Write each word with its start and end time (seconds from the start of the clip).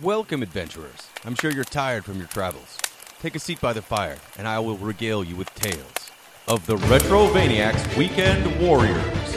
Welcome, 0.00 0.44
adventurers. 0.44 1.08
I'm 1.24 1.34
sure 1.34 1.50
you're 1.50 1.64
tired 1.64 2.04
from 2.04 2.18
your 2.18 2.28
travels. 2.28 2.78
Take 3.20 3.34
a 3.34 3.40
seat 3.40 3.60
by 3.60 3.72
the 3.72 3.82
fire, 3.82 4.16
and 4.38 4.46
I 4.46 4.60
will 4.60 4.76
regale 4.76 5.24
you 5.24 5.34
with 5.34 5.52
tales 5.56 6.12
of 6.46 6.64
the 6.66 6.76
Retrovaniacs 6.76 7.96
Weekend 7.96 8.60
Warriors. 8.60 9.36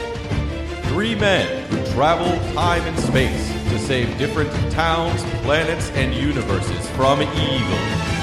Three 0.86 1.16
men 1.16 1.68
who 1.68 1.84
travel 1.94 2.30
time 2.54 2.82
and 2.82 2.96
space 2.96 3.52
to 3.70 3.78
save 3.80 4.16
different 4.18 4.52
towns, 4.70 5.24
planets, 5.42 5.90
and 5.96 6.14
universes 6.14 6.88
from 6.90 7.22
evil. 7.22 8.21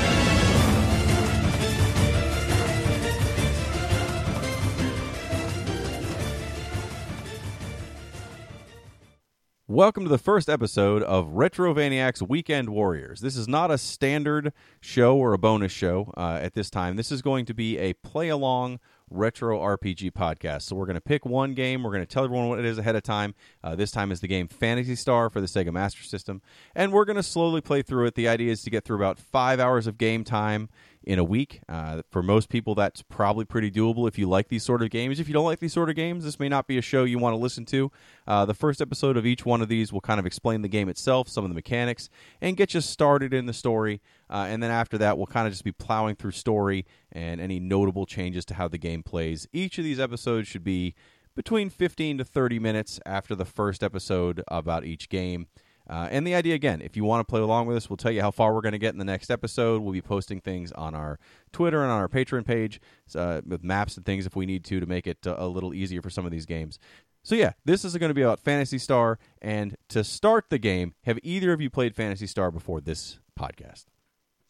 Welcome 9.80 10.04
to 10.04 10.10
the 10.10 10.18
first 10.18 10.50
episode 10.50 11.04
of 11.04 11.28
Retrovaniacs 11.28 12.22
Weekend 12.28 12.68
Warriors. 12.68 13.22
This 13.22 13.38
is 13.38 13.48
not 13.48 13.72
a 13.72 13.78
standard 13.78 14.52
show 14.82 15.16
or 15.16 15.32
a 15.32 15.38
bonus 15.38 15.72
show 15.72 16.14
uh, 16.18 16.38
at 16.42 16.54
this 16.54 16.70
time. 16.70 16.98
This 16.98 17.14
is 17.14 17.22
going 17.22 17.46
to 17.46 17.54
be 17.54 17.78
a 17.78 17.94
play 17.94 18.28
along 18.28 18.82
retro 19.10 19.58
RPG 19.58 20.12
podcast. 20.12 20.64
So 20.64 20.76
we're 20.76 20.86
going 20.86 20.96
to 20.96 21.02
pick 21.02 21.26
one 21.26 21.54
game. 21.54 21.84
We're 21.84 21.92
going 21.92 22.06
to 22.06 22.14
tell 22.14 22.26
everyone 22.26 22.50
what 22.50 22.60
it 22.60 22.66
is 22.66 22.78
ahead 22.78 22.98
of 22.98 23.04
time. 23.04 23.34
Uh, 23.64 23.76
this 23.76 23.92
time 23.92 24.12
is 24.12 24.20
the 24.20 24.28
game 24.28 24.48
Phantasy 24.48 24.96
Star 24.96 25.30
for 25.30 25.42
the 25.42 25.48
Sega 25.48 25.72
Master 25.72 26.04
System, 26.04 26.42
and 26.76 26.92
we're 26.92 27.06
going 27.06 27.16
to 27.18 27.24
slowly 27.24 27.62
play 27.62 27.82
through 27.82 28.06
it. 28.06 28.16
The 28.16 28.28
idea 28.28 28.52
is 28.52 28.64
to 28.64 28.70
get 28.70 28.86
through 28.86 28.98
about 28.98 29.20
five 29.20 29.60
hours 29.60 29.88
of 29.88 29.98
game 29.98 30.24
time 30.24 30.70
in 31.04 31.18
a 31.18 31.24
week. 31.24 31.62
Uh, 31.68 32.02
for 32.10 32.22
most 32.22 32.50
people, 32.50 32.76
that's 32.76 33.02
probably 33.02 33.46
pretty 33.46 33.72
doable 33.72 34.08
if 34.08 34.18
you 34.18 34.28
like 34.28 34.50
these 34.50 34.64
sort 34.64 34.82
of 34.82 34.90
games. 34.90 35.20
If 35.20 35.28
you 35.28 35.34
don't 35.34 35.46
like 35.46 35.60
these 35.60 35.74
sort 35.74 35.90
of 35.90 35.96
games, 35.96 36.24
this 36.24 36.40
may 36.40 36.50
not 36.50 36.68
be 36.68 36.78
a 36.78 36.82
show 36.82 37.04
you 37.04 37.18
want 37.18 37.34
to 37.34 37.38
listen 37.38 37.66
to. 37.66 37.92
Uh, 38.28 38.46
the 38.46 38.54
first 38.54 38.82
episode 38.82 39.18
of 39.18 39.26
each 39.26 39.46
one 39.46 39.62
of 39.62 39.70
these 39.70 39.92
will 39.92 40.02
kind 40.02 40.20
of 40.20 40.26
explain 40.26 40.62
the 40.62 40.68
game 40.68 40.90
itself, 40.90 41.28
some 41.28 41.44
of 41.44 41.50
the 41.50 41.56
mechanics, 41.56 42.10
and 42.42 42.58
get 42.58 42.74
you 42.74 42.82
started 42.82 43.34
in 43.34 43.46
the 43.46 43.54
story. 43.54 44.02
Uh, 44.30 44.46
and 44.50 44.62
then 44.62 44.72
after 44.72 44.98
that, 44.98 45.18
we'll 45.18 45.26
kind 45.26 45.48
of 45.48 45.54
just 45.54 45.64
be 45.64 45.72
plowing 45.72 46.16
through 46.16 46.32
story 46.32 46.86
and 47.12 47.42
any 47.42 47.60
notable 47.60 48.06
changes 48.06 48.46
to 48.46 48.54
how 48.54 48.68
the 48.68 48.78
game 48.78 49.02
plays. 49.02 49.48
Each 49.52 49.78
of 49.78 49.84
these 49.84 50.00
episodes 50.00 50.48
should 50.48 50.64
be 50.64 50.94
between 51.40 51.70
15 51.70 52.18
to 52.18 52.26
30 52.26 52.60
minutes 52.60 53.00
after 53.06 53.34
the 53.34 53.46
first 53.46 53.82
episode 53.82 54.44
about 54.50 54.84
each 54.84 55.08
game. 55.08 55.48
Uh, 55.90 56.06
and 56.12 56.28
the 56.28 56.36
idea 56.36 56.54
again, 56.54 56.82
if 56.82 56.98
you 56.98 57.06
want 57.06 57.26
to 57.26 57.32
play 57.32 57.40
along 57.40 57.66
with 57.66 57.78
us, 57.78 57.90
we'll 57.90 57.96
tell 57.96 58.12
you 58.12 58.20
how 58.20 58.30
far 58.30 58.54
we're 58.54 58.60
going 58.60 58.74
to 58.74 58.78
get 58.78 58.92
in 58.92 59.00
the 59.00 59.06
next 59.06 59.32
episode. 59.32 59.82
We'll 59.82 59.94
be 59.94 60.02
posting 60.02 60.42
things 60.42 60.74
on 60.74 60.94
our 60.94 61.18
Twitter 61.54 61.82
and 61.82 61.90
on 61.90 61.98
our 61.98 62.10
Patreon 62.10 62.46
page 62.46 62.82
uh, 63.16 63.40
with 63.48 63.64
maps 63.64 63.96
and 63.96 64.06
things 64.06 64.26
if 64.26 64.36
we 64.36 64.46
need 64.46 64.66
to 64.66 64.82
to 64.82 64.86
make 64.86 65.08
it 65.08 65.26
uh, 65.26 65.38
a 65.38 65.48
little 65.48 65.74
easier 65.74 66.02
for 66.02 66.10
some 66.10 66.26
of 66.26 66.32
these 66.34 66.46
games. 66.46 66.78
So 67.24 67.36
yeah, 67.36 67.54
this 67.64 67.86
is 67.86 67.96
going 67.96 68.10
to 68.10 68.14
be 68.14 68.24
about 68.24 68.42
Phantasy 68.42 68.78
Star. 68.78 69.18
And 69.42 69.78
to 69.88 70.04
start 70.04 70.50
the 70.50 70.60
game, 70.60 70.94
have 71.04 71.20
either 71.24 71.54
of 71.54 71.62
you 71.62 71.70
played 71.70 71.96
Phantasy 71.96 72.28
Star 72.28 72.52
before 72.52 72.82
this 72.82 73.18
podcast? 73.40 73.86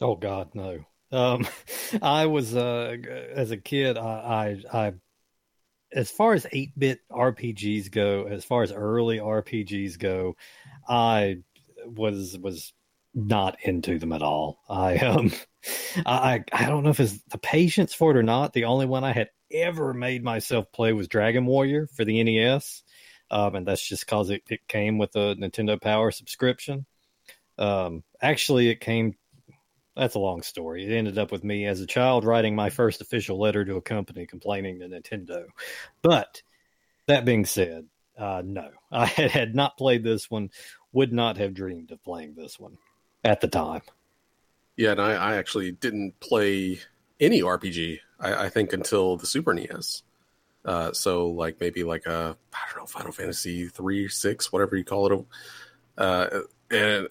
Oh 0.00 0.16
God, 0.16 0.56
no. 0.56 0.80
Um, 1.12 1.46
I 2.02 2.26
was 2.26 2.56
uh, 2.56 2.96
as 3.32 3.52
a 3.52 3.56
kid, 3.56 3.96
I, 3.96 4.58
I, 4.72 4.86
I 4.86 4.92
as 5.92 6.10
far 6.10 6.34
as 6.34 6.46
8-bit 6.46 7.00
RPGs 7.10 7.90
go, 7.90 8.24
as 8.24 8.44
far 8.44 8.62
as 8.62 8.72
early 8.72 9.18
RPGs 9.18 9.98
go, 9.98 10.36
I 10.88 11.38
was 11.86 12.38
was 12.38 12.72
not 13.14 13.56
into 13.62 13.98
them 13.98 14.12
at 14.12 14.22
all. 14.22 14.60
I 14.68 14.98
um 14.98 15.32
I 16.06 16.44
I 16.52 16.66
don't 16.66 16.84
know 16.84 16.90
if 16.90 17.00
it's 17.00 17.20
the 17.30 17.38
patience 17.38 17.92
for 17.92 18.10
it 18.12 18.16
or 18.16 18.22
not. 18.22 18.52
The 18.52 18.64
only 18.64 18.86
one 18.86 19.04
I 19.04 19.12
had 19.12 19.30
ever 19.52 19.92
made 19.92 20.22
myself 20.22 20.70
play 20.72 20.92
was 20.92 21.08
Dragon 21.08 21.46
Warrior 21.46 21.88
for 21.88 22.04
the 22.04 22.22
NES. 22.22 22.82
Um, 23.32 23.54
and 23.54 23.66
that's 23.66 23.86
just 23.86 24.06
because 24.06 24.30
it, 24.30 24.42
it 24.48 24.60
came 24.66 24.98
with 24.98 25.14
a 25.14 25.36
Nintendo 25.36 25.80
Power 25.80 26.10
subscription. 26.10 26.84
Um, 27.58 28.02
actually, 28.20 28.70
it 28.70 28.80
came 28.80 29.14
that's 29.96 30.14
a 30.14 30.20
long 30.20 30.42
story. 30.42 30.86
It 30.86 30.96
ended 30.96 31.18
up 31.18 31.32
with 31.32 31.44
me 31.44 31.66
as 31.66 31.80
a 31.80 31.86
child 31.86 32.24
writing 32.24 32.54
my 32.54 32.70
first 32.70 33.00
official 33.00 33.38
letter 33.38 33.64
to 33.64 33.76
a 33.76 33.82
company 33.82 34.26
complaining 34.26 34.80
to 34.80 34.88
Nintendo. 34.88 35.46
But 36.02 36.42
that 37.06 37.24
being 37.24 37.44
said, 37.44 37.86
uh, 38.18 38.42
no, 38.44 38.70
I 38.92 39.06
had, 39.06 39.54
not 39.54 39.76
played 39.76 40.04
this 40.04 40.30
one. 40.30 40.50
Would 40.92 41.12
not 41.12 41.36
have 41.36 41.54
dreamed 41.54 41.92
of 41.92 42.02
playing 42.02 42.34
this 42.34 42.58
one 42.58 42.76
at 43.24 43.40
the 43.40 43.48
time. 43.48 43.82
Yeah, 44.76 44.92
and 44.92 45.00
I, 45.00 45.12
I 45.12 45.36
actually 45.36 45.72
didn't 45.72 46.18
play 46.20 46.80
any 47.20 47.42
RPG. 47.42 47.98
I, 48.18 48.46
I 48.46 48.48
think 48.48 48.72
until 48.72 49.16
the 49.16 49.26
Super 49.26 49.54
NES. 49.54 50.02
Uh, 50.64 50.92
so 50.92 51.28
like 51.28 51.60
maybe 51.60 51.84
like 51.84 52.06
a 52.06 52.36
I 52.52 52.58
don't 52.68 52.82
know 52.82 52.86
Final 52.86 53.12
Fantasy 53.12 53.68
three, 53.68 54.08
six, 54.08 54.52
whatever 54.52 54.76
you 54.76 54.84
call 54.84 55.12
it. 55.12 55.24
Uh, 55.96 56.40
and 56.70 57.08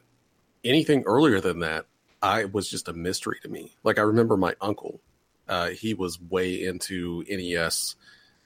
anything 0.63 1.03
earlier 1.05 1.39
than 1.39 1.59
that, 1.59 1.85
I 2.21 2.45
was 2.45 2.69
just 2.69 2.87
a 2.87 2.93
mystery 2.93 3.37
to 3.43 3.49
me. 3.49 3.75
Like 3.83 3.97
I 3.97 4.03
remember 4.03 4.37
my 4.37 4.55
uncle, 4.61 4.99
uh, 5.47 5.69
he 5.69 5.93
was 5.93 6.21
way 6.21 6.63
into 6.63 7.23
NES 7.29 7.95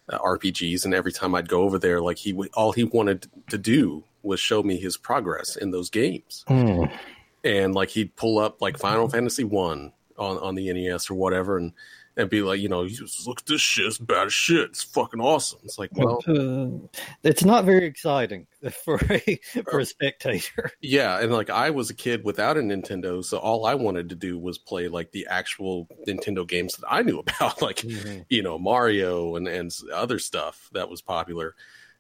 uh, 0.10 0.20
RPGs, 0.20 0.86
and 0.86 0.94
every 0.94 1.12
time 1.12 1.36
I'd 1.36 1.50
go 1.50 1.62
over 1.62 1.80
there, 1.80 2.02
like 2.02 2.18
he 2.18 2.34
would, 2.34 2.50
all 2.54 2.72
he 2.72 2.84
wanted 2.84 3.28
to 3.50 3.58
do 3.58 4.04
was 4.22 4.40
show 4.40 4.64
me 4.64 4.78
his 4.78 4.98
progress 4.98 5.56
in 5.56 5.72
those 5.72 5.90
games. 5.90 6.46
Mm. 6.48 6.92
And 7.44 7.76
like 7.76 7.90
he'd 7.90 8.16
pull 8.16 8.40
up 8.40 8.62
like 8.62 8.78
Final 8.78 9.10
Fantasy 9.10 9.44
One 9.44 9.92
on 10.18 10.38
on 10.38 10.56
the 10.56 10.72
NES 10.72 11.10
or 11.10 11.16
whatever, 11.16 11.58
and 11.58 11.74
and 12.16 12.30
be 12.30 12.42
like, 12.42 12.60
you 12.60 12.70
know, 12.70 12.88
look 13.26 13.40
at 13.40 13.46
this 13.46 13.62
shit, 13.62 13.88
it's 13.88 13.98
bad 13.98 14.28
as 14.28 14.34
shit, 14.34 14.70
it's 14.70 14.84
fucking 14.84 15.20
awesome. 15.20 15.60
It's 15.64 15.80
like, 15.80 15.90
well, 15.94 16.20
uh, 16.28 16.88
it's 17.24 17.44
not 17.44 17.66
very 17.66 17.86
exciting 17.86 18.48
for 18.84 19.00
a 19.10 19.40
for 19.70 19.80
a 19.80 19.86
spectator. 19.86 20.72
Yeah, 20.82 21.20
and 21.20 21.32
like 21.32 21.50
I 21.50 21.70
was 21.70 21.90
a 21.90 21.94
kid 21.94 22.24
without 22.24 22.58
a 22.58 22.60
Nintendo, 22.60 23.24
so 23.24 23.38
all 23.38 23.66
I 23.66 23.74
wanted 23.74 24.10
to 24.10 24.16
do 24.16 24.38
was 24.38 24.58
play 24.58 24.88
like 24.88 25.12
the 25.12 25.28
actual 25.28 25.88
Nintendo 26.08 26.48
games 26.48 26.76
that 26.76 26.86
I 26.90 27.02
knew 27.04 27.20
about, 27.40 27.62
like 27.62 27.78
mm-hmm. 27.78 28.22
you 28.30 28.44
know 28.44 28.60
Mario 28.60 29.36
and 29.36 29.48
and 29.48 29.72
other 29.94 30.20
stuff 30.20 30.70
that 30.74 30.90
was 30.90 31.02
popular. 31.02 31.56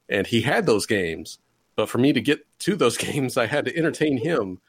And 0.09 0.27
he 0.27 0.41
had 0.41 0.65
those 0.65 0.85
games, 0.85 1.39
but 1.75 1.89
for 1.89 1.97
me 1.97 2.13
to 2.13 2.21
get 2.21 2.45
to 2.59 2.75
those 2.75 2.97
games, 2.97 3.37
I 3.37 3.47
had 3.47 3.65
to 3.65 3.75
entertain 3.75 4.17
him 4.17 4.59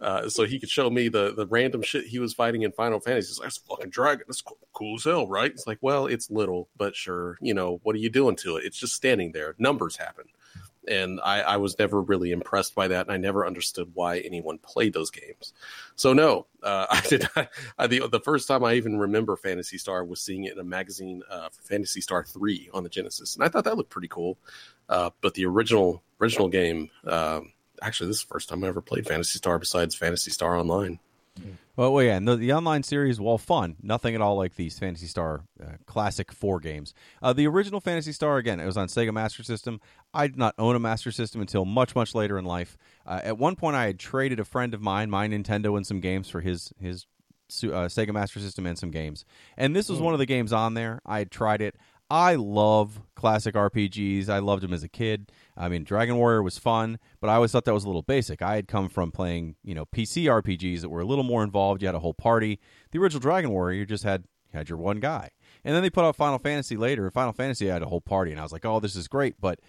uh, 0.00 0.28
so 0.28 0.44
he 0.44 0.58
could 0.58 0.70
show 0.70 0.88
me 0.88 1.08
the 1.08 1.34
the 1.34 1.46
random 1.46 1.82
shit 1.82 2.06
he 2.06 2.18
was 2.18 2.32
fighting 2.32 2.62
in 2.62 2.72
Final 2.72 3.00
Fantasy. 3.00 3.30
It's 3.30 3.38
like, 3.38 3.46
that's 3.46 3.58
fucking 3.58 3.90
dragon. 3.90 4.24
That's 4.26 4.40
cool, 4.40 4.58
cool 4.72 4.96
as 4.96 5.04
hell, 5.04 5.28
right? 5.28 5.50
It's 5.50 5.66
like, 5.66 5.78
well, 5.80 6.06
it's 6.06 6.30
little, 6.30 6.68
but 6.76 6.96
sure. 6.96 7.36
You 7.40 7.54
know, 7.54 7.80
what 7.82 7.94
are 7.94 7.98
you 7.98 8.10
doing 8.10 8.36
to 8.36 8.56
it? 8.56 8.64
It's 8.64 8.78
just 8.78 8.94
standing 8.94 9.32
there. 9.32 9.54
Numbers 9.58 9.96
happen. 9.96 10.24
And 10.88 11.20
I, 11.22 11.42
I 11.42 11.56
was 11.58 11.78
never 11.78 12.00
really 12.00 12.32
impressed 12.32 12.74
by 12.74 12.88
that, 12.88 13.06
and 13.06 13.12
I 13.12 13.18
never 13.18 13.46
understood 13.46 13.90
why 13.92 14.20
anyone 14.20 14.56
played 14.58 14.94
those 14.94 15.10
games. 15.10 15.52
So 15.94 16.14
no, 16.14 16.46
uh, 16.62 16.86
I 16.90 17.02
did 17.02 17.28
not. 17.36 17.50
I, 17.78 17.86
the 17.86 18.08
the 18.08 18.20
first 18.20 18.48
time 18.48 18.64
I 18.64 18.74
even 18.74 18.98
remember 18.98 19.36
Phantasy 19.36 19.76
Star 19.76 20.02
was 20.04 20.22
seeing 20.22 20.44
it 20.44 20.54
in 20.54 20.58
a 20.58 20.64
magazine 20.64 21.22
uh, 21.30 21.50
for 21.50 21.62
Phantasy 21.62 22.00
Star 22.00 22.24
Three 22.24 22.70
on 22.72 22.82
the 22.82 22.88
Genesis, 22.88 23.34
and 23.34 23.44
I 23.44 23.48
thought 23.48 23.64
that 23.64 23.76
looked 23.76 23.90
pretty 23.90 24.08
cool. 24.08 24.38
Uh, 24.88 25.10
but 25.20 25.34
the 25.34 25.44
original 25.44 26.02
original 26.18 26.48
game, 26.48 26.88
um, 27.06 27.52
actually 27.82 28.08
this 28.08 28.18
is 28.18 28.22
the 28.24 28.28
first 28.28 28.48
time 28.48 28.64
I 28.64 28.68
ever 28.68 28.80
played 28.80 29.06
Phantasy 29.06 29.38
Star 29.38 29.58
besides 29.58 29.94
Phantasy 29.94 30.30
Star 30.30 30.56
Online. 30.56 30.98
Well, 31.76 31.94
well 31.94 32.04
yeah, 32.04 32.16
and 32.16 32.28
the, 32.28 32.36
the, 32.36 32.52
online 32.52 32.82
series, 32.82 33.20
while 33.20 33.38
fun, 33.38 33.76
nothing 33.82 34.14
at 34.14 34.20
all 34.20 34.36
like 34.36 34.56
these 34.56 34.78
Phantasy 34.78 35.06
Star 35.06 35.44
uh, 35.62 35.72
classic 35.86 36.32
four 36.32 36.60
games. 36.60 36.92
Uh, 37.22 37.32
the 37.32 37.46
original 37.46 37.80
Phantasy 37.80 38.12
Star, 38.12 38.36
again, 38.36 38.60
it 38.60 38.66
was 38.66 38.76
on 38.76 38.88
Sega 38.88 39.12
Master 39.12 39.42
System. 39.42 39.80
I 40.12 40.26
did 40.26 40.36
not 40.36 40.54
own 40.58 40.76
a 40.76 40.78
Master 40.78 41.10
System 41.10 41.40
until 41.40 41.64
much, 41.64 41.94
much 41.94 42.14
later 42.14 42.38
in 42.38 42.44
life. 42.44 42.76
Uh, 43.06 43.20
at 43.22 43.38
one 43.38 43.56
point, 43.56 43.76
I 43.76 43.86
had 43.86 43.98
traded 43.98 44.40
a 44.40 44.44
friend 44.44 44.74
of 44.74 44.82
mine 44.82 45.08
my 45.08 45.26
Nintendo 45.26 45.76
and 45.76 45.86
some 45.86 46.00
games 46.00 46.28
for 46.28 46.40
his 46.40 46.72
his 46.78 47.06
uh, 47.64 47.88
Sega 47.88 48.12
Master 48.12 48.40
System 48.40 48.66
and 48.66 48.78
some 48.78 48.90
games. 48.90 49.24
And 49.56 49.74
this 49.74 49.88
was 49.88 50.00
mm. 50.00 50.02
one 50.02 50.12
of 50.12 50.18
the 50.18 50.26
games 50.26 50.52
on 50.52 50.74
there. 50.74 51.00
I 51.06 51.18
had 51.18 51.30
tried 51.30 51.62
it. 51.62 51.76
I 52.10 52.34
love 52.34 53.00
classic 53.14 53.54
RPGs. 53.54 54.28
I 54.28 54.40
loved 54.40 54.64
them 54.64 54.72
as 54.72 54.82
a 54.82 54.88
kid. 54.88 55.30
I 55.60 55.68
mean, 55.68 55.84
Dragon 55.84 56.16
Warrior 56.16 56.42
was 56.42 56.58
fun, 56.58 56.98
but 57.20 57.28
I 57.28 57.34
always 57.34 57.52
thought 57.52 57.66
that 57.66 57.74
was 57.74 57.84
a 57.84 57.86
little 57.86 58.02
basic. 58.02 58.40
I 58.40 58.54
had 58.56 58.66
come 58.66 58.88
from 58.88 59.12
playing, 59.12 59.56
you 59.62 59.74
know, 59.74 59.84
PC 59.84 60.24
RPGs 60.24 60.80
that 60.80 60.88
were 60.88 61.00
a 61.00 61.04
little 61.04 61.22
more 61.24 61.44
involved. 61.44 61.82
You 61.82 61.88
had 61.88 61.94
a 61.94 62.00
whole 62.00 62.14
party. 62.14 62.58
The 62.92 62.98
original 62.98 63.20
Dragon 63.20 63.50
Warrior, 63.50 63.84
just 63.84 64.04
had 64.04 64.24
had 64.52 64.70
your 64.70 64.78
one 64.78 65.00
guy. 65.00 65.30
And 65.62 65.74
then 65.74 65.82
they 65.82 65.90
put 65.90 66.04
out 66.04 66.16
Final 66.16 66.38
Fantasy 66.38 66.76
later. 66.76 67.10
Final 67.10 67.32
Fantasy 67.32 67.66
had 67.66 67.82
a 67.82 67.86
whole 67.86 68.00
party, 68.00 68.30
and 68.30 68.40
I 68.40 68.42
was 68.42 68.52
like, 68.52 68.64
oh, 68.64 68.80
this 68.80 68.96
is 68.96 69.06
great. 69.06 69.38
But 69.38 69.60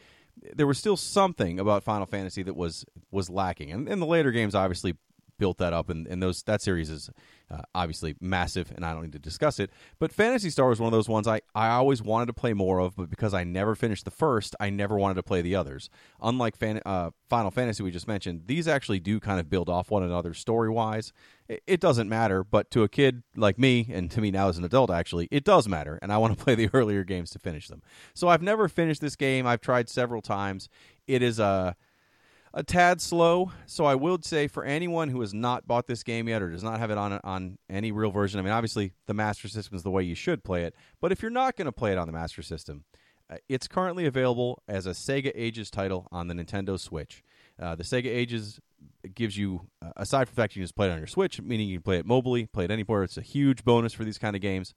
there 0.55 0.65
was 0.65 0.77
still 0.77 0.95
something 0.95 1.59
about 1.59 1.83
Final 1.83 2.05
Fantasy 2.05 2.41
that 2.43 2.55
was 2.55 2.85
was 3.11 3.29
lacking. 3.29 3.71
And, 3.71 3.89
and 3.89 4.01
the 4.01 4.05
later 4.05 4.31
games 4.31 4.55
obviously 4.55 4.95
built 5.37 5.57
that 5.59 5.73
up, 5.73 5.89
and, 5.89 6.07
and 6.07 6.21
those 6.21 6.43
that 6.43 6.61
series 6.61 6.89
is 6.89 7.09
uh, 7.51 7.61
obviously 7.75 8.15
massive, 8.21 8.71
and 8.75 8.85
I 8.85 8.93
don't 8.93 9.03
need 9.03 9.13
to 9.13 9.19
discuss 9.19 9.59
it. 9.59 9.71
But 9.99 10.13
Phantasy 10.13 10.49
Star 10.49 10.69
was 10.69 10.79
one 10.79 10.87
of 10.87 10.91
those 10.91 11.09
ones 11.09 11.27
I, 11.27 11.41
I 11.53 11.69
always 11.69 12.01
wanted 12.01 12.27
to 12.27 12.33
play 12.33 12.53
more 12.53 12.79
of, 12.79 12.95
but 12.95 13.09
because 13.09 13.33
I 13.33 13.43
never 13.43 13.75
finished 13.75 14.05
the 14.05 14.11
first, 14.11 14.55
I 14.59 14.69
never 14.69 14.97
wanted 14.97 15.15
to 15.15 15.23
play 15.23 15.41
the 15.41 15.55
others. 15.55 15.89
Unlike 16.21 16.55
Fan, 16.55 16.81
uh, 16.85 17.11
Final 17.29 17.51
Fantasy 17.51 17.83
we 17.83 17.91
just 17.91 18.07
mentioned, 18.07 18.43
these 18.45 18.67
actually 18.67 18.99
do 18.99 19.19
kind 19.19 19.39
of 19.39 19.49
build 19.49 19.69
off 19.69 19.91
one 19.91 20.03
another 20.03 20.33
story 20.33 20.69
wise. 20.69 21.11
It, 21.49 21.63
it 21.67 21.79
doesn't 21.81 22.07
matter, 22.07 22.43
but 22.43 22.71
to 22.71 22.83
a 22.83 22.89
kid 22.89 23.23
like 23.35 23.59
me, 23.59 23.87
and 23.91 24.09
to 24.11 24.21
me 24.21 24.31
now 24.31 24.47
as 24.47 24.57
an 24.57 24.63
adult, 24.63 24.89
actually, 24.89 25.27
it 25.31 25.43
does 25.43 25.67
matter, 25.67 25.99
and 26.01 26.13
I 26.13 26.17
want 26.17 26.37
to 26.37 26.43
play 26.43 26.55
the 26.55 26.69
earlier 26.73 27.03
games 27.03 27.31
to 27.31 27.39
finish 27.39 27.67
them. 27.67 27.81
So 28.13 28.29
I've 28.29 28.41
never 28.41 28.67
finished 28.67 29.01
this 29.01 29.15
game. 29.15 29.45
I've 29.45 29.61
tried 29.61 29.89
several 29.89 30.21
times. 30.21 30.69
It 31.07 31.21
is 31.21 31.39
a 31.39 31.75
a 32.53 32.63
tad 32.63 33.01
slow. 33.01 33.51
So 33.65 33.85
I 33.85 33.95
would 33.95 34.25
say 34.25 34.47
for 34.47 34.63
anyone 34.63 35.09
who 35.09 35.21
has 35.21 35.33
not 35.33 35.67
bought 35.67 35.87
this 35.87 36.03
game 36.03 36.27
yet 36.27 36.41
or 36.41 36.49
does 36.49 36.63
not 36.63 36.79
have 36.79 36.91
it 36.91 36.97
on 36.97 37.19
on 37.23 37.57
any 37.69 37.91
real 37.91 38.11
version. 38.11 38.39
I 38.39 38.43
mean, 38.43 38.53
obviously 38.53 38.93
the 39.07 39.13
Master 39.13 39.47
System 39.47 39.75
is 39.75 39.83
the 39.83 39.91
way 39.91 40.03
you 40.03 40.15
should 40.15 40.43
play 40.43 40.63
it. 40.63 40.75
But 40.99 41.11
if 41.11 41.21
you're 41.21 41.31
not 41.31 41.55
going 41.55 41.65
to 41.65 41.71
play 41.71 41.91
it 41.91 41.97
on 41.97 42.07
the 42.07 42.13
Master 42.13 42.41
System, 42.41 42.83
uh, 43.29 43.37
it's 43.47 43.67
currently 43.67 44.05
available 44.05 44.61
as 44.67 44.85
a 44.85 44.91
Sega 44.91 45.31
Ages 45.35 45.69
title 45.69 46.07
on 46.11 46.27
the 46.27 46.33
Nintendo 46.33 46.79
Switch. 46.79 47.23
Uh, 47.59 47.75
the 47.75 47.83
Sega 47.83 48.07
Ages 48.07 48.59
gives 49.13 49.37
you, 49.37 49.67
uh, 49.81 49.91
aside 49.95 50.27
from 50.27 50.35
the 50.35 50.41
fact 50.41 50.55
you 50.55 50.61
can 50.61 50.65
just 50.65 50.75
play 50.75 50.87
it 50.87 50.91
on 50.91 50.97
your 50.97 51.07
Switch, 51.07 51.41
meaning 51.41 51.69
you 51.69 51.77
can 51.77 51.83
play 51.83 51.97
it 51.97 52.07
mobily, 52.07 52.51
play 52.51 52.65
it 52.65 52.71
anywhere. 52.71 53.03
It's 53.03 53.17
a 53.17 53.21
huge 53.21 53.63
bonus 53.63 53.93
for 53.93 54.03
these 54.03 54.17
kind 54.17 54.35
of 54.35 54.41
games. 54.41 54.73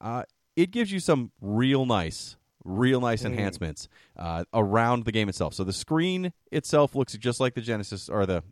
Uh, 0.00 0.24
it 0.56 0.70
gives 0.70 0.92
you 0.92 1.00
some 1.00 1.32
real 1.40 1.86
nice 1.86 2.36
real 2.64 3.00
nice 3.00 3.22
mm. 3.22 3.26
enhancements 3.26 3.88
uh, 4.18 4.44
around 4.52 5.04
the 5.04 5.12
game 5.12 5.28
itself. 5.28 5.54
So 5.54 5.64
the 5.64 5.72
screen 5.72 6.32
itself 6.50 6.94
looks 6.94 7.12
just 7.14 7.40
like 7.40 7.54
the 7.54 7.60
Genesis 7.60 8.08
or 8.08 8.26
the 8.26 8.42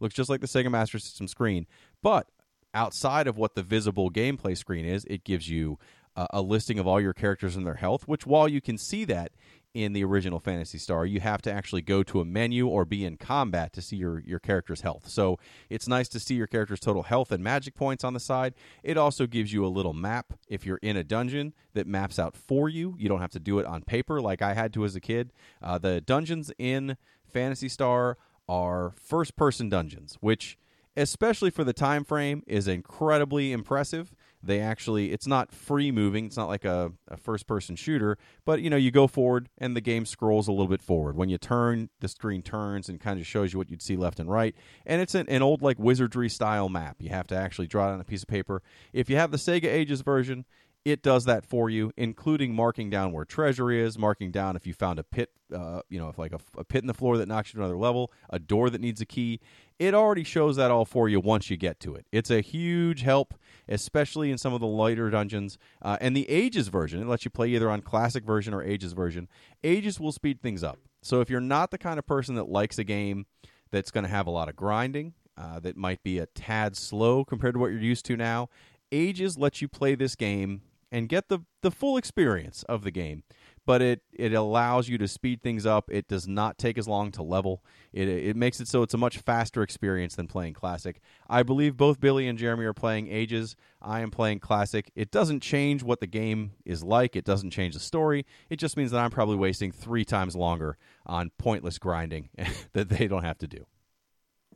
looks 0.00 0.14
just 0.14 0.28
like 0.28 0.40
the 0.40 0.48
Sega 0.48 0.70
Master 0.70 0.98
System 0.98 1.28
screen, 1.28 1.66
but 2.02 2.28
outside 2.74 3.26
of 3.26 3.36
what 3.36 3.54
the 3.54 3.62
visible 3.62 4.10
gameplay 4.10 4.56
screen 4.56 4.84
is, 4.84 5.04
it 5.04 5.24
gives 5.24 5.48
you 5.48 5.78
a 6.16 6.42
listing 6.42 6.78
of 6.78 6.86
all 6.86 7.00
your 7.00 7.14
characters 7.14 7.56
and 7.56 7.66
their 7.66 7.74
health. 7.74 8.06
Which, 8.06 8.26
while 8.26 8.48
you 8.48 8.60
can 8.60 8.78
see 8.78 9.04
that 9.06 9.32
in 9.74 9.94
the 9.94 10.04
original 10.04 10.38
Phantasy 10.38 10.76
Star, 10.76 11.06
you 11.06 11.20
have 11.20 11.40
to 11.42 11.52
actually 11.52 11.80
go 11.80 12.02
to 12.02 12.20
a 12.20 12.24
menu 12.24 12.66
or 12.66 12.84
be 12.84 13.04
in 13.04 13.16
combat 13.16 13.72
to 13.72 13.80
see 13.80 13.96
your, 13.96 14.18
your 14.20 14.38
character's 14.38 14.82
health. 14.82 15.08
So 15.08 15.38
it's 15.70 15.88
nice 15.88 16.08
to 16.10 16.20
see 16.20 16.34
your 16.34 16.46
character's 16.46 16.80
total 16.80 17.04
health 17.04 17.32
and 17.32 17.42
magic 17.42 17.74
points 17.74 18.04
on 18.04 18.12
the 18.12 18.20
side. 18.20 18.54
It 18.82 18.98
also 18.98 19.26
gives 19.26 19.52
you 19.52 19.64
a 19.64 19.68
little 19.68 19.94
map 19.94 20.34
if 20.46 20.66
you're 20.66 20.78
in 20.82 20.96
a 20.96 21.04
dungeon 21.04 21.54
that 21.72 21.86
maps 21.86 22.18
out 22.18 22.36
for 22.36 22.68
you. 22.68 22.96
You 22.98 23.08
don't 23.08 23.22
have 23.22 23.30
to 23.30 23.40
do 23.40 23.58
it 23.58 23.66
on 23.66 23.82
paper 23.82 24.20
like 24.20 24.42
I 24.42 24.52
had 24.52 24.74
to 24.74 24.84
as 24.84 24.94
a 24.94 25.00
kid. 25.00 25.32
Uh, 25.62 25.78
the 25.78 26.02
dungeons 26.02 26.52
in 26.58 26.98
Phantasy 27.24 27.70
Star 27.70 28.18
are 28.48 28.92
first 29.02 29.36
person 29.36 29.70
dungeons, 29.70 30.18
which 30.20 30.58
especially 30.94 31.48
for 31.48 31.64
the 31.64 31.72
time 31.72 32.04
frame 32.04 32.42
is 32.46 32.68
incredibly 32.68 33.52
impressive 33.52 34.14
they 34.42 34.60
actually 34.60 35.12
it's 35.12 35.26
not 35.26 35.52
free 35.52 35.90
moving 35.90 36.26
it's 36.26 36.36
not 36.36 36.48
like 36.48 36.64
a, 36.64 36.92
a, 37.08 37.16
first 37.16 37.46
person 37.46 37.76
shooter 37.76 38.18
but 38.44 38.60
you 38.60 38.68
know 38.68 38.76
you 38.76 38.90
go 38.90 39.06
forward 39.06 39.48
and 39.58 39.76
the 39.76 39.80
game 39.80 40.04
scrolls 40.04 40.48
a 40.48 40.52
little 40.52 40.68
bit 40.68 40.82
forward. 40.82 41.16
When 41.16 41.28
you 41.28 41.38
turn 41.38 41.88
the 42.00 42.08
screen 42.08 42.42
turns 42.42 42.88
and 42.88 43.00
kind 43.00 43.20
of 43.20 43.26
shows 43.26 43.52
you 43.52 43.58
what 43.58 43.70
you'd 43.70 43.82
see 43.82 43.96
left 43.96 44.18
and 44.20 44.30
right. 44.30 44.54
And 44.86 45.00
it's 45.00 45.14
an, 45.14 45.28
an 45.28 45.42
old 45.42 45.62
like 45.62 45.78
wizardry 45.78 46.28
style 46.28 46.68
map. 46.68 46.96
You 46.98 47.10
have 47.10 47.26
to 47.28 47.36
actually 47.36 47.66
draw 47.66 47.90
it 47.90 47.92
on 47.94 48.00
a 48.00 48.04
piece 48.04 48.22
of 48.22 48.28
paper. 48.28 48.62
If 48.92 49.08
you 49.08 49.16
have 49.16 49.30
the 49.30 49.36
sega 49.36 49.66
ages 49.66 50.02
version 50.02 50.44
it 50.84 51.02
does 51.02 51.26
that 51.26 51.44
for 51.44 51.70
you, 51.70 51.92
including 51.96 52.54
marking 52.54 52.90
down 52.90 53.12
where 53.12 53.24
treasure 53.24 53.70
is, 53.70 53.96
marking 53.96 54.32
down 54.32 54.56
if 54.56 54.66
you 54.66 54.74
found 54.74 54.98
a 54.98 55.04
pit, 55.04 55.30
uh, 55.54 55.82
you 55.88 55.98
know, 55.98 56.08
if 56.08 56.18
like 56.18 56.32
a, 56.32 56.40
a, 56.58 56.64
pit 56.64 56.82
in 56.82 56.88
the 56.88 56.94
floor 56.94 57.16
that 57.18 57.28
knocks 57.28 57.52
you 57.52 57.58
to 57.58 57.62
another 57.62 57.78
level, 57.78 58.12
a 58.30 58.38
door 58.38 58.68
that 58.68 58.80
needs 58.80 59.00
a 59.00 59.06
key. 59.06 59.40
It 59.78 59.94
already 59.94 60.24
shows 60.24 60.56
that 60.56 60.70
all 60.70 60.84
for 60.84 61.08
you 61.08 61.20
once 61.20 61.50
you 61.50 61.56
get 61.56 61.78
to 61.80 61.94
it. 61.94 62.06
It's 62.10 62.30
a 62.30 62.40
huge 62.40 63.02
help, 63.02 63.34
especially 63.68 64.30
in 64.30 64.38
some 64.38 64.52
of 64.52 64.60
the 64.60 64.66
lighter 64.66 65.08
dungeons. 65.10 65.56
Uh, 65.80 65.98
and 66.00 66.16
the 66.16 66.28
Ages 66.28 66.68
version, 66.68 67.00
it 67.00 67.06
lets 67.06 67.24
you 67.24 67.30
play 67.30 67.48
either 67.48 67.70
on 67.70 67.80
Classic 67.80 68.24
version 68.24 68.52
or 68.52 68.62
Ages 68.62 68.92
version. 68.92 69.28
Ages 69.62 70.00
will 70.00 70.12
speed 70.12 70.40
things 70.42 70.64
up. 70.64 70.78
So 71.02 71.20
if 71.20 71.30
you're 71.30 71.40
not 71.40 71.70
the 71.70 71.78
kind 71.78 71.98
of 71.98 72.06
person 72.06 72.34
that 72.36 72.48
likes 72.48 72.78
a 72.78 72.84
game 72.84 73.26
that's 73.70 73.90
going 73.90 74.04
to 74.04 74.10
have 74.10 74.26
a 74.26 74.30
lot 74.30 74.48
of 74.48 74.56
grinding, 74.56 75.14
uh, 75.36 75.60
that 75.60 75.76
might 75.76 76.02
be 76.02 76.18
a 76.18 76.26
tad 76.26 76.76
slow 76.76 77.24
compared 77.24 77.54
to 77.54 77.60
what 77.60 77.70
you're 77.70 77.80
used 77.80 78.04
to 78.06 78.16
now, 78.16 78.48
Ages 78.92 79.38
lets 79.38 79.62
you 79.62 79.68
play 79.68 79.94
this 79.94 80.14
game 80.14 80.60
and 80.92 81.08
get 81.08 81.28
the, 81.28 81.40
the 81.62 81.70
full 81.70 81.96
experience 81.96 82.62
of 82.64 82.84
the 82.84 82.90
game. 82.90 83.24
But 83.64 83.80
it, 83.80 84.02
it 84.12 84.34
allows 84.34 84.88
you 84.88 84.98
to 84.98 85.08
speed 85.08 85.40
things 85.40 85.64
up. 85.64 85.88
It 85.90 86.06
does 86.06 86.28
not 86.28 86.58
take 86.58 86.76
as 86.76 86.86
long 86.86 87.12
to 87.12 87.22
level. 87.22 87.64
It, 87.92 88.08
it 88.08 88.36
makes 88.36 88.60
it 88.60 88.68
so 88.68 88.82
it's 88.82 88.92
a 88.92 88.98
much 88.98 89.18
faster 89.18 89.62
experience 89.62 90.16
than 90.16 90.26
playing 90.26 90.54
Classic. 90.54 91.00
I 91.30 91.42
believe 91.44 91.76
both 91.76 92.00
Billy 92.00 92.28
and 92.28 92.38
Jeremy 92.38 92.64
are 92.66 92.74
playing 92.74 93.08
Ages. 93.08 93.56
I 93.80 94.00
am 94.00 94.10
playing 94.10 94.40
Classic. 94.40 94.90
It 94.94 95.10
doesn't 95.10 95.40
change 95.40 95.82
what 95.82 96.00
the 96.00 96.06
game 96.06 96.52
is 96.64 96.84
like, 96.84 97.16
it 97.16 97.24
doesn't 97.24 97.50
change 97.50 97.74
the 97.74 97.80
story. 97.80 98.26
It 98.50 98.56
just 98.56 98.76
means 98.76 98.90
that 98.90 98.98
I'm 98.98 99.10
probably 99.10 99.36
wasting 99.36 99.72
three 99.72 100.04
times 100.04 100.36
longer 100.36 100.76
on 101.06 101.30
pointless 101.38 101.78
grinding 101.78 102.28
that 102.74 102.88
they 102.88 103.06
don't 103.06 103.24
have 103.24 103.38
to 103.38 103.46
do. 103.46 103.64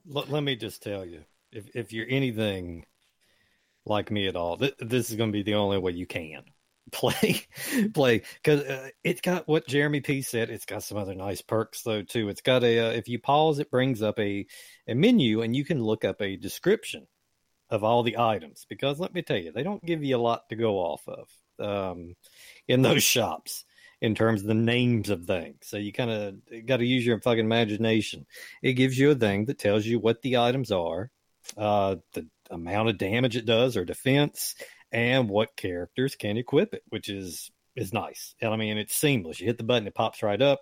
Let, 0.05 0.31
let 0.31 0.43
me 0.43 0.56
just 0.56 0.83
tell 0.83 1.05
you 1.05 1.23
if, 1.53 1.75
if 1.75 1.93
you're 1.93 2.06
anything 2.09 2.85
like 3.87 4.11
me 4.11 4.27
at 4.29 4.37
all. 4.37 4.56
Th- 4.56 4.75
this 4.79 5.11
is 5.11 5.17
going 5.17 5.31
to 5.31 5.37
be 5.37 5.43
the 5.43 5.55
only 5.55 5.79
way 5.79 5.93
you 5.93 6.06
can 6.06 6.43
play 6.93 7.47
play 7.94 8.23
because 8.43 8.62
uh, 8.62 8.88
it's 9.03 9.21
got 9.21 9.49
what 9.49 9.67
Jeremy 9.67 10.00
P 10.00 10.23
said. 10.23 10.50
It's 10.50 10.67
got 10.67 10.83
some 10.83 10.99
other 10.99 11.15
nice 11.15 11.43
perks 11.43 11.83
though 11.83 12.03
too. 12.03 12.29
It's 12.29 12.43
got 12.43 12.65
a 12.65 12.88
uh, 12.88 12.91
if 12.91 13.09
you 13.09 13.19
pause, 13.19 13.59
it 13.59 13.71
brings 13.71 14.03
up 14.03 14.19
a 14.19 14.47
a 14.87 14.94
menu 14.94 15.43
and 15.43 15.55
you 15.55 15.65
can 15.65 15.83
look 15.83 16.05
up 16.05 16.21
a 16.21 16.37
description 16.37 17.06
of 17.71 17.83
all 17.83 18.03
the 18.03 18.19
items. 18.19 18.67
Because 18.69 19.00
let 19.00 19.15
me 19.15 19.23
tell 19.23 19.38
you, 19.38 19.53
they 19.53 19.62
don't 19.62 19.85
give 19.85 20.05
you 20.05 20.17
a 20.17 20.19
lot 20.19 20.49
to 20.49 20.56
go 20.56 20.77
off 20.79 21.09
of 21.09 21.29
um, 21.59 22.15
in 22.69 22.83
those 22.83 23.03
shops 23.03 23.65
in 24.00 24.15
terms 24.15 24.43
of 24.43 24.47
the 24.47 24.55
names 24.55 25.11
of 25.11 25.25
things. 25.25 25.59
So 25.62 25.79
you 25.79 25.93
kind 25.93 26.11
of 26.11 26.67
got 26.67 26.79
to 26.79 26.85
use 26.85 27.05
your 27.05 27.21
fucking 27.21 27.44
imagination. 27.44 28.27
It 28.62 28.75
gives 28.75 28.99
you 28.99 29.11
a 29.11 29.15
thing 29.15 29.47
that 29.47 29.59
tells 29.59 29.87
you 29.87 29.99
what 29.99 30.23
the 30.23 30.37
items 30.37 30.71
are, 30.71 31.11
uh, 31.56 31.97
the 32.12 32.27
amount 32.50 32.88
of 32.88 32.98
damage 32.98 33.37
it 33.37 33.46
does 33.46 33.76
or 33.76 33.84
defense 33.84 34.54
and 34.93 35.28
what 35.28 35.56
characters 35.56 36.14
can 36.14 36.37
equip 36.37 36.75
it, 36.75 36.82
which 36.88 37.08
is 37.08 37.50
is 37.75 37.93
nice. 37.93 38.34
And 38.40 38.52
I 38.52 38.56
mean, 38.56 38.78
it's 38.78 38.94
seamless. 38.94 39.40
You 39.40 39.46
hit 39.46 39.58
the 39.58 39.64
button, 39.64 39.87
it 39.87 39.94
pops 39.94 40.22
right 40.22 40.40
up. 40.40 40.60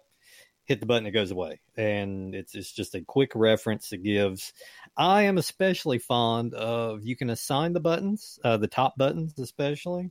Hit 0.67 0.81
the 0.81 0.87
button, 0.87 1.07
it 1.07 1.11
goes 1.11 1.31
away, 1.31 1.61
and 1.77 2.35
it's 2.35 2.55
it's 2.55 2.73
just 2.73 2.95
a 2.95 3.03
quick 3.03 3.33
reference 3.35 3.93
it 3.93 4.03
gives. 4.03 4.55
I 4.97 5.25
am 5.25 5.37
especially 5.37 5.99
fond 5.99 6.55
of 6.55 7.05
you 7.05 7.17
can 7.17 7.29
assign 7.29 7.75
the 7.75 7.81
buttons, 7.81 8.39
uh, 8.43 8.57
the 8.57 8.67
top 8.67 8.95
buttons 8.97 9.39
especially, 9.39 10.11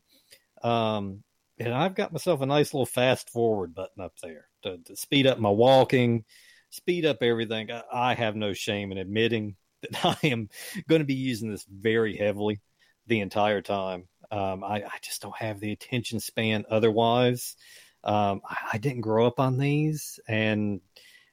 um, 0.61 1.23
and 1.57 1.73
I've 1.73 1.95
got 1.95 2.13
myself 2.13 2.41
a 2.41 2.45
nice 2.45 2.71
little 2.71 2.85
fast 2.85 3.31
forward 3.31 3.73
button 3.73 4.03
up 4.03 4.13
there 4.21 4.45
to, 4.61 4.77
to 4.77 4.95
speed 4.95 5.25
up 5.25 5.39
my 5.39 5.49
walking, 5.49 6.23
speed 6.69 7.03
up 7.07 7.23
everything. 7.23 7.71
I, 7.71 7.81
I 7.91 8.13
have 8.13 8.35
no 8.35 8.53
shame 8.53 8.91
in 8.91 8.99
admitting 8.99 9.55
that 9.91 10.05
I 10.23 10.27
am 10.27 10.49
going 10.87 10.99
to 10.99 11.05
be 11.05 11.13
using 11.13 11.49
this 11.49 11.65
very 11.69 12.17
heavily 12.17 12.61
the 13.07 13.19
entire 13.19 13.61
time. 13.61 14.07
Um, 14.31 14.63
I, 14.63 14.83
I, 14.83 14.97
just 15.01 15.21
don't 15.21 15.35
have 15.37 15.59
the 15.59 15.71
attention 15.71 16.19
span 16.19 16.65
otherwise. 16.69 17.55
Um, 18.03 18.41
I, 18.49 18.57
I, 18.73 18.77
didn't 18.79 19.01
grow 19.01 19.27
up 19.27 19.39
on 19.39 19.59
these, 19.59 20.19
and 20.27 20.81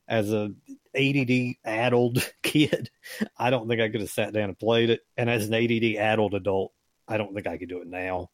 as 0.07 0.33
a 0.33 0.53
ADD 0.95 1.55
addled 1.65 2.31
kid, 2.43 2.91
I 3.39 3.51
don't 3.51 3.69
think 3.69 3.81
I 3.81 3.89
could 3.89 4.01
have 4.01 4.11
sat 4.11 4.35
down 4.35 4.51
and 4.51 4.59
played 4.59 4.91
it. 4.91 5.01
And 5.17 5.31
as 5.31 5.49
an 5.49 5.55
ADD 5.55 5.97
addled 5.97 6.35
adult, 6.35 6.73
I 7.09 7.17
don't 7.17 7.35
think 7.35 7.47
I 7.47 7.57
could 7.57 7.69
do 7.69 7.81
it 7.81 7.87
now 7.87 8.31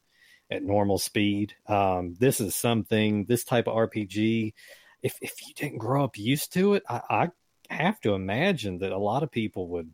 at 0.51 0.63
normal 0.63 0.99
speed. 0.99 1.55
Um, 1.67 2.15
this 2.19 2.41
is 2.41 2.55
something, 2.55 3.27
this 3.27 3.45
type 3.45 3.69
of 3.69 3.75
RPG. 3.75 4.55
If 5.03 5.19
if 5.21 5.47
you 5.47 5.55
didn't 5.55 5.79
grow 5.79 6.05
up 6.05 6.19
used 6.19 6.53
to 6.55 6.75
it, 6.75 6.83
I, 6.89 7.29
I 7.71 7.75
have 7.75 8.01
to 8.01 8.15
imagine 8.15 8.79
that 8.79 8.93
a 8.93 8.99
lot 8.99 9.23
of 9.23 9.31
people 9.31 9.69
would 9.69 9.93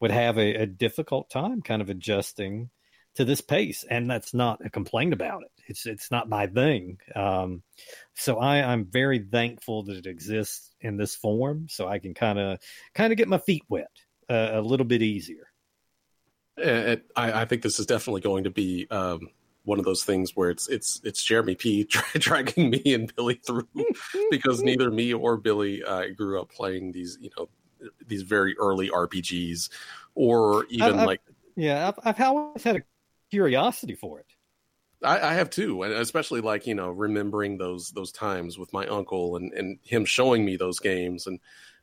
would 0.00 0.10
have 0.10 0.38
a, 0.38 0.54
a, 0.54 0.66
difficult 0.66 1.30
time 1.30 1.62
kind 1.62 1.80
of 1.80 1.88
adjusting 1.88 2.70
to 3.14 3.24
this 3.24 3.40
pace 3.40 3.84
and 3.88 4.10
that's 4.10 4.34
not 4.34 4.64
a 4.64 4.70
complaint 4.70 5.12
about 5.12 5.42
it. 5.42 5.52
It's 5.66 5.86
it's 5.86 6.10
not 6.10 6.28
my 6.28 6.46
thing. 6.46 6.98
Um, 7.14 7.62
so 8.14 8.38
i 8.38 8.62
i'm 8.62 8.84
very 8.84 9.18
thankful 9.18 9.84
that 9.84 9.96
it 9.96 10.06
exists 10.06 10.70
in 10.80 10.96
this 10.96 11.16
form 11.16 11.66
so 11.68 11.88
i 11.88 11.98
can 11.98 12.14
kind 12.14 12.38
of 12.38 12.58
kind 12.94 13.12
of 13.12 13.16
get 13.16 13.26
my 13.26 13.38
feet 13.38 13.64
wet 13.68 13.90
uh, 14.28 14.50
a 14.52 14.60
little 14.60 14.86
bit 14.86 15.02
easier. 15.02 15.48
And 16.62 17.02
I, 17.16 17.42
I 17.42 17.44
think 17.46 17.62
this 17.62 17.80
is 17.80 17.86
definitely 17.86 18.20
going 18.20 18.44
to 18.44 18.50
be 18.50 18.86
um, 18.90 19.28
one 19.64 19.78
of 19.78 19.84
those 19.84 20.04
things 20.04 20.32
where 20.34 20.50
it's 20.50 20.68
it's 20.68 21.00
it's 21.04 21.22
Jeremy 21.22 21.56
P 21.56 21.84
dragging 22.14 22.70
me 22.70 22.94
and 22.94 23.14
Billy 23.14 23.40
through 23.44 23.68
because 24.30 24.62
neither 24.62 24.90
me 24.90 25.12
or 25.12 25.36
Billy 25.36 25.82
uh, 25.82 26.04
grew 26.16 26.40
up 26.40 26.50
playing 26.50 26.92
these 26.92 27.18
you 27.20 27.30
know 27.36 27.48
these 28.06 28.22
very 28.22 28.56
early 28.58 28.88
RPGs 28.90 29.68
or 30.14 30.66
even 30.70 31.00
I've, 31.00 31.06
like 31.06 31.20
yeah 31.56 31.88
I've, 31.88 32.16
I've 32.16 32.20
always 32.20 32.62
had 32.62 32.76
a 32.76 32.82
curiosity 33.30 33.94
for 33.94 34.20
it. 34.20 34.26
I, 35.02 35.30
I, 35.30 35.34
have 35.34 35.50
too, 35.50 35.82
and 35.82 35.92
especially 35.92 36.40
like 36.40 36.66
you 36.66 36.74
know 36.74 36.90
remembering 36.90 37.58
those 37.58 37.90
those 37.90 38.12
times 38.12 38.58
with 38.58 38.72
my 38.72 38.86
uncle 38.86 39.36
and 39.36 39.52
and 39.52 39.78
him 39.82 40.04
showing 40.04 40.44
me 40.44 40.56
those 40.56 40.78
games, 40.78 41.26
and 41.26 41.40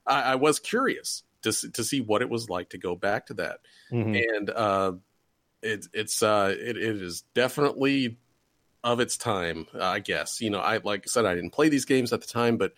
I, 0.08 0.22
I 0.22 0.36
was 0.36 0.60
curious 0.60 1.24
to 1.44 1.52
to 1.72 1.84
see 1.84 2.02
what 2.02 2.22
it 2.22 2.30
was 2.30 2.50
like 2.50 2.70
to 2.70 2.78
go 2.78 2.96
back 2.96 3.28
to 3.28 3.36
that, 3.36 3.60
mm-hmm. 3.92 4.16
and 4.16 4.50
uh, 4.50 4.94
it, 5.62 5.88
it's 5.94 6.24
uh, 6.24 6.56
it, 6.58 6.78
it 6.78 7.02
is 7.02 7.24
definitely 7.36 8.18
of 8.84 9.00
its 9.00 9.18
time, 9.18 9.68
I 9.80 10.00
guess. 10.00 10.42
You 10.42 10.50
know, 10.50 10.60
I 10.60 10.80
like 10.84 11.04
I 11.06 11.08
said, 11.08 11.26
I 11.26 11.36
didn't 11.36 11.52
play 11.52 11.70
these 11.70 11.86
games 11.86 12.14
at 12.14 12.22
the 12.22 12.28
time, 12.28 12.58
but 12.58 12.74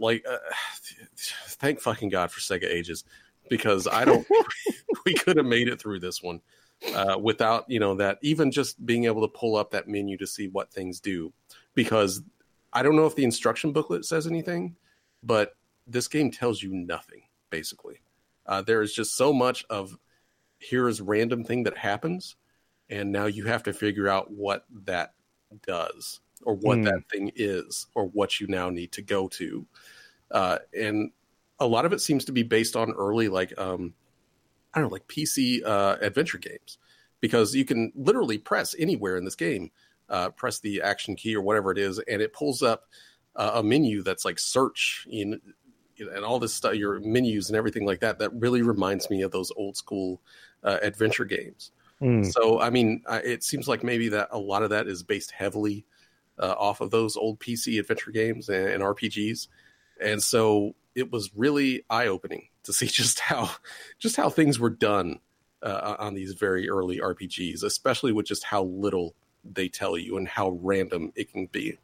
like, 0.00 0.24
uh, 0.28 0.38
thank 1.16 1.80
fucking 1.80 2.08
god 2.08 2.30
for 2.30 2.40
Sega 2.40 2.64
Ages 2.64 3.04
because 3.48 3.86
I 3.86 4.04
don't. 4.04 4.26
we 5.04 5.14
could 5.14 5.36
have 5.36 5.46
made 5.46 5.68
it 5.68 5.80
through 5.80 6.00
this 6.00 6.22
one 6.22 6.40
uh, 6.94 7.18
without 7.20 7.64
you 7.68 7.80
know 7.80 7.94
that 7.96 8.18
even 8.22 8.50
just 8.50 8.84
being 8.84 9.04
able 9.04 9.22
to 9.22 9.38
pull 9.38 9.56
up 9.56 9.70
that 9.70 9.88
menu 9.88 10.16
to 10.16 10.26
see 10.26 10.48
what 10.48 10.72
things 10.72 11.00
do 11.00 11.32
because 11.74 12.22
I 12.72 12.82
don't 12.82 12.96
know 12.96 13.06
if 13.06 13.14
the 13.14 13.24
instruction 13.24 13.72
booklet 13.72 14.04
says 14.04 14.26
anything, 14.26 14.76
but 15.22 15.56
this 15.86 16.08
game 16.08 16.30
tells 16.30 16.62
you 16.62 16.72
nothing 16.72 17.22
basically. 17.50 18.00
Uh, 18.46 18.62
there 18.62 18.82
is 18.82 18.94
just 18.94 19.16
so 19.16 19.32
much 19.32 19.64
of 19.70 19.96
here's 20.58 21.00
random 21.00 21.44
thing 21.44 21.64
that 21.64 21.76
happens, 21.76 22.36
and 22.88 23.12
now 23.12 23.26
you 23.26 23.44
have 23.46 23.62
to 23.64 23.72
figure 23.72 24.08
out 24.08 24.30
what 24.30 24.64
that 24.84 25.14
does 25.66 26.20
or 26.44 26.54
what 26.54 26.78
mm. 26.78 26.84
that 26.84 27.08
thing 27.10 27.32
is 27.34 27.86
or 27.94 28.06
what 28.06 28.40
you 28.40 28.46
now 28.46 28.70
need 28.70 28.92
to 28.92 29.02
go 29.02 29.28
to. 29.28 29.66
Uh, 30.30 30.58
and 30.78 31.10
a 31.58 31.66
lot 31.66 31.84
of 31.84 31.92
it 31.92 32.00
seems 32.00 32.24
to 32.26 32.32
be 32.32 32.42
based 32.42 32.76
on 32.76 32.92
early 32.92 33.28
like 33.28 33.58
um, 33.58 33.94
I 34.72 34.80
don't 34.80 34.88
know 34.88 34.92
like 34.92 35.08
PC 35.08 35.64
uh, 35.64 35.96
adventure 36.00 36.38
games 36.38 36.78
because 37.20 37.54
you 37.54 37.64
can 37.64 37.92
literally 37.96 38.38
press 38.38 38.74
anywhere 38.78 39.16
in 39.16 39.24
this 39.24 39.34
game, 39.34 39.70
uh, 40.08 40.30
press 40.30 40.60
the 40.60 40.82
action 40.82 41.16
key 41.16 41.34
or 41.34 41.42
whatever 41.42 41.72
it 41.72 41.78
is, 41.78 41.98
and 42.00 42.22
it 42.22 42.32
pulls 42.32 42.62
up 42.62 42.84
uh, 43.36 43.52
a 43.54 43.62
menu 43.62 44.02
that's 44.02 44.24
like 44.24 44.38
search 44.38 45.06
in 45.10 45.40
and 45.98 46.24
all 46.24 46.38
this 46.38 46.54
stuff, 46.54 46.74
your 46.74 47.00
menus 47.00 47.48
and 47.48 47.56
everything 47.56 47.84
like 47.84 48.00
that. 48.00 48.20
That 48.20 48.32
really 48.34 48.62
reminds 48.62 49.10
me 49.10 49.22
of 49.22 49.32
those 49.32 49.50
old 49.56 49.76
school 49.76 50.20
uh, 50.62 50.78
adventure 50.82 51.24
games. 51.24 51.72
Mm. 52.00 52.30
So, 52.32 52.60
I 52.60 52.70
mean, 52.70 53.02
it 53.08 53.42
seems 53.42 53.66
like 53.66 53.82
maybe 53.82 54.08
that 54.10 54.28
a 54.30 54.38
lot 54.38 54.62
of 54.62 54.70
that 54.70 54.86
is 54.86 55.02
based 55.02 55.32
heavily 55.32 55.84
uh, 56.38 56.54
off 56.58 56.80
of 56.80 56.90
those 56.90 57.16
old 57.16 57.40
PC 57.40 57.78
adventure 57.78 58.10
games 58.10 58.48
and, 58.48 58.68
and 58.68 58.82
RPGs, 58.82 59.48
and 60.00 60.22
so 60.22 60.74
it 60.94 61.12
was 61.12 61.30
really 61.34 61.84
eye 61.88 62.06
opening 62.06 62.48
to 62.64 62.72
see 62.72 62.86
just 62.88 63.20
how 63.20 63.50
just 63.98 64.16
how 64.16 64.30
things 64.30 64.58
were 64.58 64.70
done 64.70 65.20
uh, 65.62 65.96
on 65.98 66.14
these 66.14 66.32
very 66.34 66.68
early 66.68 66.98
RPGs, 66.98 67.62
especially 67.62 68.12
with 68.12 68.26
just 68.26 68.44
how 68.44 68.64
little 68.64 69.14
they 69.44 69.68
tell 69.68 69.96
you 69.96 70.16
and 70.16 70.28
how 70.28 70.50
random 70.62 71.12
it 71.14 71.32
can 71.32 71.46
be. 71.46 71.78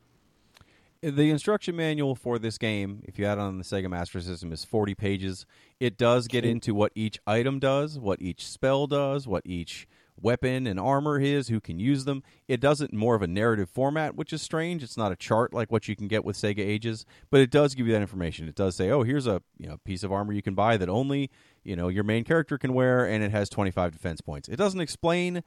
The 1.03 1.29
instruction 1.29 1.77
manual 1.77 2.15
for 2.15 2.39
this 2.39 2.57
game, 2.57 3.03
if 3.05 3.19
you 3.19 3.27
add 3.27 3.39
on 3.39 3.59
the 3.59 3.65
Sega 3.65 3.91
Master 3.91 4.23
System, 4.23 4.53
is 4.53 4.65
40 4.65 4.95
pages. 4.95 5.45
It 5.79 5.99
does 5.99 6.29
get 6.29 6.47
into 6.47 6.75
what 6.75 6.93
each 6.95 7.21
item 7.27 7.59
does, 7.59 7.99
what 7.99 8.23
each 8.23 8.47
spell 8.49 8.87
does, 8.87 9.29
what 9.29 9.43
each 9.45 9.87
weapon 10.21 10.67
and 10.67 10.79
armor 10.79 11.19
is, 11.21 11.49
who 11.49 11.61
can 11.61 11.79
use 11.79 12.05
them. 12.05 12.23
It 12.49 12.61
does 12.61 12.81
it 12.81 12.91
in 12.91 12.99
more 12.99 13.15
of 13.15 13.23
a 13.23 13.27
narrative 13.27 13.69
format, 13.69 14.15
which 14.15 14.33
is 14.33 14.43
strange. 14.43 14.83
It's 14.83 14.97
not 14.97 15.13
a 15.13 15.17
chart 15.17 15.53
like 15.53 15.71
what 15.71 15.89
you 15.89 15.97
can 15.97 16.09
get 16.09 16.25
with 16.25 16.37
Sega 16.37 16.61
Ages, 16.61 17.05
but 17.31 17.41
it 17.41 17.51
does 17.51 17.75
give 17.75 17.87
you 17.87 17.93
that 17.93 18.03
information. 18.03 18.49
It 18.49 18.55
does 18.55 18.77
say, 18.77 18.91
"Oh, 18.91 19.03
here's 19.03 19.27
a 19.27 19.43
you 19.59 19.69
know 19.69 19.79
piece 19.85 20.03
of 20.03 20.13
armor 20.13 20.33
you 20.33 20.43
can 20.43 20.55
buy 20.55 20.77
that 20.77 20.89
only 20.89 21.31
you 21.63 21.77
know 21.77 21.89
your 21.89 22.05
main 22.05 22.25
character 22.25 22.59
can 22.59 22.75
wear, 22.75 23.05
and 23.05 23.23
it 23.23 23.31
has 23.31 23.49
25 23.49 23.93
defense 23.93 24.21
points." 24.21 24.49
It 24.49 24.57
doesn't 24.57 24.81
explain 24.81 25.43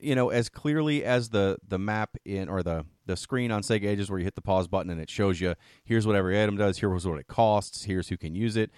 you 0.00 0.14
know 0.14 0.30
as 0.30 0.48
clearly 0.48 1.04
as 1.04 1.30
the 1.30 1.58
the 1.66 1.78
map 1.78 2.16
in 2.24 2.48
or 2.48 2.62
the 2.62 2.86
the 3.06 3.16
screen 3.16 3.50
on 3.50 3.62
Sega 3.62 3.86
Ages 3.86 4.08
where 4.08 4.18
you 4.18 4.24
hit 4.24 4.34
the 4.36 4.40
pause 4.40 4.68
button 4.68 4.90
and 4.90 5.00
it 5.00 5.10
shows 5.10 5.40
you 5.40 5.54
here's 5.84 6.06
what 6.06 6.16
every 6.16 6.40
item 6.40 6.56
does, 6.56 6.78
here's 6.78 7.06
what 7.06 7.18
it 7.18 7.26
costs, 7.26 7.84
here's 7.84 8.08
who 8.08 8.16
can 8.16 8.34
use 8.34 8.56
it. 8.56 8.70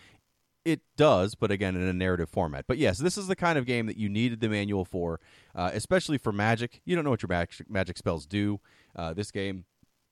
It 0.65 0.81
does, 0.97 1.35
but 1.35 1.51
again 1.51 1.75
in 1.75 1.83
a 1.83 1.93
narrative 1.93 2.29
format. 2.29 2.67
But 2.69 2.79
yes, 2.79 2.99
this 2.99 3.19
is 3.19 3.27
the 3.27 3.35
kind 3.35 3.59
of 3.59 3.67
game 3.67 3.87
that 3.87 3.97
you 3.97 4.09
needed 4.09 4.41
the 4.41 4.49
manual 4.49 4.85
for, 4.85 5.21
uh, 5.55 5.71
especially 5.75 6.19
for 6.19 6.33
Magic. 6.33 6.81
You 6.85 6.95
don't 6.95 7.05
know 7.05 7.11
what 7.11 7.23
your 7.23 7.29
magic, 7.29 7.69
magic 7.69 7.99
spells 7.99 8.27
do. 8.27 8.61
Uh, 8.95 9.13
this 9.13 9.33
game, 9.33 9.65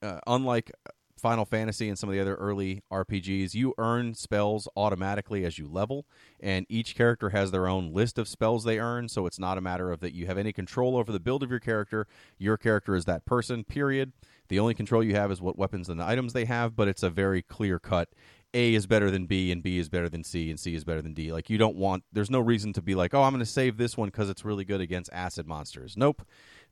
uh, 0.02 0.18
unlike 0.26 0.72
Final 1.20 1.44
Fantasy 1.44 1.88
and 1.88 1.98
some 1.98 2.08
of 2.08 2.14
the 2.14 2.20
other 2.20 2.34
early 2.34 2.82
RPGs, 2.90 3.54
you 3.54 3.74
earn 3.78 4.14
spells 4.14 4.66
automatically 4.74 5.44
as 5.44 5.58
you 5.58 5.68
level, 5.68 6.06
and 6.40 6.66
each 6.68 6.96
character 6.96 7.30
has 7.30 7.50
their 7.50 7.68
own 7.68 7.92
list 7.92 8.18
of 8.18 8.26
spells 8.26 8.64
they 8.64 8.80
earn. 8.80 9.08
So 9.08 9.26
it's 9.26 9.38
not 9.38 9.58
a 9.58 9.60
matter 9.60 9.92
of 9.92 10.00
that 10.00 10.14
you 10.14 10.26
have 10.26 10.38
any 10.38 10.52
control 10.52 10.96
over 10.96 11.12
the 11.12 11.20
build 11.20 11.42
of 11.42 11.50
your 11.50 11.60
character. 11.60 12.06
Your 12.38 12.56
character 12.56 12.96
is 12.96 13.04
that 13.04 13.24
person, 13.24 13.64
period. 13.64 14.12
The 14.48 14.58
only 14.58 14.74
control 14.74 15.04
you 15.04 15.14
have 15.14 15.30
is 15.30 15.40
what 15.40 15.58
weapons 15.58 15.88
and 15.88 16.02
items 16.02 16.32
they 16.32 16.46
have, 16.46 16.74
but 16.74 16.88
it's 16.88 17.04
a 17.04 17.10
very 17.10 17.42
clear 17.42 17.78
cut. 17.78 18.08
A 18.52 18.74
is 18.74 18.86
better 18.86 19.10
than 19.10 19.26
B, 19.26 19.52
and 19.52 19.62
B 19.62 19.78
is 19.78 19.88
better 19.88 20.08
than 20.08 20.24
C, 20.24 20.50
and 20.50 20.58
C 20.58 20.74
is 20.74 20.84
better 20.84 21.02
than 21.02 21.14
D. 21.14 21.32
Like, 21.32 21.48
you 21.48 21.58
don't 21.58 21.76
want, 21.76 22.04
there's 22.12 22.30
no 22.30 22.40
reason 22.40 22.72
to 22.72 22.82
be 22.82 22.94
like, 22.94 23.14
oh, 23.14 23.22
I'm 23.22 23.32
going 23.32 23.40
to 23.40 23.46
save 23.46 23.76
this 23.76 23.96
one 23.96 24.08
because 24.08 24.28
it's 24.28 24.44
really 24.44 24.64
good 24.64 24.80
against 24.80 25.12
acid 25.12 25.46
monsters. 25.46 25.96
Nope 25.96 26.22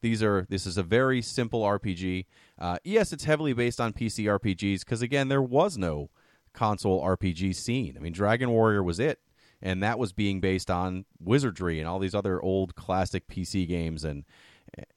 these 0.00 0.22
are 0.22 0.46
this 0.48 0.66
is 0.66 0.78
a 0.78 0.82
very 0.82 1.22
simple 1.22 1.62
RPG. 1.62 2.26
Uh, 2.58 2.78
yes, 2.84 3.12
it's 3.12 3.24
heavily 3.24 3.52
based 3.52 3.80
on 3.80 3.92
PC 3.92 4.24
RPGs 4.24 4.80
because 4.80 5.02
again, 5.02 5.28
there 5.28 5.42
was 5.42 5.76
no 5.76 6.10
console 6.52 7.02
RPG 7.02 7.54
scene. 7.54 7.96
I 7.96 8.00
mean, 8.00 8.12
Dragon 8.12 8.50
Warrior 8.50 8.82
was 8.82 9.00
it, 9.00 9.20
and 9.60 9.82
that 9.82 9.98
was 9.98 10.12
being 10.12 10.40
based 10.40 10.70
on 10.70 11.04
Wizardry 11.20 11.80
and 11.80 11.88
all 11.88 11.98
these 11.98 12.14
other 12.14 12.40
old 12.40 12.74
classic 12.74 13.26
PC 13.28 13.66
games 13.66 14.04
and 14.04 14.24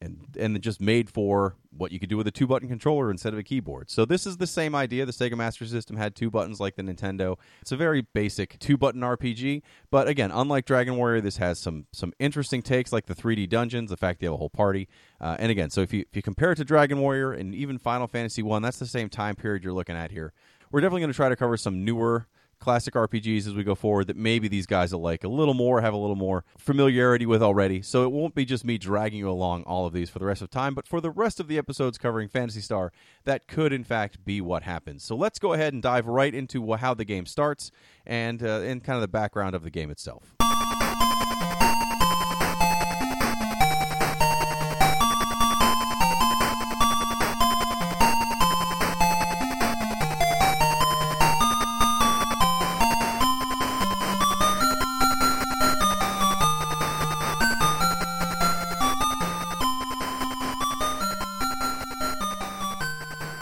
and 0.01 0.25
and 0.37 0.61
just 0.61 0.81
made 0.81 1.09
for 1.09 1.55
what 1.75 1.91
you 1.91 1.99
could 1.99 2.09
do 2.09 2.17
with 2.17 2.27
a 2.27 2.31
two 2.31 2.47
button 2.47 2.67
controller 2.67 3.09
instead 3.09 3.33
of 3.33 3.39
a 3.39 3.43
keyboard. 3.43 3.89
So 3.89 4.05
this 4.05 4.25
is 4.25 4.37
the 4.37 4.47
same 4.47 4.75
idea. 4.75 5.05
The 5.05 5.11
Sega 5.11 5.35
Master 5.35 5.65
System 5.65 5.97
had 5.97 6.15
two 6.15 6.29
buttons 6.29 6.59
like 6.59 6.75
the 6.75 6.83
Nintendo. 6.83 7.37
It's 7.61 7.71
a 7.71 7.77
very 7.77 8.01
basic 8.01 8.59
two 8.59 8.77
button 8.77 9.01
RPG, 9.01 9.61
but 9.89 10.07
again, 10.07 10.31
unlike 10.31 10.65
Dragon 10.65 10.97
Warrior, 10.97 11.21
this 11.21 11.37
has 11.37 11.59
some 11.59 11.85
some 11.91 12.13
interesting 12.19 12.61
takes 12.61 12.91
like 12.91 13.05
the 13.05 13.15
3D 13.15 13.49
dungeons, 13.49 13.89
the 13.89 13.97
fact 13.97 14.21
you 14.21 14.27
have 14.27 14.35
a 14.35 14.37
whole 14.37 14.49
party, 14.49 14.87
uh, 15.19 15.37
and 15.39 15.51
again, 15.51 15.69
so 15.69 15.81
if 15.81 15.93
you 15.93 16.01
if 16.01 16.15
you 16.15 16.21
compare 16.21 16.51
it 16.51 16.55
to 16.55 16.65
Dragon 16.65 16.99
Warrior 16.99 17.31
and 17.31 17.55
even 17.55 17.77
Final 17.77 18.07
Fantasy 18.07 18.43
One, 18.43 18.61
that's 18.61 18.79
the 18.79 18.85
same 18.85 19.09
time 19.09 19.35
period 19.35 19.63
you're 19.63 19.73
looking 19.73 19.95
at 19.95 20.11
here. 20.11 20.33
We're 20.71 20.81
definitely 20.81 21.01
going 21.01 21.11
to 21.11 21.17
try 21.17 21.29
to 21.29 21.35
cover 21.35 21.57
some 21.57 21.83
newer 21.83 22.27
classic 22.61 22.93
RPGs 22.93 23.47
as 23.47 23.53
we 23.53 23.63
go 23.63 23.75
forward 23.75 24.07
that 24.07 24.15
maybe 24.15 24.47
these 24.47 24.65
guys 24.65 24.93
will 24.93 25.01
like 25.01 25.23
a 25.23 25.27
little 25.27 25.53
more, 25.53 25.81
have 25.81 25.93
a 25.93 25.97
little 25.97 26.15
more 26.15 26.45
familiarity 26.57 27.25
with 27.25 27.43
already. 27.43 27.81
So 27.81 28.03
it 28.03 28.11
won't 28.11 28.35
be 28.35 28.45
just 28.45 28.63
me 28.63 28.77
dragging 28.77 29.19
you 29.19 29.29
along 29.29 29.63
all 29.63 29.85
of 29.85 29.93
these 29.93 30.09
for 30.09 30.19
the 30.19 30.25
rest 30.25 30.41
of 30.41 30.49
time, 30.49 30.73
but 30.73 30.87
for 30.87 31.01
the 31.01 31.11
rest 31.11 31.39
of 31.39 31.47
the 31.47 31.57
episodes 31.57 31.97
covering 31.97 32.29
Phantasy 32.29 32.61
Star, 32.61 32.93
that 33.25 33.47
could 33.47 33.73
in 33.73 33.83
fact 33.83 34.23
be 34.23 34.39
what 34.39 34.63
happens. 34.63 35.03
So 35.03 35.15
let's 35.15 35.39
go 35.39 35.53
ahead 35.53 35.73
and 35.73 35.81
dive 35.81 36.07
right 36.07 36.33
into 36.33 36.71
how 36.73 36.93
the 36.93 37.05
game 37.05 37.25
starts 37.25 37.71
and 38.05 38.41
uh, 38.41 38.61
and 38.61 38.83
kind 38.83 38.95
of 38.95 39.01
the 39.01 39.07
background 39.07 39.55
of 39.55 39.63
the 39.63 39.71
game 39.71 39.89
itself. 39.89 40.35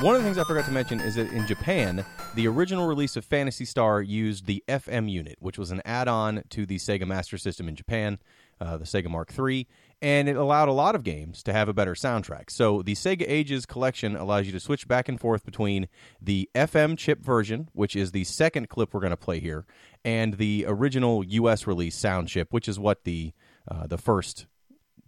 One 0.01 0.15
of 0.15 0.22
the 0.22 0.25
things 0.25 0.38
I 0.38 0.46
forgot 0.46 0.63
to 0.63 0.72
mention 0.72 1.01
is 1.01 1.15
that 1.15 1.29
in 1.34 1.46
Japan, 1.46 2.06
the 2.34 2.48
original 2.48 2.88
release 2.88 3.18
of 3.18 3.25
Phantasy 3.25 3.65
Star 3.65 4.01
used 4.01 4.46
the 4.46 4.63
FM 4.70 5.12
unit, 5.12 5.36
which 5.41 5.58
was 5.58 5.72
an 5.72 5.82
add 5.84 6.08
on 6.08 6.44
to 6.51 6.65
the 6.65 6.77
Sega 6.77 7.06
Master 7.06 7.38
System 7.38 7.68
in 7.68 7.75
Japan, 7.75 8.18
uh, 8.62 8.77
the 8.77 8.86
Sega 8.86 9.10
Mark 9.10 9.29
III, 9.38 9.68
and 10.01 10.29
it 10.29 10.38
allowed 10.38 10.70
a 10.70 10.72
lot 10.72 10.96
of 10.96 11.03
games 11.03 11.44
to 11.44 11.51
have 11.51 11.68
a 11.68 11.74
better 11.74 11.96
soundtrack. 11.96 12.50
So 12.50 12.82
the 12.82 12.96
Sega 12.96 13.25
Ages 13.27 13.65
collection 13.65 14.15
allows 14.15 14.46
you 14.46 14.53
to 14.53 14.60
switch 14.62 14.88
back 14.88 15.10
and 15.10 15.20
forth 15.20 15.44
between 15.44 15.89
the 16.22 16.50
FM 16.56 16.98
chip 16.98 17.20
version, 17.20 17.68
which 17.74 17.94
is 17.94 18.13
the 18.13 18.24
second 18.24 18.70
clip 18.70 18.94
we're 18.94 19.01
going 19.01 19.10
to 19.12 19.18
play 19.18 19.41
here, 19.41 19.65
and 20.06 20.36
the 20.36 20.63
original 20.65 21.25
US 21.25 21.68
release 21.68 21.98
sound 21.98 22.29
chip, 22.29 22.53
which 22.53 22.70
is 22.70 22.79
what 22.79 23.03
the 23.03 23.34
uh, 23.70 23.86
the 23.86 23.98
first 23.98 24.46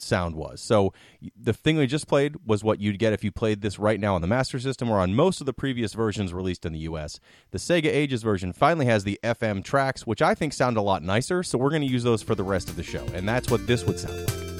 sound 0.03 0.35
was. 0.35 0.61
So 0.61 0.93
the 1.39 1.53
thing 1.53 1.77
we 1.77 1.87
just 1.87 2.07
played 2.07 2.35
was 2.45 2.63
what 2.63 2.79
you'd 2.79 2.99
get 2.99 3.13
if 3.13 3.23
you 3.23 3.31
played 3.31 3.61
this 3.61 3.79
right 3.79 3.99
now 3.99 4.15
on 4.15 4.21
the 4.21 4.27
Master 4.27 4.59
System 4.59 4.89
or 4.89 4.99
on 4.99 5.13
most 5.13 5.39
of 5.39 5.45
the 5.45 5.53
previous 5.53 5.93
versions 5.93 6.33
released 6.33 6.65
in 6.65 6.73
the 6.73 6.79
US. 6.79 7.19
The 7.51 7.57
Sega 7.57 7.85
Ages 7.85 8.23
version 8.23 8.53
finally 8.53 8.85
has 8.85 9.03
the 9.03 9.19
FM 9.23 9.63
tracks, 9.63 10.05
which 10.05 10.21
I 10.21 10.35
think 10.35 10.53
sound 10.53 10.77
a 10.77 10.81
lot 10.81 11.03
nicer, 11.03 11.43
so 11.43 11.57
we're 11.57 11.69
going 11.69 11.81
to 11.81 11.87
use 11.87 12.03
those 12.03 12.21
for 12.21 12.35
the 12.35 12.43
rest 12.43 12.69
of 12.69 12.75
the 12.75 12.83
show. 12.83 13.05
And 13.13 13.27
that's 13.27 13.49
what 13.49 13.65
this 13.67 13.85
would 13.85 13.99
sound 13.99 14.27
like. 14.27 14.50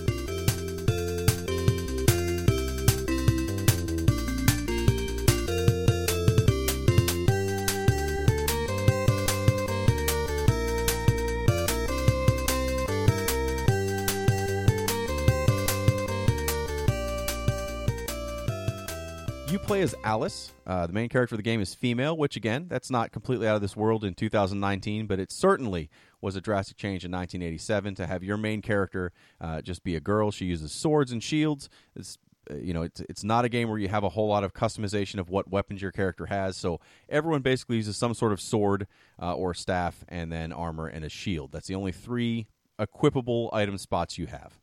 Play 19.82 19.96
as 19.96 19.96
Alice. 20.04 20.54
Uh, 20.68 20.86
the 20.86 20.94
main 20.94 21.10
character 21.10 21.36
of 21.36 21.38
the 21.38 21.44
game 21.44 21.60
is 21.60 21.74
female, 21.74 22.16
which 22.16 22.36
again, 22.36 22.68
that's 22.70 22.92
not 22.92 23.12
completely 23.12 23.48
out 23.48 23.56
of 23.56 23.62
this 23.62 23.76
world 23.76 24.04
in 24.04 24.14
2019, 24.14 25.08
but 25.08 25.20
it 25.20 25.32
certainly 25.32 25.90
was 26.22 26.36
a 26.36 26.42
drastic 26.42 26.78
change 26.78 27.04
in 27.04 27.12
1987 27.12 27.96
to 27.96 28.06
have 28.06 28.24
your 28.24 28.38
main 28.38 28.62
character 28.62 29.12
uh, 29.40 29.62
just 29.62 29.84
be 29.84 29.96
a 29.96 30.00
girl. 30.00 30.30
She 30.30 30.46
uses 30.46 30.72
swords 30.72 31.12
and 31.12 31.24
shields. 31.24 31.68
It's 31.96 32.18
uh, 32.50 32.56
you 32.56 32.74
know, 32.74 32.84
it's 32.84 33.02
it's 33.02 33.24
not 33.24 33.46
a 33.46 33.50
game 33.50 33.70
where 33.70 33.78
you 33.78 33.88
have 33.88 34.04
a 34.04 34.10
whole 34.10 34.28
lot 34.28 34.44
of 34.44 34.54
customization 34.54 35.20
of 35.20 35.30
what 35.30 35.50
weapons 35.50 35.82
your 35.82 35.92
character 35.92 36.28
has. 36.28 36.58
So 36.58 36.80
everyone 37.10 37.42
basically 37.42 37.78
uses 37.78 37.98
some 37.98 38.14
sort 38.14 38.34
of 38.34 38.42
sword 38.42 38.88
uh, 39.22 39.34
or 39.34 39.54
staff, 39.54 40.04
and 40.10 40.32
then 40.32 40.52
armor 40.52 40.88
and 40.88 41.04
a 41.06 41.10
shield. 41.10 41.52
That's 41.52 41.68
the 41.68 41.76
only 41.76 41.92
three 41.92 42.48
equipable 42.80 43.50
item 43.54 43.78
spots 43.78 44.18
you 44.18 44.28
have. 44.28 44.61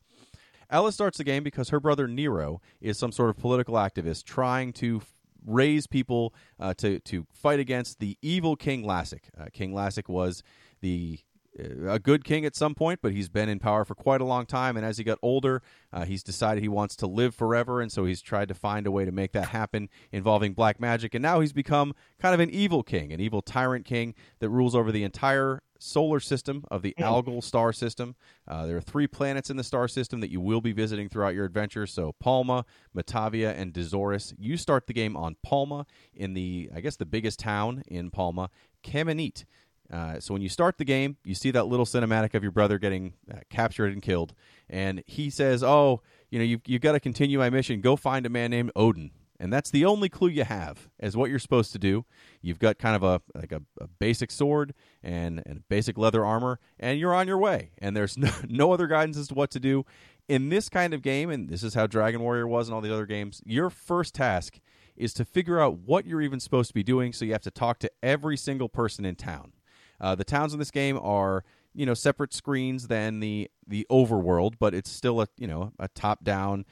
Alice 0.71 0.95
starts 0.95 1.19
the 1.19 1.25
game 1.25 1.43
because 1.43 1.71
her 1.71 1.81
brother 1.81 2.07
Nero 2.07 2.61
is 2.81 2.99
some 2.99 3.13
sort 3.13 3.31
of 3.31 3.37
political 3.37 3.75
activist 3.75 4.25
trying 4.25 4.73
to 4.75 5.03
raise 5.47 5.87
people 5.87 6.35
uh, 6.61 6.75
to 6.75 6.99
to 7.01 7.27
fight 7.33 7.61
against 7.61 8.01
the 8.01 8.19
evil 8.23 8.57
King 8.57 8.85
Lassic. 8.85 9.31
Uh, 9.39 9.47
king 9.53 9.73
Lassic 9.73 10.09
was 10.09 10.43
the 10.81 11.21
uh, 11.59 11.93
a 11.93 11.99
good 11.99 12.25
king 12.25 12.45
at 12.45 12.55
some 12.55 12.75
point, 12.75 13.01
but 13.03 13.13
he's 13.13 13.29
been 13.29 13.49
in 13.49 13.59
power 13.59 13.85
for 13.85 13.95
quite 13.95 14.21
a 14.21 14.25
long 14.25 14.47
time. 14.47 14.77
And 14.77 14.85
as 14.85 14.99
he 14.99 15.05
got 15.05 15.19
older, 15.23 15.63
uh, 15.93 16.05
he's 16.05 16.23
decided 16.23 16.63
he 16.63 16.69
wants 16.69 16.97
to 16.97 17.07
live 17.07 17.35
forever, 17.35 17.81
and 17.81 17.91
so 17.91 18.05
he's 18.05 18.21
tried 18.21 18.49
to 18.49 18.55
find 18.55 18.87
a 18.87 18.91
way 18.91 19.05
to 19.05 19.13
make 19.13 19.33
that 19.33 19.49
happen 19.49 19.89
involving 20.13 20.53
black 20.53 20.79
magic. 20.79 21.15
And 21.15 21.23
now 21.23 21.41
he's 21.41 21.53
become 21.53 21.95
kind 22.19 22.35
of 22.35 22.41
an 22.41 22.51
evil 22.51 22.83
king, 22.83 23.13
an 23.13 23.21
evil 23.21 23.43
tyrant 23.43 23.85
king 23.85 24.15
that 24.41 24.51
rules 24.51 24.75
over 24.75 24.93
the 24.93 25.05
entire 25.05 25.63
solar 25.79 26.21
system 26.21 26.65
of 26.71 26.83
the 26.83 26.95
Algol 26.99 27.41
star 27.43 27.73
system. 27.73 28.17
Uh, 28.47 28.67
there 28.67 28.77
are 28.77 28.81
three 28.81 29.07
planets 29.07 29.51
in 29.51 29.57
the 29.57 29.65
star 29.65 29.89
system 29.89 30.21
that 30.21 30.31
you 30.31 30.41
will 30.41 30.61
be 30.61 30.73
visiting 30.73 31.09
throughout 31.09 31.35
your 31.35 31.45
adventure. 31.45 31.87
So 31.87 32.13
Palma, 32.21 32.65
Motavia, 32.97 33.57
and 33.57 33.73
Dezoris. 33.73 34.35
You 34.39 34.57
start 34.57 34.87
the 34.87 34.93
game 34.93 35.17
on 35.17 35.37
Palma 35.43 35.87
in 36.15 36.35
the, 36.35 36.71
I 36.75 36.81
guess, 36.81 36.97
the 36.97 37.07
biggest 37.07 37.39
town 37.39 37.83
in 37.87 38.11
Palma, 38.11 38.51
Camineet. 38.83 39.45
Uh, 39.91 40.21
so 40.21 40.35
when 40.35 40.43
you 40.43 40.49
start 40.49 40.77
the 40.77 40.85
game, 40.85 41.17
you 41.25 41.35
see 41.35 41.51
that 41.51 41.65
little 41.65 41.87
cinematic 41.87 42.35
of 42.35 42.43
your 42.43 42.53
brother 42.53 42.79
getting 42.79 43.15
uh, 43.33 43.39
captured 43.49 43.93
and 43.93 44.03
killed, 44.03 44.35
and 44.69 45.03
he 45.07 45.31
says, 45.31 45.63
"Oh, 45.63 46.03
you 46.31 46.39
know, 46.39 46.45
you 46.45 46.61
you've 46.67 46.83
got 46.83 46.93
to 46.93 47.01
continue 47.01 47.39
my 47.39 47.49
mission. 47.49 47.81
Go 47.81 47.97
find 47.97 48.27
a 48.27 48.29
man 48.29 48.51
named 48.51 48.71
Odin." 48.77 49.13
And 49.41 49.53
that's 49.53 49.71
the 49.71 49.85
only 49.85 50.09
clue 50.09 50.29
you 50.29 50.45
have 50.45 50.89
as 50.99 51.17
what 51.17 51.31
you're 51.31 51.39
supposed 51.39 51.73
to 51.73 51.79
do. 51.79 52.05
You've 52.43 52.59
got 52.59 52.79
kind 52.79 52.97
of 52.97 53.03
a 53.05 53.23
like 53.35 53.53
a, 53.53 53.63
a 53.81 53.87
basic 53.87 54.31
sword 54.31 54.75
and, 55.03 55.43
and 55.47 55.63
basic 55.69 55.97
leather 55.97 56.25
armor, 56.25 56.59
and 56.79 56.99
you're 56.99 57.15
on 57.15 57.29
your 57.29 57.39
way. 57.39 57.71
And 57.79 57.97
there's 57.97 58.19
no, 58.19 58.31
no 58.49 58.73
other 58.73 58.89
guidance 58.89 59.17
as 59.17 59.29
to 59.29 59.35
what 59.35 59.51
to 59.53 59.61
do 59.61 59.87
in 60.29 60.49
this 60.49 60.69
kind 60.69 60.93
of 60.93 61.03
game. 61.03 61.31
And 61.31 61.49
this 61.49 61.63
is 61.63 61.75
how 61.75 61.87
Dragon 61.87 62.21
Warrior 62.21 62.49
was 62.49 62.69
and 62.69 62.75
all 62.75 62.81
the 62.81 62.93
other 62.93 63.07
games. 63.07 63.41
Your 63.45 63.71
first 63.71 64.15
task 64.15 64.59
is 64.97 65.15
to 65.15 65.25
figure 65.25 65.61
out 65.61 65.79
what 65.79 66.05
you're 66.05 66.23
even 66.23 66.41
supposed 66.41 66.69
to 66.69 66.75
be 66.75 66.83
doing. 66.83 67.13
So 67.13 67.25
you 67.25 67.33
have 67.33 67.43
to 67.43 67.51
talk 67.51 67.79
to 67.81 67.91
every 68.03 68.37
single 68.37 68.69
person 68.69 69.05
in 69.05 69.15
town. 69.15 69.53
Uh, 70.01 70.15
the 70.15 70.25
towns 70.25 70.53
in 70.53 70.59
this 70.59 70.71
game 70.71 70.99
are 71.01 71.45
you 71.75 71.87
know 71.87 71.95
separate 71.95 72.35
screens 72.35 72.89
than 72.89 73.21
the 73.21 73.49
the 73.67 73.87
overworld, 73.91 74.55
but 74.59 74.75
it's 74.75 74.91
still 74.91 75.21
a 75.21 75.29
you 75.37 75.47
know 75.47 75.73
a 75.79 75.87
top 75.89 76.25
down. 76.25 76.65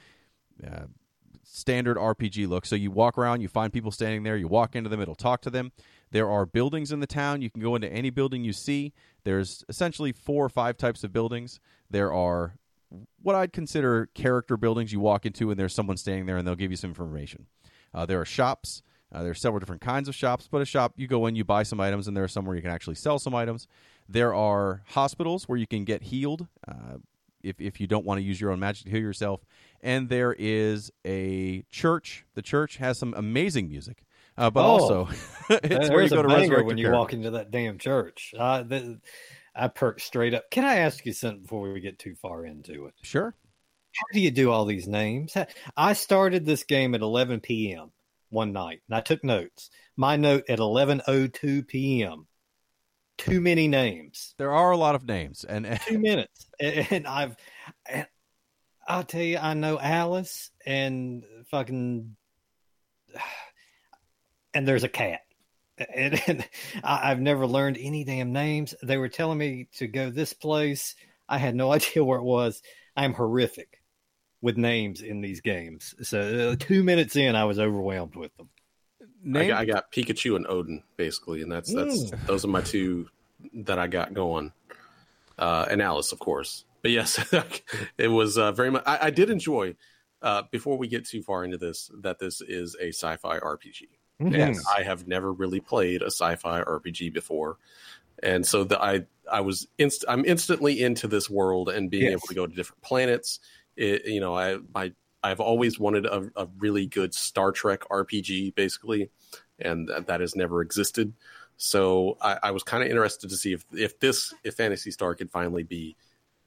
Uh, 0.66 0.86
standard 1.48 1.96
RPG 1.96 2.48
look. 2.48 2.66
So 2.66 2.76
you 2.76 2.90
walk 2.90 3.16
around, 3.16 3.40
you 3.40 3.48
find 3.48 3.72
people 3.72 3.90
standing 3.90 4.24
there, 4.24 4.36
you 4.36 4.48
walk 4.48 4.74
into 4.74 4.90
them, 4.90 5.00
it'll 5.00 5.14
talk 5.14 5.40
to 5.42 5.50
them. 5.50 5.72
There 6.10 6.30
are 6.30 6.46
buildings 6.46 6.92
in 6.92 7.00
the 7.00 7.06
town. 7.06 7.42
You 7.42 7.50
can 7.50 7.62
go 7.62 7.74
into 7.74 7.92
any 7.92 8.10
building 8.10 8.44
you 8.44 8.52
see. 8.52 8.92
There's 9.24 9.64
essentially 9.68 10.12
four 10.12 10.44
or 10.44 10.48
five 10.48 10.76
types 10.76 11.02
of 11.04 11.12
buildings. 11.12 11.60
There 11.90 12.12
are 12.12 12.56
what 13.22 13.34
I'd 13.34 13.52
consider 13.52 14.06
character 14.14 14.56
buildings 14.56 14.92
you 14.92 15.00
walk 15.00 15.26
into, 15.26 15.50
and 15.50 15.58
there's 15.58 15.74
someone 15.74 15.96
standing 15.96 16.26
there, 16.26 16.36
and 16.36 16.46
they'll 16.46 16.54
give 16.54 16.70
you 16.70 16.76
some 16.76 16.90
information. 16.90 17.46
Uh, 17.92 18.06
there 18.06 18.20
are 18.20 18.24
shops. 18.24 18.82
Uh, 19.12 19.22
there 19.22 19.30
are 19.30 19.34
several 19.34 19.58
different 19.60 19.82
kinds 19.82 20.08
of 20.08 20.14
shops, 20.14 20.48
but 20.50 20.60
a 20.60 20.64
shop 20.64 20.94
you 20.96 21.06
go 21.06 21.26
in, 21.26 21.34
you 21.34 21.44
buy 21.44 21.62
some 21.62 21.80
items, 21.80 22.06
and 22.06 22.16
there 22.16 22.24
are 22.24 22.28
some 22.28 22.44
where 22.44 22.56
you 22.56 22.62
can 22.62 22.70
actually 22.70 22.94
sell 22.94 23.18
some 23.18 23.34
items. 23.34 23.66
There 24.08 24.34
are 24.34 24.82
hospitals 24.88 25.48
where 25.48 25.58
you 25.58 25.66
can 25.66 25.84
get 25.84 26.04
healed 26.04 26.46
uh, 26.66 26.98
if 27.46 27.60
if 27.60 27.80
you 27.80 27.86
don't 27.86 28.04
want 28.04 28.18
to 28.18 28.24
use 28.24 28.40
your 28.40 28.50
own 28.50 28.60
magic 28.60 28.84
to 28.84 28.90
heal 28.90 29.00
yourself. 29.00 29.40
And 29.82 30.08
there 30.08 30.34
is 30.36 30.90
a 31.06 31.62
church. 31.70 32.24
The 32.34 32.42
church 32.42 32.76
has 32.78 32.98
some 32.98 33.14
amazing 33.16 33.68
music, 33.68 34.04
uh, 34.36 34.50
but 34.50 34.64
Oh, 34.64 34.68
also 34.68 35.08
it's 35.50 35.90
where 35.90 36.02
you 36.02 36.08
go 36.08 36.20
a 36.20 36.22
to 36.22 36.28
resurrect 36.28 36.66
when 36.66 36.78
you 36.78 36.90
walk 36.90 37.12
into 37.12 37.30
that 37.32 37.50
damn 37.50 37.78
church. 37.78 38.34
I, 38.38 38.62
th- 38.62 38.98
I 39.54 39.68
perk 39.68 40.00
straight 40.00 40.34
up. 40.34 40.50
Can 40.50 40.64
I 40.64 40.76
ask 40.76 41.04
you 41.06 41.12
something 41.12 41.42
before 41.42 41.72
we 41.72 41.80
get 41.80 41.98
too 41.98 42.14
far 42.14 42.44
into 42.44 42.86
it? 42.86 42.94
Sure. 43.02 43.34
How 43.92 44.06
do 44.12 44.20
you 44.20 44.30
do 44.30 44.50
all 44.50 44.64
these 44.66 44.86
names? 44.88 45.34
I 45.76 45.92
started 45.94 46.44
this 46.44 46.64
game 46.64 46.94
at 46.94 47.00
11 47.00 47.40
p.m. 47.40 47.92
one 48.28 48.52
night, 48.52 48.82
and 48.88 48.96
I 48.96 49.00
took 49.00 49.24
notes. 49.24 49.70
My 49.96 50.16
note 50.16 50.44
at 50.50 50.58
11:02 50.58 51.66
p.m. 51.66 52.26
Too 53.18 53.40
many 53.40 53.66
names. 53.68 54.34
There 54.38 54.52
are 54.52 54.70
a 54.70 54.76
lot 54.76 54.94
of 54.94 55.06
names, 55.06 55.44
and 55.44 55.80
Two 55.86 55.98
minutes, 55.98 56.48
and, 56.60 56.86
and 56.90 57.06
I've. 57.06 57.36
And 57.88 58.06
I'll 58.86 59.04
tell 59.04 59.22
you, 59.22 59.38
I 59.38 59.54
know 59.54 59.80
Alice 59.80 60.50
and 60.64 61.24
fucking, 61.50 62.16
and 64.54 64.68
there's 64.68 64.84
a 64.84 64.88
cat. 64.88 65.20
And, 65.92 66.22
and 66.26 66.48
I, 66.84 67.10
I've 67.10 67.20
never 67.20 67.46
learned 67.46 67.78
any 67.80 68.04
damn 68.04 68.32
names. 68.32 68.74
They 68.82 68.96
were 68.96 69.08
telling 69.08 69.38
me 69.38 69.68
to 69.76 69.86
go 69.86 70.10
this 70.10 70.32
place. 70.32 70.94
I 71.28 71.38
had 71.38 71.54
no 71.54 71.72
idea 71.72 72.04
where 72.04 72.18
it 72.18 72.24
was. 72.24 72.62
I'm 72.96 73.12
horrific 73.12 73.82
with 74.40 74.56
names 74.56 75.00
in 75.02 75.20
these 75.20 75.40
games. 75.40 75.94
So 76.02 76.52
uh, 76.52 76.56
two 76.58 76.84
minutes 76.84 77.16
in, 77.16 77.34
I 77.34 77.44
was 77.44 77.58
overwhelmed 77.58 78.16
with 78.16 78.34
them. 78.36 78.48
I, 79.34 79.46
got, 79.46 79.60
I 79.60 79.64
got 79.64 79.92
Pikachu 79.92 80.36
and 80.36 80.46
Odin 80.46 80.82
basically, 80.96 81.42
and 81.42 81.50
that's 81.50 81.72
that's 81.72 82.10
those 82.26 82.44
are 82.44 82.48
my 82.48 82.60
two 82.62 83.08
that 83.52 83.78
I 83.78 83.86
got 83.86 84.14
going, 84.14 84.52
uh, 85.38 85.66
and 85.70 85.82
Alice, 85.82 86.12
of 86.12 86.18
course. 86.18 86.64
But 86.82 86.90
yes, 86.92 87.18
it 87.98 88.08
was 88.08 88.38
uh, 88.38 88.52
very 88.52 88.70
much. 88.70 88.84
I, 88.86 89.06
I 89.06 89.10
did 89.10 89.30
enjoy. 89.30 89.76
Uh, 90.22 90.42
before 90.50 90.78
we 90.78 90.88
get 90.88 91.06
too 91.06 91.22
far 91.22 91.44
into 91.44 91.58
this, 91.58 91.90
that 92.00 92.18
this 92.18 92.40
is 92.40 92.74
a 92.80 92.88
sci-fi 92.88 93.38
RPG. 93.38 93.82
Yes. 94.18 94.64
I 94.74 94.82
have 94.82 95.06
never 95.06 95.30
really 95.30 95.60
played 95.60 96.00
a 96.00 96.06
sci-fi 96.06 96.62
RPG 96.62 97.12
before, 97.12 97.58
and 98.22 98.44
so 98.46 98.64
the, 98.64 98.82
I 98.82 99.06
I 99.30 99.42
was 99.42 99.68
inst- 99.78 100.06
I'm 100.08 100.24
instantly 100.24 100.82
into 100.82 101.06
this 101.06 101.28
world 101.28 101.68
and 101.68 101.90
being 101.90 102.04
Yes. 102.04 102.12
able 102.12 102.28
to 102.28 102.34
go 102.34 102.46
to 102.46 102.54
different 102.54 102.82
planets. 102.82 103.40
It, 103.76 104.06
you 104.06 104.20
know, 104.20 104.34
I 104.36 104.58
my 104.74 104.92
I've 105.26 105.40
always 105.40 105.78
wanted 105.78 106.06
a, 106.06 106.30
a 106.36 106.46
really 106.58 106.86
good 106.86 107.12
Star 107.14 107.50
Trek 107.50 107.80
RPG, 107.90 108.54
basically, 108.54 109.10
and 109.58 109.88
that, 109.88 110.06
that 110.06 110.20
has 110.20 110.36
never 110.36 110.62
existed. 110.62 111.12
So 111.56 112.16
I, 112.20 112.38
I 112.44 112.50
was 112.52 112.62
kind 112.62 112.82
of 112.82 112.88
interested 112.88 113.30
to 113.30 113.36
see 113.36 113.52
if 113.52 113.64
if 113.72 113.98
this 113.98 114.32
if 114.44 114.54
Phantasy 114.54 114.90
Star 114.90 115.14
could 115.14 115.30
finally 115.30 115.64
be 115.64 115.96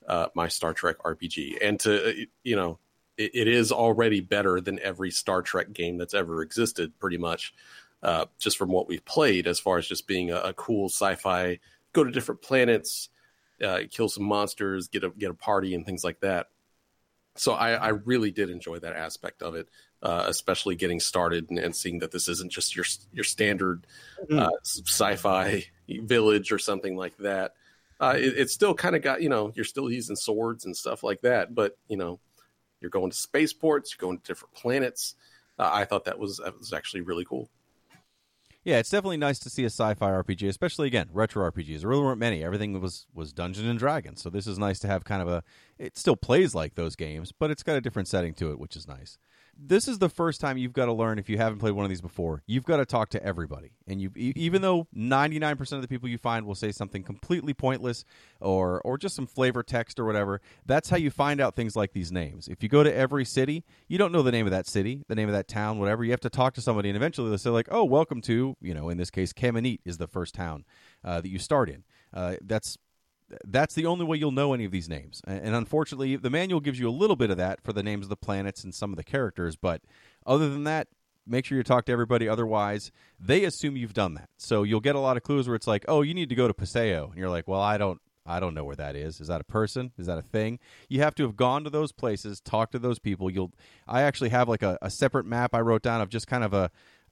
uh, 0.07 0.27
my 0.33 0.47
Star 0.47 0.73
Trek 0.73 0.97
RPG, 0.99 1.57
and 1.61 1.79
to 1.81 2.09
uh, 2.09 2.13
you 2.43 2.55
know 2.55 2.79
it, 3.17 3.31
it 3.33 3.47
is 3.47 3.71
already 3.71 4.21
better 4.21 4.61
than 4.61 4.79
every 4.79 5.11
Star 5.11 5.41
Trek 5.41 5.73
game 5.73 5.97
that's 5.97 6.13
ever 6.13 6.41
existed, 6.41 6.97
pretty 6.99 7.17
much. 7.17 7.53
Uh, 8.01 8.25
just 8.37 8.57
from 8.57 8.69
what 8.69 8.87
we've 8.87 9.03
played, 9.03 9.45
as 9.45 9.59
far 9.59 9.77
as 9.77 9.85
just 9.85 10.07
being 10.07 10.31
a, 10.31 10.37
a 10.37 10.53
cool 10.53 10.87
sci-fi, 10.87 11.59
go 11.91 12.01
to 12.01 12.11
different 12.11 12.41
planets, 12.41 13.09
uh, 13.61 13.79
kill 13.91 14.07
some 14.07 14.23
monsters, 14.23 14.87
get 14.87 15.03
a 15.03 15.09
get 15.09 15.31
a 15.31 15.33
party, 15.33 15.75
and 15.75 15.85
things 15.85 16.03
like 16.03 16.21
that. 16.21 16.47
So 17.39 17.53
I, 17.53 17.71
I 17.71 17.87
really 17.89 18.31
did 18.31 18.49
enjoy 18.49 18.79
that 18.79 18.95
aspect 18.95 19.41
of 19.41 19.55
it, 19.55 19.69
uh, 20.03 20.25
especially 20.27 20.75
getting 20.75 20.99
started 20.99 21.49
and, 21.49 21.57
and 21.57 21.75
seeing 21.75 21.99
that 21.99 22.11
this 22.11 22.27
isn't 22.27 22.51
just 22.51 22.75
your 22.75 22.85
your 23.13 23.23
standard 23.23 23.87
uh, 24.31 24.49
sci-fi 24.63 25.63
village 25.87 26.51
or 26.51 26.59
something 26.59 26.97
like 26.97 27.15
that. 27.17 27.53
Uh, 27.99 28.15
it, 28.17 28.33
it's 28.37 28.53
still 28.53 28.73
kind 28.73 28.95
of 28.95 29.01
got 29.01 29.21
you 29.21 29.29
know 29.29 29.51
you're 29.55 29.65
still 29.65 29.89
using 29.89 30.15
swords 30.15 30.65
and 30.65 30.75
stuff 30.75 31.01
like 31.01 31.21
that, 31.21 31.55
but 31.55 31.77
you 31.87 31.97
know 31.97 32.19
you're 32.81 32.91
going 32.91 33.09
to 33.09 33.17
spaceports, 33.17 33.93
you're 33.93 34.05
going 34.05 34.17
to 34.17 34.23
different 34.25 34.53
planets. 34.53 35.15
Uh, 35.57 35.69
I 35.71 35.85
thought 35.85 36.05
that 36.05 36.19
was 36.19 36.37
that 36.37 36.57
was 36.57 36.73
actually 36.73 37.01
really 37.01 37.25
cool. 37.25 37.49
Yeah, 38.63 38.77
it's 38.79 38.89
definitely 38.89 39.17
nice 39.17 39.39
to 39.39 39.49
see 39.49 39.63
a 39.63 39.67
sci-fi 39.67 40.11
RPG, 40.11 40.47
especially 40.47 40.87
again 40.87 41.07
retro 41.13 41.49
RPGs. 41.49 41.79
There 41.79 41.89
really 41.89 42.03
weren't 42.03 42.19
many. 42.19 42.43
Everything 42.43 42.79
was 42.81 43.05
was 43.13 43.31
Dungeons 43.31 43.67
and 43.67 43.79
Dragons, 43.79 44.21
so 44.21 44.29
this 44.29 44.47
is 44.47 44.59
nice 44.59 44.79
to 44.79 44.87
have 44.87 45.05
kind 45.05 45.21
of 45.21 45.27
a. 45.29 45.43
It 45.77 45.97
still 45.97 46.17
plays 46.17 46.53
like 46.53 46.75
those 46.75 46.95
games, 46.95 47.31
but 47.31 47.51
it's 47.51 47.63
got 47.63 47.77
a 47.77 47.81
different 47.81 48.09
setting 48.09 48.33
to 48.35 48.51
it, 48.51 48.59
which 48.59 48.75
is 48.75 48.87
nice. 48.87 49.17
This 49.61 49.89
is 49.89 49.99
the 49.99 50.07
first 50.07 50.39
time 50.39 50.57
you've 50.57 50.71
got 50.71 50.85
to 50.85 50.93
learn 50.93 51.19
if 51.19 51.27
you 51.27 51.37
haven't 51.37 51.59
played 51.59 51.73
one 51.73 51.83
of 51.83 51.89
these 51.89 51.99
before. 51.99 52.43
You've 52.47 52.63
got 52.63 52.77
to 52.77 52.85
talk 52.85 53.09
to 53.09 53.21
everybody, 53.21 53.73
and 53.87 53.99
you 54.01 54.09
even 54.15 54.61
though 54.61 54.87
ninety 54.93 55.37
nine 55.37 55.57
percent 55.57 55.77
of 55.77 55.81
the 55.81 55.89
people 55.89 56.07
you 56.07 56.17
find 56.17 56.45
will 56.45 56.55
say 56.55 56.71
something 56.71 57.03
completely 57.03 57.53
pointless 57.53 58.05
or 58.39 58.81
or 58.85 58.97
just 58.97 59.15
some 59.15 59.27
flavor 59.27 59.61
text 59.61 59.99
or 59.99 60.05
whatever. 60.05 60.39
That's 60.65 60.89
how 60.89 60.95
you 60.95 61.11
find 61.11 61.41
out 61.41 61.55
things 61.55 61.75
like 61.75 61.91
these 61.91 62.09
names. 62.09 62.47
If 62.47 62.63
you 62.63 62.69
go 62.69 62.83
to 62.83 62.95
every 62.95 63.25
city, 63.25 63.65
you 63.89 63.97
don't 63.97 64.13
know 64.13 64.21
the 64.21 64.31
name 64.31 64.47
of 64.47 64.51
that 64.51 64.65
city, 64.65 65.03
the 65.09 65.15
name 65.15 65.27
of 65.27 65.33
that 65.33 65.49
town, 65.49 65.77
whatever. 65.77 66.05
You 66.05 66.11
have 66.11 66.21
to 66.21 66.29
talk 66.29 66.53
to 66.53 66.61
somebody, 66.61 66.87
and 66.89 66.95
eventually 66.95 67.27
they'll 67.27 67.37
say 67.37 67.49
like, 67.49 67.67
"Oh, 67.69 67.83
welcome 67.83 68.21
to," 68.21 68.55
you 68.61 68.73
know, 68.73 68.87
in 68.87 68.97
this 68.97 69.11
case, 69.11 69.33
Camineet 69.33 69.81
is 69.83 69.97
the 69.97 70.07
first 70.07 70.35
town 70.35 70.63
uh, 71.03 71.19
that 71.19 71.29
you 71.29 71.37
start 71.37 71.69
in. 71.69 71.83
Uh, 72.13 72.35
that's 72.41 72.77
that's 73.45 73.75
the 73.75 73.85
only 73.85 74.05
way 74.05 74.17
you'll 74.17 74.31
know 74.31 74.53
any 74.53 74.65
of 74.65 74.71
these 74.71 74.89
names. 74.89 75.21
And 75.25 75.55
unfortunately, 75.55 76.15
the 76.15 76.29
manual 76.29 76.59
gives 76.59 76.79
you 76.79 76.89
a 76.89 76.91
little 76.91 77.15
bit 77.15 77.29
of 77.29 77.37
that 77.37 77.61
for 77.63 77.73
the 77.73 77.83
names 77.83 78.05
of 78.05 78.09
the 78.09 78.15
planets 78.15 78.63
and 78.63 78.73
some 78.73 78.91
of 78.91 78.97
the 78.97 79.03
characters, 79.03 79.55
but 79.55 79.81
other 80.25 80.49
than 80.49 80.63
that, 80.65 80.87
make 81.27 81.45
sure 81.45 81.57
you 81.57 81.63
talk 81.63 81.85
to 81.85 81.91
everybody. 81.91 82.27
Otherwise, 82.27 82.91
they 83.19 83.43
assume 83.43 83.77
you've 83.77 83.93
done 83.93 84.15
that. 84.15 84.29
So 84.37 84.63
you'll 84.63 84.79
get 84.79 84.95
a 84.95 84.99
lot 84.99 85.17
of 85.17 85.23
clues 85.23 85.47
where 85.47 85.55
it's 85.55 85.67
like, 85.67 85.85
"Oh, 85.87 86.01
you 86.01 86.13
need 86.13 86.29
to 86.29 86.35
go 86.35 86.47
to 86.47 86.53
Paseo," 86.53 87.09
and 87.09 87.17
you're 87.17 87.29
like, 87.29 87.47
"Well, 87.47 87.61
I 87.61 87.77
don't." 87.77 88.01
I 88.25 88.39
don't 88.39 88.53
know 88.53 88.63
where 88.63 88.75
that 88.75 88.95
is. 88.95 89.19
Is 89.19 89.27
that 89.27 89.41
a 89.41 89.45
person? 89.45 89.91
Is 89.97 90.05
that 90.05 90.19
a 90.19 90.21
thing? 90.21 90.59
You 90.87 91.01
have 91.01 91.15
to 91.15 91.23
have 91.23 91.35
gone 91.35 91.63
to 91.63 91.71
those 91.71 91.91
places, 91.91 92.39
talk 92.39 92.69
to 92.71 92.77
those 92.77 92.99
people. 92.99 93.31
You'll. 93.31 93.51
I 93.87 94.03
actually 94.03 94.29
have 94.29 94.47
like 94.47 94.61
a, 94.61 94.77
a 94.83 94.91
separate 94.91 95.25
map 95.25 95.55
I 95.55 95.61
wrote 95.61 95.81
down 95.81 95.99
of 95.99 96.09
just 96.09 96.27
kind 96.27 96.43
of 96.43 96.53
a 96.53 96.69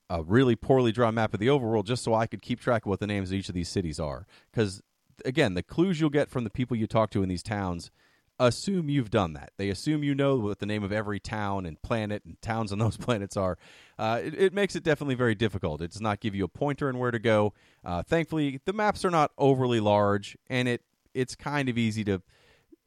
a 0.09 0.23
really 0.23 0.55
poorly 0.55 0.91
drawn 0.91 1.15
map 1.15 1.33
of 1.33 1.39
the 1.39 1.47
overworld, 1.47 1.85
just 1.85 2.03
so 2.03 2.13
I 2.13 2.27
could 2.27 2.41
keep 2.41 2.59
track 2.59 2.85
of 2.85 2.89
what 2.89 2.99
the 2.99 3.07
names 3.07 3.31
of 3.31 3.37
each 3.37 3.49
of 3.49 3.55
these 3.55 3.69
cities 3.69 3.99
are. 3.99 4.25
Because 4.51 4.81
again, 5.25 5.53
the 5.53 5.63
clues 5.63 5.99
you'll 5.99 6.09
get 6.09 6.29
from 6.29 6.43
the 6.43 6.49
people 6.49 6.77
you 6.77 6.87
talk 6.87 7.09
to 7.11 7.23
in 7.23 7.29
these 7.29 7.43
towns 7.43 7.91
assume 8.39 8.89
you've 8.89 9.09
done 9.09 9.33
that. 9.33 9.51
They 9.57 9.69
assume 9.69 10.03
you 10.03 10.13
know 10.13 10.37
what 10.37 10.59
the 10.59 10.65
name 10.65 10.83
of 10.83 10.91
every 10.91 11.19
town 11.19 11.65
and 11.65 11.81
planet 11.81 12.23
and 12.25 12.39
towns 12.41 12.71
on 12.71 12.79
those 12.79 12.97
planets 12.97 13.37
are. 13.37 13.57
Uh, 13.97 14.21
it, 14.23 14.33
it, 14.35 14.53
makes 14.53 14.75
it 14.75 14.83
definitely 14.83 15.15
very 15.15 15.35
difficult. 15.35 15.81
It 15.81 15.91
does 15.91 16.01
not 16.01 16.19
give 16.19 16.35
you 16.35 16.45
a 16.45 16.49
pointer 16.49 16.87
on 16.87 16.99
where 16.99 17.11
to 17.11 17.19
go. 17.19 17.53
Uh, 17.83 18.03
thankfully, 18.03 18.59
the 18.65 18.73
maps 18.73 19.03
are 19.05 19.11
not 19.11 19.31
overly 19.37 19.79
large, 19.79 20.37
and 20.49 20.67
it 20.67 20.81
it's 21.13 21.35
kind 21.35 21.67
of 21.67 21.77
easy 21.77 22.03
to 22.03 22.21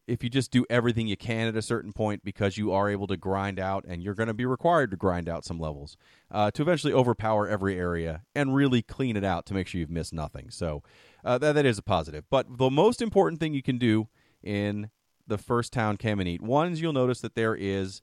if 0.07 0.25
you 0.25 0.31
just 0.31 0.51
do 0.51 0.67
everything 0.69 1.07
you 1.07 1.17
can 1.17 1.47
at 1.47 1.57
a 1.57 1.63
certain 1.63 1.93
point 1.93 2.25
because 2.25 2.59
you 2.59 2.73
are 2.73 2.89
able 2.89 3.07
to 3.07 3.17
grind 3.17 3.61
out 3.61 3.85
and 3.87 4.03
you're 4.03 4.15
going 4.15 4.27
to 4.27 4.35
be 4.35 4.45
required 4.45 4.91
to 4.91 4.97
grind 4.97 5.29
out 5.29 5.45
some 5.45 5.59
levels 5.59 5.97
uh, 6.33 6.51
to 6.51 6.63
eventually 6.63 6.93
overpower 6.93 7.47
every 7.47 7.79
area 7.79 8.23
and 8.35 8.55
really 8.55 8.83
clean 8.83 9.17
it 9.17 9.23
out 9.23 9.47
to 9.47 9.55
make 9.55 9.69
sure 9.69 9.79
you've 9.79 9.91
missed 9.91 10.13
nothing 10.13 10.51
so 10.51 10.83
uh, 11.25 11.39
that, 11.39 11.53
that 11.53 11.67
is 11.67 11.79
a 11.79 11.83
positive. 11.83 12.25
But 12.31 12.59
the 12.59 12.71
most 12.71 13.03
important 13.03 13.41
thing 13.41 13.55
you 13.55 13.63
can 13.63 13.79
do 13.79 14.09
in 14.43 14.91
the 15.27 15.39
first 15.39 15.73
town 15.73 15.97
Camineet 15.97 16.41
one 16.41 16.73
is 16.73 16.81
you'll 16.81 16.93
notice 16.93 17.21
that 17.21 17.35
there 17.35 17.55
is 17.55 18.03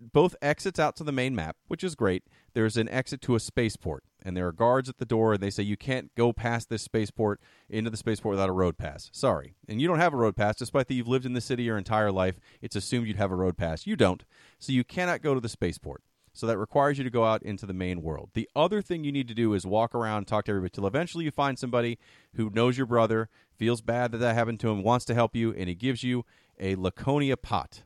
both 0.00 0.36
exits 0.40 0.78
out 0.78 0.94
to 0.94 1.02
the 1.02 1.10
main 1.10 1.34
map 1.34 1.56
which 1.66 1.82
is 1.82 1.96
great. 1.96 2.22
There's 2.54 2.76
an 2.76 2.88
exit 2.88 3.20
to 3.22 3.34
a 3.34 3.40
spaceport 3.40 4.04
and 4.22 4.36
there 4.36 4.46
are 4.46 4.52
guards 4.52 4.88
at 4.88 4.98
the 4.98 5.04
door 5.04 5.34
and 5.34 5.42
they 5.42 5.50
say 5.50 5.64
you 5.64 5.76
can't 5.76 6.14
go 6.14 6.32
past 6.32 6.68
this 6.68 6.82
spaceport 6.82 7.40
into 7.68 7.90
the 7.90 7.96
spaceport 7.96 8.32
without 8.32 8.48
a 8.48 8.52
road 8.52 8.78
pass. 8.78 9.10
Sorry. 9.12 9.54
And 9.66 9.80
you 9.80 9.88
don't 9.88 9.98
have 9.98 10.14
a 10.14 10.18
road 10.18 10.36
pass 10.36 10.56
despite 10.56 10.86
that 10.86 10.94
you've 10.94 11.08
lived 11.08 11.26
in 11.26 11.32
the 11.32 11.40
city 11.40 11.64
your 11.64 11.78
entire 11.78 12.12
life. 12.12 12.38
It's 12.62 12.76
assumed 12.76 13.08
you'd 13.08 13.16
have 13.16 13.32
a 13.32 13.36
road 13.36 13.56
pass. 13.56 13.86
You 13.86 13.96
don't. 13.96 14.24
So 14.60 14.72
you 14.72 14.84
cannot 14.84 15.22
go 15.22 15.34
to 15.34 15.40
the 15.40 15.48
spaceport 15.48 16.02
so 16.38 16.46
that 16.46 16.56
requires 16.56 16.98
you 16.98 17.04
to 17.04 17.10
go 17.10 17.24
out 17.24 17.42
into 17.42 17.66
the 17.66 17.72
main 17.72 18.00
world 18.02 18.30
the 18.34 18.48
other 18.54 18.80
thing 18.80 19.02
you 19.02 19.10
need 19.10 19.26
to 19.26 19.34
do 19.34 19.54
is 19.54 19.66
walk 19.66 19.94
around 19.94 20.26
talk 20.26 20.44
to 20.44 20.52
everybody 20.52 20.70
till 20.70 20.86
eventually 20.86 21.24
you 21.24 21.30
find 21.30 21.58
somebody 21.58 21.98
who 22.34 22.48
knows 22.50 22.76
your 22.76 22.86
brother 22.86 23.28
feels 23.56 23.80
bad 23.80 24.12
that 24.12 24.18
that 24.18 24.34
happened 24.34 24.60
to 24.60 24.68
him 24.68 24.82
wants 24.82 25.04
to 25.04 25.14
help 25.14 25.34
you 25.34 25.52
and 25.52 25.68
he 25.68 25.74
gives 25.74 26.02
you 26.02 26.24
a 26.60 26.76
laconia 26.76 27.36
pot 27.36 27.82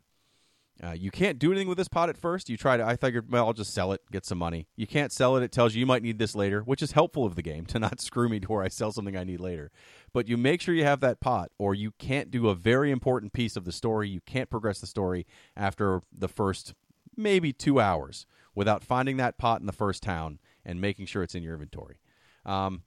uh, 0.85 0.91
you 0.91 1.13
can't 1.13 1.39
do 1.39 1.53
anything 1.53 1.69
with 1.69 1.79
this 1.79 1.87
pot 1.87 2.09
at 2.09 2.17
first. 2.17 2.51
You 2.51 2.57
try 2.57 2.77
to. 2.77 2.85
I 2.85 2.97
figured, 2.97 3.31
well, 3.31 3.47
I'll 3.47 3.53
just 3.53 3.73
sell 3.73 3.93
it, 3.93 4.01
get 4.11 4.27
some 4.27 4.39
money. 4.39 4.67
You 4.75 4.87
can't 4.87 5.13
sell 5.13 5.37
it. 5.37 5.45
It 5.45 5.53
tells 5.53 5.75
you 5.75 5.81
you 5.81 5.87
might 5.87 6.03
need 6.03 6.19
this 6.19 6.35
later, 6.35 6.63
which 6.63 6.83
is 6.83 6.93
helpful 6.93 7.25
of 7.25 7.37
the 7.37 7.43
game 7.43 7.67
to 7.67 7.79
not 7.79 8.01
screw 8.01 8.29
me 8.29 8.41
to 8.41 8.49
where 8.49 8.65
I 8.65 8.69
sell 8.69 8.91
something 8.91 9.17
I 9.17 9.23
need 9.23 9.39
later. 9.39 9.71
But 10.13 10.29
you 10.29 10.37
make 10.37 10.61
sure 10.61 10.75
you 10.75 10.85
have 10.85 11.01
that 11.01 11.21
pot, 11.21 11.53
or 11.57 11.75
you 11.75 11.93
can't 11.99 12.31
do 12.33 12.49
a 12.49 12.55
very 12.55 12.91
important 12.91 13.33
piece 13.33 13.55
of 13.55 13.65
the 13.65 13.71
story. 13.71 14.09
You 14.09 14.21
can't 14.27 14.51
progress 14.51 14.81
the 14.81 14.89
story 14.89 15.25
after 15.57 16.03
the 16.13 16.29
first 16.29 16.75
maybe 17.17 17.53
two 17.53 17.79
hours 17.79 18.27
without 18.55 18.85
finding 18.85 19.17
that 19.17 19.39
pot 19.39 19.61
in 19.61 19.67
the 19.67 19.73
first 19.73 20.03
town 20.03 20.39
and 20.65 20.81
making 20.81 21.07
sure 21.07 21.23
it's 21.23 21.35
in 21.35 21.43
your 21.43 21.55
inventory. 21.55 21.97
Um, 22.45 22.83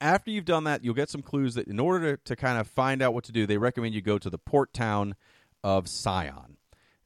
after 0.00 0.30
you've 0.30 0.44
done 0.44 0.64
that, 0.64 0.84
you'll 0.84 0.94
get 0.94 1.10
some 1.10 1.22
clues 1.22 1.54
that 1.54 1.68
in 1.68 1.78
order 1.78 2.16
to, 2.16 2.22
to 2.24 2.36
kind 2.36 2.58
of 2.58 2.66
find 2.66 3.02
out 3.02 3.14
what 3.14 3.24
to 3.24 3.32
do, 3.32 3.46
they 3.46 3.58
recommend 3.58 3.94
you 3.94 4.02
go 4.02 4.18
to 4.18 4.28
the 4.28 4.38
port 4.38 4.72
town 4.72 5.14
of 5.62 5.88
Scion. 5.88 6.56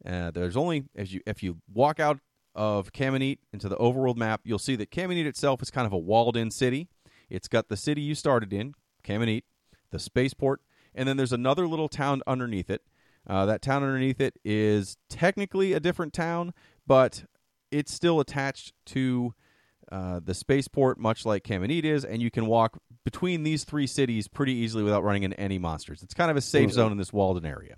Uh, 0.05 0.31
there's 0.31 0.57
only 0.57 0.85
as 0.95 1.13
you 1.13 1.21
if 1.27 1.43
you 1.43 1.59
walk 1.73 2.01
out 2.01 2.21
of 2.55 2.93
Camineet 2.93 3.39
into 3.53 3.69
the 3.69 3.77
overworld 3.77 4.17
map, 4.17 4.41
you'll 4.45 4.59
see 4.59 4.77
that 4.77 4.91
Camineet 4.91 5.27
itself 5.27 5.61
is 5.61 5.71
kind 5.71 5.87
of 5.87 5.93
a 5.93 5.99
walled-in 5.99 6.51
city. 6.51 6.89
It's 7.29 7.49
got 7.49 7.69
the 7.69 7.77
city 7.77 8.01
you 8.01 8.15
started 8.15 8.53
in, 8.53 8.75
Camineet, 9.05 9.43
the 9.91 9.99
spaceport, 9.99 10.63
and 10.95 11.07
then 11.07 11.19
there's 11.19 11.33
another 11.33 11.67
little 11.67 11.89
town 11.89 12.23
underneath 12.27 12.71
it. 12.71 12.83
Uh, 13.27 13.45
that 13.45 13.61
town 13.61 13.83
underneath 13.83 14.21
it 14.21 14.39
is 14.45 14.97
technically 15.11 15.73
a 15.73 15.81
different 15.81 16.15
town, 16.15 16.55
but 16.87 17.25
it's 17.71 17.93
still 17.93 18.21
attached 18.21 18.73
to 18.87 19.35
uh, 19.91 20.21
the 20.25 20.35
spaceport, 20.35 20.99
much 20.99 21.25
like 21.25 21.45
Camineet 21.45 21.85
is, 21.85 22.05
and 22.05 22.21
you 22.21 22.31
can 22.31 22.47
walk 22.47 22.79
between 23.05 23.45
these 23.45 23.65
three 23.65 23.87
cities 23.87 24.27
pretty 24.27 24.53
easily 24.53 24.83
without 24.83 25.05
running 25.05 25.23
into 25.23 25.39
any 25.39 25.59
monsters. 25.59 26.03
It's 26.03 26.15
kind 26.15 26.31
of 26.31 26.37
a 26.37 26.41
safe 26.41 26.71
mm-hmm. 26.71 26.75
zone 26.75 26.93
in 26.93 26.99
this 26.99 27.13
walled-in 27.13 27.47
area. 27.47 27.77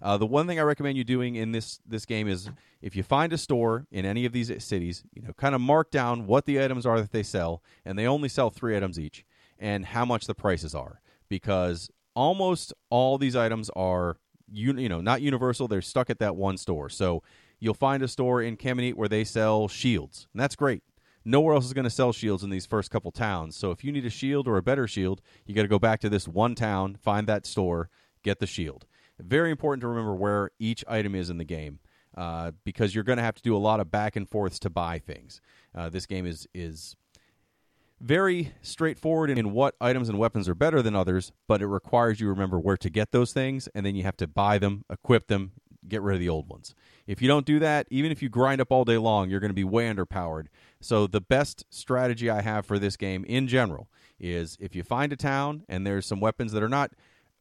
Uh, 0.00 0.16
the 0.16 0.26
one 0.26 0.46
thing 0.46 0.58
I 0.58 0.62
recommend 0.62 0.98
you 0.98 1.04
doing 1.04 1.36
in 1.36 1.52
this 1.52 1.78
this 1.86 2.04
game 2.06 2.26
is 2.26 2.50
if 2.80 2.96
you 2.96 3.04
find 3.04 3.32
a 3.32 3.38
store 3.38 3.86
in 3.92 4.04
any 4.04 4.24
of 4.24 4.32
these 4.32 4.50
cities, 4.64 5.04
you 5.14 5.22
know, 5.22 5.32
kind 5.34 5.54
of 5.54 5.60
mark 5.60 5.90
down 5.92 6.26
what 6.26 6.44
the 6.44 6.62
items 6.62 6.84
are 6.84 7.00
that 7.00 7.12
they 7.12 7.22
sell, 7.22 7.62
and 7.84 7.96
they 7.96 8.06
only 8.06 8.28
sell 8.28 8.50
three 8.50 8.76
items 8.76 8.98
each, 8.98 9.24
and 9.58 9.86
how 9.86 10.04
much 10.04 10.26
the 10.26 10.34
prices 10.34 10.74
are, 10.74 11.00
because 11.28 11.88
almost 12.16 12.72
all 12.90 13.16
these 13.16 13.36
items 13.36 13.70
are 13.76 14.16
you, 14.50 14.72
you 14.74 14.88
know 14.88 15.00
not 15.00 15.22
universal. 15.22 15.68
They're 15.68 15.82
stuck 15.82 16.10
at 16.10 16.18
that 16.18 16.34
one 16.34 16.56
store. 16.56 16.88
So 16.88 17.22
you'll 17.62 17.74
find 17.74 18.02
a 18.02 18.08
store 18.08 18.42
in 18.42 18.56
Camineet 18.56 18.94
where 18.94 19.08
they 19.08 19.22
sell 19.22 19.68
shields, 19.68 20.26
and 20.32 20.42
that's 20.42 20.56
great. 20.56 20.82
Nowhere 21.24 21.54
else 21.54 21.64
is 21.64 21.72
going 21.72 21.84
to 21.84 21.90
sell 21.90 22.12
shields 22.12 22.42
in 22.42 22.50
these 22.50 22.66
first 22.66 22.90
couple 22.90 23.12
towns. 23.12 23.54
So 23.54 23.70
if 23.70 23.84
you 23.84 23.92
need 23.92 24.04
a 24.04 24.10
shield 24.10 24.48
or 24.48 24.56
a 24.56 24.62
better 24.62 24.88
shield, 24.88 25.22
you 25.46 25.54
got 25.54 25.62
to 25.62 25.68
go 25.68 25.78
back 25.78 26.00
to 26.00 26.08
this 26.08 26.26
one 26.26 26.56
town, 26.56 26.96
find 27.00 27.28
that 27.28 27.46
store, 27.46 27.88
get 28.24 28.40
the 28.40 28.48
shield. 28.48 28.84
Very 29.20 29.52
important 29.52 29.82
to 29.82 29.86
remember 29.86 30.12
where 30.12 30.50
each 30.58 30.84
item 30.88 31.14
is 31.14 31.30
in 31.30 31.38
the 31.38 31.44
game. 31.44 31.78
Uh, 32.16 32.50
because 32.64 32.94
you're 32.94 33.04
going 33.04 33.16
to 33.16 33.22
have 33.22 33.36
to 33.36 33.42
do 33.42 33.56
a 33.56 33.58
lot 33.58 33.80
of 33.80 33.90
back 33.90 34.16
and 34.16 34.28
forths 34.28 34.58
to 34.58 34.68
buy 34.68 34.98
things. 34.98 35.40
Uh, 35.74 35.88
this 35.88 36.04
game 36.04 36.26
is 36.26 36.46
is 36.52 36.94
very 38.02 38.52
straightforward 38.60 39.30
in 39.30 39.52
what 39.52 39.76
items 39.80 40.10
and 40.10 40.18
weapons 40.18 40.46
are 40.46 40.54
better 40.54 40.82
than 40.82 40.94
others, 40.94 41.32
but 41.48 41.62
it 41.62 41.66
requires 41.68 42.20
you 42.20 42.28
remember 42.28 42.58
where 42.58 42.76
to 42.76 42.90
get 42.90 43.12
those 43.12 43.32
things, 43.32 43.66
and 43.74 43.86
then 43.86 43.94
you 43.94 44.02
have 44.02 44.16
to 44.18 44.26
buy 44.26 44.58
them, 44.58 44.84
equip 44.90 45.28
them, 45.28 45.52
get 45.88 46.02
rid 46.02 46.14
of 46.14 46.20
the 46.20 46.28
old 46.28 46.48
ones. 46.48 46.74
If 47.06 47.20
you 47.20 47.28
don't 47.28 47.46
do 47.46 47.58
that, 47.58 47.86
even 47.90 48.12
if 48.12 48.22
you 48.22 48.28
grind 48.28 48.60
up 48.60 48.70
all 48.70 48.84
day 48.84 48.98
long, 48.98 49.28
you're 49.28 49.40
going 49.40 49.50
to 49.50 49.54
be 49.54 49.64
way 49.64 49.92
underpowered. 49.92 50.46
So 50.80 51.06
the 51.06 51.20
best 51.20 51.64
strategy 51.70 52.30
I 52.30 52.42
have 52.42 52.66
for 52.66 52.78
this 52.78 52.96
game 52.96 53.24
in 53.24 53.48
general 53.48 53.88
is 54.20 54.56
if 54.60 54.74
you 54.74 54.82
find 54.82 55.12
a 55.12 55.16
town 55.16 55.64
and 55.68 55.86
there's 55.86 56.06
some 56.06 56.20
weapons 56.20 56.52
that 56.52 56.62
are 56.62 56.68
not 56.68 56.92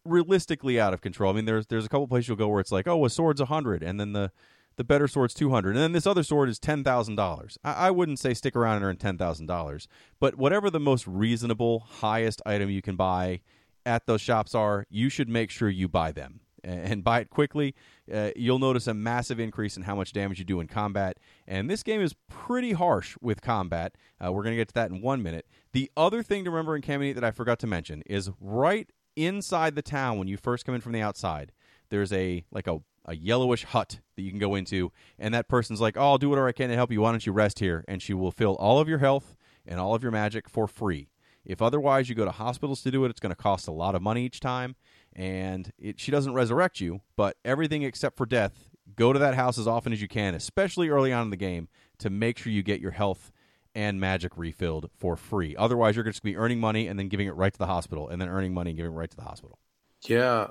realistically 0.05 0.79
out 0.79 0.93
of 0.93 1.01
control. 1.01 1.31
I 1.31 1.35
mean, 1.35 1.45
there's 1.45 1.67
there's 1.67 1.85
a 1.85 1.89
couple 1.89 2.07
places 2.07 2.27
you'll 2.27 2.37
go 2.37 2.47
where 2.47 2.59
it's 2.59 2.71
like, 2.71 2.87
oh, 2.87 3.05
a 3.05 3.09
sword's 3.09 3.41
a 3.41 3.45
hundred, 3.45 3.83
and 3.83 3.99
then 3.99 4.13
the 4.13 4.31
the 4.77 4.83
better 4.83 5.07
sword's 5.07 5.33
two 5.33 5.51
hundred, 5.51 5.71
and 5.71 5.79
then 5.79 5.91
this 5.91 6.07
other 6.07 6.23
sword 6.23 6.49
is 6.49 6.59
ten 6.59 6.83
thousand 6.83 7.15
dollars. 7.15 7.57
I, 7.63 7.91
wouldn't 7.91 8.19
say 8.19 8.33
stick 8.33 8.55
around 8.55 8.77
and 8.77 8.85
earn 8.85 8.97
ten 8.97 9.17
thousand 9.17 9.45
dollars, 9.45 9.87
but 10.19 10.35
whatever 10.35 10.69
the 10.69 10.79
most 10.79 11.05
reasonable, 11.07 11.79
highest 11.79 12.41
item 12.45 12.69
you 12.69 12.81
can 12.81 12.95
buy 12.95 13.41
at 13.85 14.05
those 14.05 14.21
shops 14.21 14.55
are, 14.55 14.85
you 14.89 15.09
should 15.09 15.27
make 15.27 15.49
sure 15.49 15.69
you 15.69 15.87
buy 15.87 16.11
them 16.11 16.39
and 16.63 17.03
buy 17.03 17.19
it 17.21 17.29
quickly. 17.29 17.75
Uh, 18.11 18.31
you'll 18.35 18.59
notice 18.59 18.87
a 18.87 18.93
massive 18.93 19.39
increase 19.39 19.77
in 19.77 19.83
how 19.83 19.95
much 19.95 20.13
damage 20.13 20.39
you 20.39 20.45
do 20.45 20.59
in 20.59 20.67
combat. 20.67 21.17
And 21.47 21.69
this 21.69 21.83
game 21.83 22.01
is 22.01 22.15
pretty 22.29 22.73
harsh 22.73 23.17
with 23.21 23.41
combat. 23.41 23.95
Uh, 24.23 24.31
we're 24.31 24.43
going 24.43 24.53
to 24.53 24.57
get 24.57 24.67
to 24.69 24.73
that 24.75 24.91
in 24.91 25.01
one 25.01 25.23
minute. 25.23 25.47
The 25.73 25.91
other 25.95 26.23
thing 26.23 26.43
to 26.43 26.51
remember 26.51 26.75
in 26.75 26.81
Camineet 26.81 27.15
that 27.15 27.23
I 27.23 27.31
forgot 27.31 27.59
to 27.59 27.67
mention 27.67 28.03
is 28.05 28.29
right 28.39 28.89
inside 29.15 29.75
the 29.75 29.81
town 29.81 30.17
when 30.17 30.27
you 30.27 30.37
first 30.37 30.65
come 30.65 30.75
in 30.75 30.81
from 30.81 30.93
the 30.93 31.01
outside 31.01 31.51
there's 31.91 32.11
a 32.11 32.43
like 32.51 32.65
a, 32.65 32.79
a 33.05 33.15
yellowish 33.15 33.65
hut 33.65 33.99
that 34.15 34.23
you 34.23 34.31
can 34.31 34.39
go 34.39 34.55
into 34.55 34.91
and 35.19 35.33
that 35.33 35.47
person's 35.47 35.79
like 35.79 35.95
oh 35.95 36.01
i'll 36.01 36.17
do 36.17 36.29
whatever 36.29 36.47
i 36.47 36.51
can 36.51 36.69
to 36.69 36.75
help 36.75 36.91
you 36.91 37.01
why 37.01 37.11
don't 37.11 37.25
you 37.25 37.31
rest 37.31 37.59
here 37.59 37.85
and 37.87 38.01
she 38.01 38.13
will 38.13 38.31
fill 38.31 38.55
all 38.55 38.79
of 38.79 38.89
your 38.89 38.97
health 38.97 39.35
and 39.67 39.79
all 39.79 39.93
of 39.93 40.01
your 40.01 40.11
magic 40.11 40.49
for 40.49 40.67
free 40.67 41.09
if 41.45 41.61
otherwise 41.61 42.09
you 42.09 42.15
go 42.15 42.25
to 42.25 42.31
hospitals 42.31 42.81
to 42.81 42.89
do 42.89 43.05
it 43.05 43.09
it's 43.09 43.19
going 43.19 43.31
to 43.31 43.35
cost 43.35 43.67
a 43.67 43.71
lot 43.71 43.93
of 43.93 44.01
money 44.01 44.25
each 44.25 44.39
time 44.39 44.75
and 45.15 45.71
it, 45.77 45.99
she 45.99 46.11
doesn't 46.11 46.33
resurrect 46.33 46.79
you 46.79 47.01
but 47.15 47.37
everything 47.43 47.83
except 47.83 48.17
for 48.17 48.25
death 48.25 48.69
go 48.95 49.13
to 49.13 49.19
that 49.19 49.35
house 49.35 49.57
as 49.57 49.67
often 49.67 49.91
as 49.91 50.01
you 50.01 50.07
can 50.07 50.33
especially 50.35 50.89
early 50.89 51.11
on 51.11 51.23
in 51.23 51.29
the 51.29 51.37
game 51.37 51.67
to 51.97 52.09
make 52.09 52.37
sure 52.37 52.51
you 52.51 52.63
get 52.63 52.79
your 52.79 52.91
health 52.91 53.31
and 53.75 53.99
magic 53.99 54.37
refilled 54.37 54.89
for 54.97 55.15
free. 55.15 55.55
Otherwise, 55.55 55.95
you're 55.95 56.03
just 56.03 56.21
going 56.21 56.33
to 56.33 56.37
be 56.37 56.41
earning 56.41 56.59
money 56.59 56.87
and 56.87 56.99
then 56.99 57.07
giving 57.07 57.27
it 57.27 57.35
right 57.35 57.53
to 57.53 57.59
the 57.59 57.67
hospital, 57.67 58.09
and 58.09 58.21
then 58.21 58.29
earning 58.29 58.53
money 58.53 58.71
and 58.71 58.77
giving 58.77 58.91
it 58.91 58.95
right 58.95 59.09
to 59.09 59.17
the 59.17 59.23
hospital. 59.23 59.57
Yeah, 60.01 60.47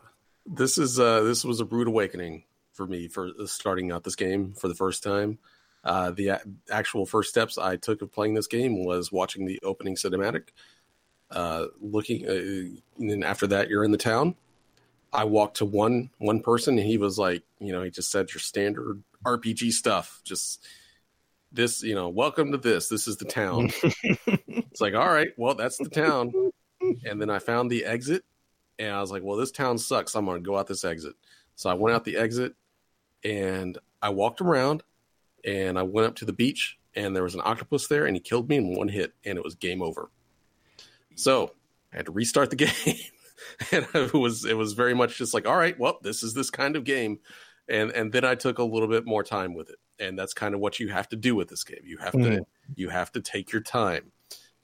this 0.47 0.79
is 0.79 0.99
uh, 0.99 1.23
this 1.23 1.45
was 1.45 1.61
a 1.61 1.65
rude 1.65 1.89
awakening 1.89 2.45
for 2.73 2.87
me 2.87 3.09
for 3.09 3.31
starting 3.47 3.93
out 3.93 4.05
this 4.05 4.17
game 4.17 4.55
for 4.55 4.69
the 4.69 4.75
first 4.75 5.03
time. 5.03 5.39
Uh, 5.83 6.11
the 6.11 6.29
a- 6.29 6.43
actual 6.71 7.07
first 7.07 7.31
steps 7.31 7.59
I 7.59 7.77
took 7.77 8.03
of 8.03 8.13
playing 8.13 8.35
this 8.35 8.47
game 8.47 8.85
was 8.85 9.11
watching 9.11 9.47
the 9.47 9.59
opening 9.63 9.97
cinematic, 9.97 10.49
uh, 11.31 11.67
looking, 11.81 12.27
uh, 12.27 12.33
and 12.99 13.11
then 13.11 13.23
after 13.23 13.47
that, 13.49 13.69
you're 13.69 13.85
in 13.85 13.91
the 13.91 13.99
town. 13.99 14.37
I 15.13 15.25
walked 15.25 15.59
to 15.59 15.65
one 15.65 16.11
one 16.19 16.41
person, 16.41 16.79
and 16.79 16.87
he 16.87 16.99
was 16.99 17.19
like, 17.19 17.43
you 17.59 17.73
know, 17.73 17.83
he 17.83 17.91
just 17.91 18.11
said 18.11 18.33
your 18.33 18.41
standard 18.41 19.03
RPG 19.25 19.73
stuff, 19.73 20.21
just 20.25 20.65
this, 21.53 21.83
you 21.83 21.95
know, 21.95 22.09
welcome 22.09 22.53
to 22.53 22.59
this. 22.59 22.89
This 22.89 23.09
is 23.09 23.17
the 23.17 23.25
town. 23.25 23.71
it's 23.83 24.81
like, 24.81 24.95
all 24.95 25.09
right, 25.09 25.31
well, 25.37 25.55
that's 25.55 25.79
the 25.79 25.89
town. 25.89 26.33
And 27.05 27.21
then 27.21 27.31
I 27.31 27.39
found 27.39 27.71
the 27.71 27.85
exit 27.85 28.25
and 28.79 28.95
I 28.95 29.01
was 29.01 29.11
like, 29.11 29.23
well, 29.23 29.37
this 29.37 29.51
town 29.51 29.79
sucks. 29.79 30.15
I'm 30.15 30.25
going 30.25 30.43
to 30.43 30.47
go 30.47 30.57
out 30.57 30.67
this 30.67 30.85
exit. 30.85 31.15
So 31.57 31.69
I 31.69 31.75
went 31.75 31.95
out 31.95 32.05
the 32.05 32.17
exit 32.17 32.55
and 33.23 33.77
I 34.01 34.11
walked 34.11 34.41
around 34.41 34.83
and 35.45 35.79
I 35.79 35.83
went 35.83 36.07
up 36.07 36.17
to 36.17 36.25
the 36.25 36.33
beach 36.33 36.79
and 36.95 37.15
there 37.15 37.23
was 37.23 37.35
an 37.35 37.43
octopus 37.45 37.87
there 37.87 38.07
and 38.07 38.17
he 38.17 38.21
killed 38.21 38.49
me 38.49 38.57
in 38.57 38.75
one 38.75 38.89
hit 38.89 39.13
and 39.25 39.37
it 39.37 39.45
was 39.45 39.55
game 39.55 39.83
over. 39.83 40.11
So 41.17 41.53
I 41.93 41.97
had 41.97 42.07
to 42.07 42.13
restart 42.13 42.51
the 42.51 42.57
game. 42.87 42.97
and 43.73 43.87
it 43.95 44.15
was 44.15 44.45
it 44.45 44.57
was 44.57 44.73
very 44.73 44.95
much 44.95 45.17
just 45.17 45.35
like, 45.35 45.47
all 45.47 45.57
right, 45.57 45.79
well, 45.79 45.99
this 46.03 46.23
is 46.23 46.35
this 46.35 46.51
kind 46.51 46.77
of 46.77 46.85
game. 46.85 47.19
And 47.69 47.91
and 47.93 48.13
then 48.13 48.25
I 48.25 48.35
took 48.35 48.59
a 48.59 48.65
little 48.65 48.89
bit 48.89 49.07
more 49.07 49.23
time 49.23 49.55
with 49.55 49.71
it 49.71 49.79
and 50.01 50.19
that's 50.19 50.33
kind 50.33 50.55
of 50.55 50.61
what 50.61 50.81
you 50.81 50.89
have 50.89 51.09
to 51.11 51.17
do 51.17 51.37
with 51.37 51.49
this 51.49 51.63
game. 51.63 51.83
You 51.85 51.99
have 51.99 52.15
mm. 52.15 52.39
to 52.39 52.47
you 52.75 52.89
have 52.89 53.13
to 53.13 53.21
take 53.21 53.53
your 53.53 53.63
time, 53.63 54.11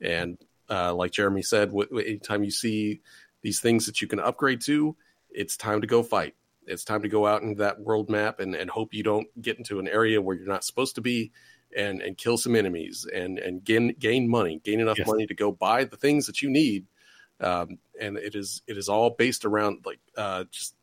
and 0.01 0.39
uh, 0.69 0.95
like 0.95 1.13
Jeremy 1.13 1.43
said, 1.43 1.69
w- 1.69 1.99
anytime 1.99 2.43
you 2.43 2.51
see 2.51 3.03
these 3.43 3.61
things 3.61 3.87
that 3.87 4.01
you 4.01 4.09
can 4.09 4.19
upgrade 4.19 4.61
to, 4.63 4.97
it's 5.31 5.57
time 5.57 5.81
to 5.83 5.87
go 5.87 6.03
fight. 6.03 6.35
It's 6.67 6.85
time 6.85 7.03
to 7.03 7.09
go 7.09 7.27
out 7.27 7.43
into 7.43 7.63
that 7.63 7.79
world 7.81 8.11
map 8.11 8.41
and, 8.41 8.55
and 8.57 8.69
hope 8.69 8.93
you 8.93 9.05
don't 9.05 9.29
get 9.41 9.59
into 9.59 9.79
an 9.79 9.87
area 9.87 10.21
where 10.21 10.35
you're 10.35 10.49
not 10.49 10.65
supposed 10.65 10.97
to 10.97 11.01
be 11.01 11.31
and, 11.77 12.03
and 12.03 12.19
kill 12.19 12.37
some 12.37 12.57
enemies 12.57 13.07
and, 13.15 13.39
and 13.39 13.63
gain, 13.63 13.95
gain 14.01 14.29
money, 14.29 14.61
gain 14.65 14.81
enough 14.81 14.99
yes. 14.99 15.07
money 15.07 15.27
to 15.29 15.35
go 15.35 15.53
buy 15.53 15.85
the 15.85 15.97
things 15.97 16.27
that 16.27 16.43
you 16.43 16.51
need. 16.51 16.87
Um, 17.41 17.79
and 18.01 18.17
it 18.17 18.35
is, 18.35 18.63
it 18.67 18.79
is 18.79 18.89
all 18.89 19.11
based 19.11 19.45
around 19.45 19.85
like, 19.85 20.01
uh, 20.17 20.45
just 20.51 20.75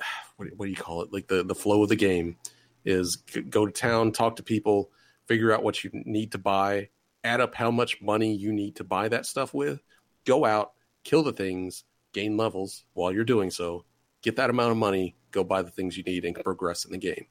what, 0.36 0.48
what 0.56 0.66
do 0.66 0.70
you 0.70 0.76
call 0.76 1.02
it? 1.02 1.12
Like 1.12 1.28
the, 1.28 1.42
the 1.42 1.54
flow 1.54 1.82
of 1.82 1.88
the 1.88 1.96
game 1.96 2.36
is 2.84 3.16
go 3.16 3.66
to 3.66 3.72
town, 3.72 4.12
talk 4.12 4.36
to 4.36 4.42
people, 4.42 4.90
figure 5.26 5.52
out 5.52 5.62
what 5.62 5.84
you 5.84 5.90
need 5.92 6.32
to 6.32 6.38
buy, 6.38 6.88
add 7.24 7.40
up 7.40 7.54
how 7.54 7.70
much 7.70 8.00
money 8.00 8.34
you 8.34 8.52
need 8.52 8.76
to 8.76 8.84
buy 8.84 9.08
that 9.08 9.26
stuff 9.26 9.52
with, 9.52 9.80
go 10.24 10.44
out, 10.44 10.72
kill 11.04 11.22
the 11.22 11.32
things, 11.32 11.84
gain 12.12 12.36
levels 12.36 12.84
while 12.94 13.12
you're 13.12 13.24
doing 13.24 13.50
so, 13.50 13.84
get 14.22 14.36
that 14.36 14.50
amount 14.50 14.70
of 14.70 14.76
money, 14.76 15.16
go 15.30 15.44
buy 15.44 15.62
the 15.62 15.70
things 15.70 15.96
you 15.96 16.02
need, 16.02 16.24
and 16.24 16.34
progress 16.42 16.84
in 16.84 16.92
the 16.92 16.98
game. 16.98 17.26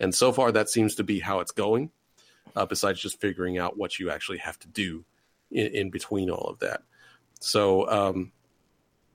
And 0.00 0.14
so 0.14 0.32
far, 0.32 0.52
that 0.52 0.68
seems 0.68 0.94
to 0.96 1.04
be 1.04 1.20
how 1.20 1.40
it's 1.40 1.52
going. 1.52 1.90
Uh, 2.56 2.64
besides 2.66 2.98
just 2.98 3.20
figuring 3.20 3.58
out 3.58 3.76
what 3.76 3.98
you 3.98 4.10
actually 4.10 4.38
have 4.38 4.58
to 4.58 4.68
do 4.68 5.04
in, 5.50 5.66
in 5.66 5.90
between 5.90 6.30
all 6.30 6.48
of 6.48 6.58
that. 6.60 6.82
So, 7.40 7.88
um, 7.88 8.32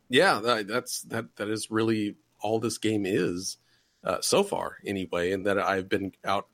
yeah, 0.09 0.39
that, 0.39 0.67
that's 0.67 1.01
that. 1.03 1.35
That 1.37 1.49
is 1.49 1.71
really 1.71 2.15
all 2.39 2.59
this 2.59 2.77
game 2.77 3.05
is 3.05 3.57
uh, 4.03 4.21
so 4.21 4.43
far, 4.43 4.77
anyway. 4.85 5.31
And 5.31 5.45
that 5.45 5.59
I've 5.59 5.89
been 5.89 6.11
out 6.23 6.47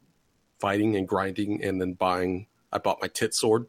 fighting 0.60 0.96
and 0.96 1.08
grinding, 1.08 1.64
and 1.64 1.80
then 1.82 1.94
buying. 1.94 2.48
I 2.72 2.78
bought 2.78 3.02
my 3.02 3.08
tit 3.08 3.34
sword, 3.34 3.66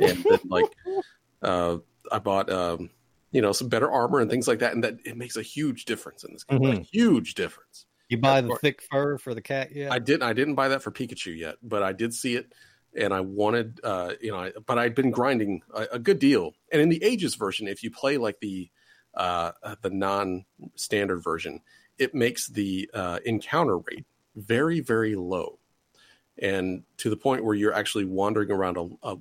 and 0.00 0.24
then 0.24 0.40
like 0.48 0.72
uh, 1.42 1.78
I 2.10 2.18
bought 2.18 2.50
um, 2.50 2.90
you 3.32 3.42
know 3.42 3.52
some 3.52 3.68
better 3.68 3.90
armor 3.90 4.20
and 4.20 4.30
things 4.30 4.48
like 4.48 4.60
that, 4.60 4.72
and 4.72 4.84
that 4.84 4.96
it 5.04 5.16
makes 5.16 5.36
a 5.36 5.42
huge 5.42 5.84
difference 5.84 6.24
in 6.24 6.32
this 6.32 6.44
game. 6.44 6.60
Mm-hmm. 6.60 6.80
A 6.80 6.84
huge 6.84 7.34
difference. 7.34 7.86
You 8.08 8.18
buy 8.18 8.42
the 8.42 8.54
thick 8.56 8.82
fur 8.90 9.16
for 9.16 9.34
the 9.34 9.40
cat 9.40 9.74
yet? 9.74 9.90
I 9.90 9.98
didn't. 9.98 10.22
I 10.22 10.34
didn't 10.34 10.54
buy 10.54 10.68
that 10.68 10.82
for 10.82 10.90
Pikachu 10.90 11.36
yet, 11.36 11.56
but 11.62 11.82
I 11.82 11.92
did 11.92 12.12
see 12.12 12.36
it, 12.36 12.52
and 12.96 13.12
I 13.12 13.20
wanted, 13.20 13.80
uh, 13.82 14.12
you 14.20 14.30
know, 14.30 14.38
I, 14.38 14.52
but 14.66 14.78
I'd 14.78 14.94
been 14.94 15.10
grinding 15.10 15.62
a, 15.74 15.86
a, 15.92 15.98
good 15.98 16.18
deal. 16.18 16.54
And 16.70 16.80
in 16.80 16.88
the 16.88 17.02
Ages 17.02 17.34
version, 17.34 17.68
if 17.68 17.82
you 17.82 17.90
play 17.90 18.18
like 18.18 18.40
the 18.40 18.70
uh, 19.14 19.52
uh 19.62 19.76
the 19.82 19.90
non-standard 19.90 21.22
version, 21.22 21.60
it 21.98 22.14
makes 22.14 22.48
the 22.48 22.90
uh, 22.94 23.18
encounter 23.24 23.78
rate 23.78 24.06
very, 24.36 24.80
very 24.80 25.14
low, 25.14 25.58
and 26.38 26.82
to 26.98 27.10
the 27.10 27.16
point 27.16 27.44
where 27.44 27.54
you're 27.54 27.74
actually 27.74 28.04
wandering 28.04 28.50
around 28.50 28.76
a, 28.76 28.88
a 29.08 29.16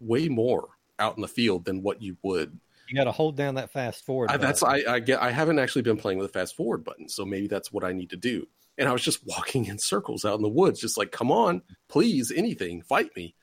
way 0.00 0.28
more 0.28 0.68
out 0.98 1.16
in 1.16 1.22
the 1.22 1.28
field 1.28 1.64
than 1.64 1.82
what 1.82 2.02
you 2.02 2.16
would 2.22 2.58
you 2.90 2.96
got 2.96 3.04
to 3.04 3.12
hold 3.12 3.36
down 3.36 3.54
that 3.54 3.70
fast 3.70 4.04
forward. 4.04 4.30
I, 4.30 4.36
that's 4.36 4.64
I, 4.64 4.82
I 4.88 4.98
get. 4.98 5.22
I 5.22 5.30
haven't 5.30 5.60
actually 5.60 5.82
been 5.82 5.96
playing 5.96 6.18
with 6.18 6.32
the 6.32 6.38
fast 6.38 6.56
forward 6.56 6.82
button, 6.82 7.08
so 7.08 7.24
maybe 7.24 7.46
that's 7.46 7.72
what 7.72 7.84
I 7.84 7.92
need 7.92 8.10
to 8.10 8.16
do. 8.16 8.48
And 8.78 8.88
I 8.88 8.92
was 8.92 9.02
just 9.02 9.26
walking 9.26 9.66
in 9.66 9.78
circles 9.78 10.24
out 10.24 10.36
in 10.36 10.42
the 10.42 10.48
woods, 10.48 10.80
just 10.80 10.96
like, 10.98 11.12
come 11.12 11.30
on, 11.30 11.62
please, 11.88 12.32
anything, 12.34 12.82
fight 12.82 13.10
me. 13.16 13.34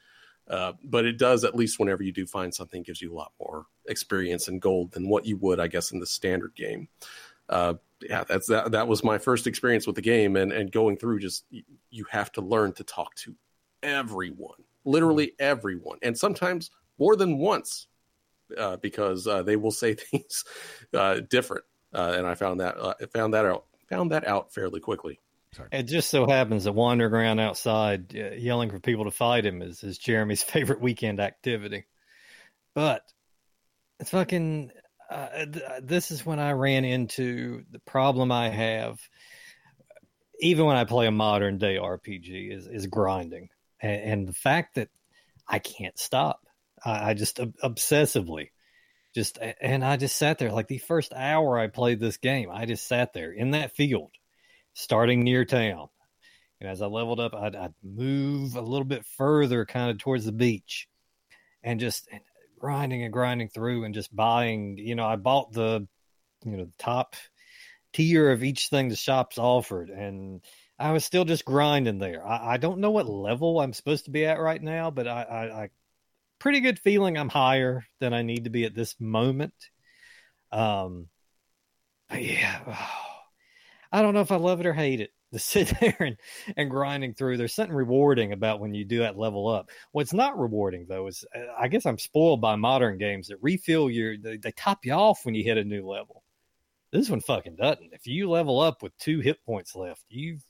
Uh, 0.49 0.73
but 0.83 1.05
it 1.05 1.17
does 1.17 1.43
at 1.43 1.55
least 1.55 1.79
whenever 1.79 2.03
you 2.03 2.13
do 2.13 2.25
find 2.25 2.53
something, 2.53 2.81
gives 2.81 3.01
you 3.01 3.13
a 3.13 3.15
lot 3.15 3.33
more 3.39 3.65
experience 3.87 4.47
and 4.47 4.61
gold 4.61 4.91
than 4.91 5.09
what 5.09 5.25
you 5.25 5.37
would, 5.37 5.59
I 5.59 5.67
guess, 5.67 5.91
in 5.91 5.99
the 5.99 6.05
standard 6.05 6.55
game. 6.55 6.87
Uh, 7.49 7.75
yeah, 8.01 8.23
that's 8.23 8.47
that. 8.47 8.71
That 8.71 8.87
was 8.87 9.03
my 9.03 9.17
first 9.17 9.47
experience 9.47 9.87
with 9.87 9.95
the 9.95 10.01
game, 10.01 10.35
and 10.35 10.51
and 10.51 10.71
going 10.71 10.97
through 10.97 11.19
just 11.19 11.45
you 11.89 12.05
have 12.11 12.31
to 12.33 12.41
learn 12.41 12.73
to 12.73 12.83
talk 12.83 13.15
to 13.15 13.35
everyone, 13.81 14.63
literally 14.85 15.33
everyone, 15.39 15.97
and 16.01 16.17
sometimes 16.17 16.69
more 16.99 17.15
than 17.15 17.37
once 17.37 17.87
uh, 18.57 18.77
because 18.77 19.27
uh, 19.27 19.43
they 19.43 19.55
will 19.55 19.71
say 19.71 19.93
things 19.95 20.43
uh, 20.93 21.21
different, 21.29 21.63
uh, 21.93 22.15
and 22.17 22.27
I 22.27 22.35
found 22.35 22.59
that 22.59 22.77
uh, 22.77 22.93
found 23.13 23.33
that 23.33 23.45
out 23.45 23.65
found 23.89 24.11
that 24.11 24.27
out 24.27 24.53
fairly 24.53 24.79
quickly. 24.79 25.19
Sorry. 25.53 25.69
It 25.71 25.83
just 25.83 26.09
so 26.09 26.27
happens 26.27 26.65
that 26.65 26.73
wandering 26.73 27.13
around 27.13 27.39
outside 27.39 28.13
uh, 28.15 28.35
yelling 28.35 28.69
for 28.69 28.79
people 28.79 29.05
to 29.05 29.11
fight 29.11 29.45
him 29.45 29.61
is, 29.61 29.83
is 29.83 29.97
Jeremy's 29.97 30.43
favorite 30.43 30.81
weekend 30.81 31.19
activity. 31.19 31.85
But 32.73 33.03
it's 33.99 34.11
fucking. 34.11 34.71
Th- 35.09 35.63
this 35.81 36.11
is 36.11 36.25
when 36.25 36.39
I 36.39 36.51
ran 36.51 36.83
into 36.83 37.63
the 37.71 37.79
problem 37.79 38.29
I 38.29 38.49
have, 38.49 38.99
even 40.41 40.65
when 40.65 40.75
I 40.75 40.83
play 40.83 41.07
a 41.07 41.11
modern 41.11 41.57
day 41.57 41.77
RPG, 41.77 42.51
is 42.51 42.67
is 42.67 42.87
grinding, 42.87 43.49
and, 43.79 44.01
and 44.01 44.27
the 44.27 44.33
fact 44.33 44.75
that 44.75 44.89
I 45.47 45.59
can't 45.59 45.97
stop. 45.97 46.45
I, 46.83 47.11
I 47.11 47.13
just 47.13 47.37
obsessively 47.37 48.49
just 49.17 49.39
and 49.61 49.83
I 49.83 49.97
just 49.97 50.15
sat 50.15 50.37
there 50.37 50.51
like 50.51 50.67
the 50.67 50.77
first 50.77 51.11
hour 51.11 51.57
I 51.57 51.65
played 51.65 51.99
this 51.99 52.17
game. 52.17 52.51
I 52.51 52.67
just 52.67 52.87
sat 52.87 53.13
there 53.13 53.31
in 53.31 53.51
that 53.51 53.75
field, 53.75 54.11
starting 54.75 55.21
near 55.21 55.43
town. 55.43 55.87
And 56.61 56.69
as 56.69 56.83
I 56.83 56.85
leveled 56.85 57.19
up, 57.19 57.33
I'd, 57.33 57.55
I'd 57.55 57.73
move 57.83 58.55
a 58.55 58.61
little 58.61 58.85
bit 58.85 59.05
further, 59.17 59.65
kind 59.65 59.89
of 59.89 59.97
towards 59.97 60.25
the 60.25 60.31
beach, 60.31 60.87
and 61.63 61.79
just 61.79 62.07
grinding 62.59 63.01
and 63.01 63.11
grinding 63.11 63.49
through, 63.49 63.85
and 63.85 63.95
just 63.95 64.15
buying. 64.15 64.77
You 64.77 64.93
know, 64.93 65.05
I 65.05 65.15
bought 65.15 65.51
the, 65.51 65.87
you 66.45 66.51
know, 66.51 66.65
the 66.65 66.71
top 66.77 67.15
tier 67.93 68.29
of 68.29 68.43
each 68.43 68.67
thing 68.67 68.89
the 68.89 68.95
shops 68.95 69.39
offered, 69.39 69.89
and 69.89 70.43
I 70.77 70.91
was 70.91 71.03
still 71.03 71.25
just 71.25 71.43
grinding 71.43 71.97
there. 71.97 72.23
I, 72.23 72.53
I 72.53 72.57
don't 72.57 72.81
know 72.81 72.91
what 72.91 73.09
level 73.09 73.59
I'm 73.59 73.73
supposed 73.73 74.05
to 74.05 74.11
be 74.11 74.27
at 74.27 74.39
right 74.39 74.61
now, 74.61 74.91
but 74.91 75.07
I, 75.07 75.23
I, 75.23 75.63
I 75.63 75.69
pretty 76.39 76.59
good 76.59 76.79
feeling 76.79 77.17
I'm 77.17 77.29
higher 77.29 77.85
than 77.99 78.13
I 78.13 78.21
need 78.21 78.45
to 78.45 78.49
be 78.49 78.65
at 78.65 78.75
this 78.75 78.95
moment. 78.99 79.53
Um, 80.51 81.07
yeah, 82.13 82.59
oh, 82.67 82.89
I 83.91 84.01
don't 84.01 84.13
know 84.13 84.21
if 84.21 84.31
I 84.33 84.37
love 84.37 84.59
it 84.59 84.65
or 84.65 84.73
hate 84.73 84.99
it 84.99 85.11
to 85.33 85.39
sit 85.39 85.73
there 85.79 85.95
and, 85.99 86.17
and 86.55 86.69
grinding 86.69 87.13
through. 87.13 87.37
There's 87.37 87.53
something 87.53 87.75
rewarding 87.75 88.33
about 88.33 88.59
when 88.59 88.73
you 88.73 88.85
do 88.85 88.99
that 88.99 89.17
level 89.17 89.47
up. 89.47 89.69
What's 89.91 90.13
not 90.13 90.37
rewarding 90.37 90.85
though 90.87 91.07
is 91.07 91.25
uh, 91.35 91.39
I 91.57 91.67
guess 91.67 91.85
I'm 91.85 91.97
spoiled 91.97 92.41
by 92.41 92.55
modern 92.55 92.97
games 92.97 93.27
that 93.27 93.37
refill 93.41 93.89
your 93.89 94.17
they, 94.17 94.37
they 94.37 94.51
top 94.51 94.85
you 94.85 94.93
off 94.93 95.25
when 95.25 95.35
you 95.35 95.43
hit 95.43 95.57
a 95.57 95.63
new 95.63 95.87
level. 95.87 96.23
This 96.91 97.09
one 97.09 97.21
fucking 97.21 97.57
doesn't. 97.57 97.93
If 97.93 98.07
you 98.07 98.29
level 98.29 98.59
up 98.59 98.81
with 98.81 98.97
two 98.97 99.19
hit 99.19 99.43
points 99.45 99.75
left, 99.75 100.03
you've 100.09 100.43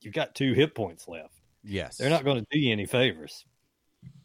you've 0.00 0.14
got 0.14 0.34
two 0.34 0.52
hit 0.52 0.74
points 0.74 1.06
left. 1.06 1.34
Yes, 1.62 1.96
they're 1.96 2.10
not 2.10 2.24
going 2.24 2.44
to 2.44 2.46
do 2.50 2.58
you 2.58 2.72
any 2.72 2.86
favors. 2.86 3.44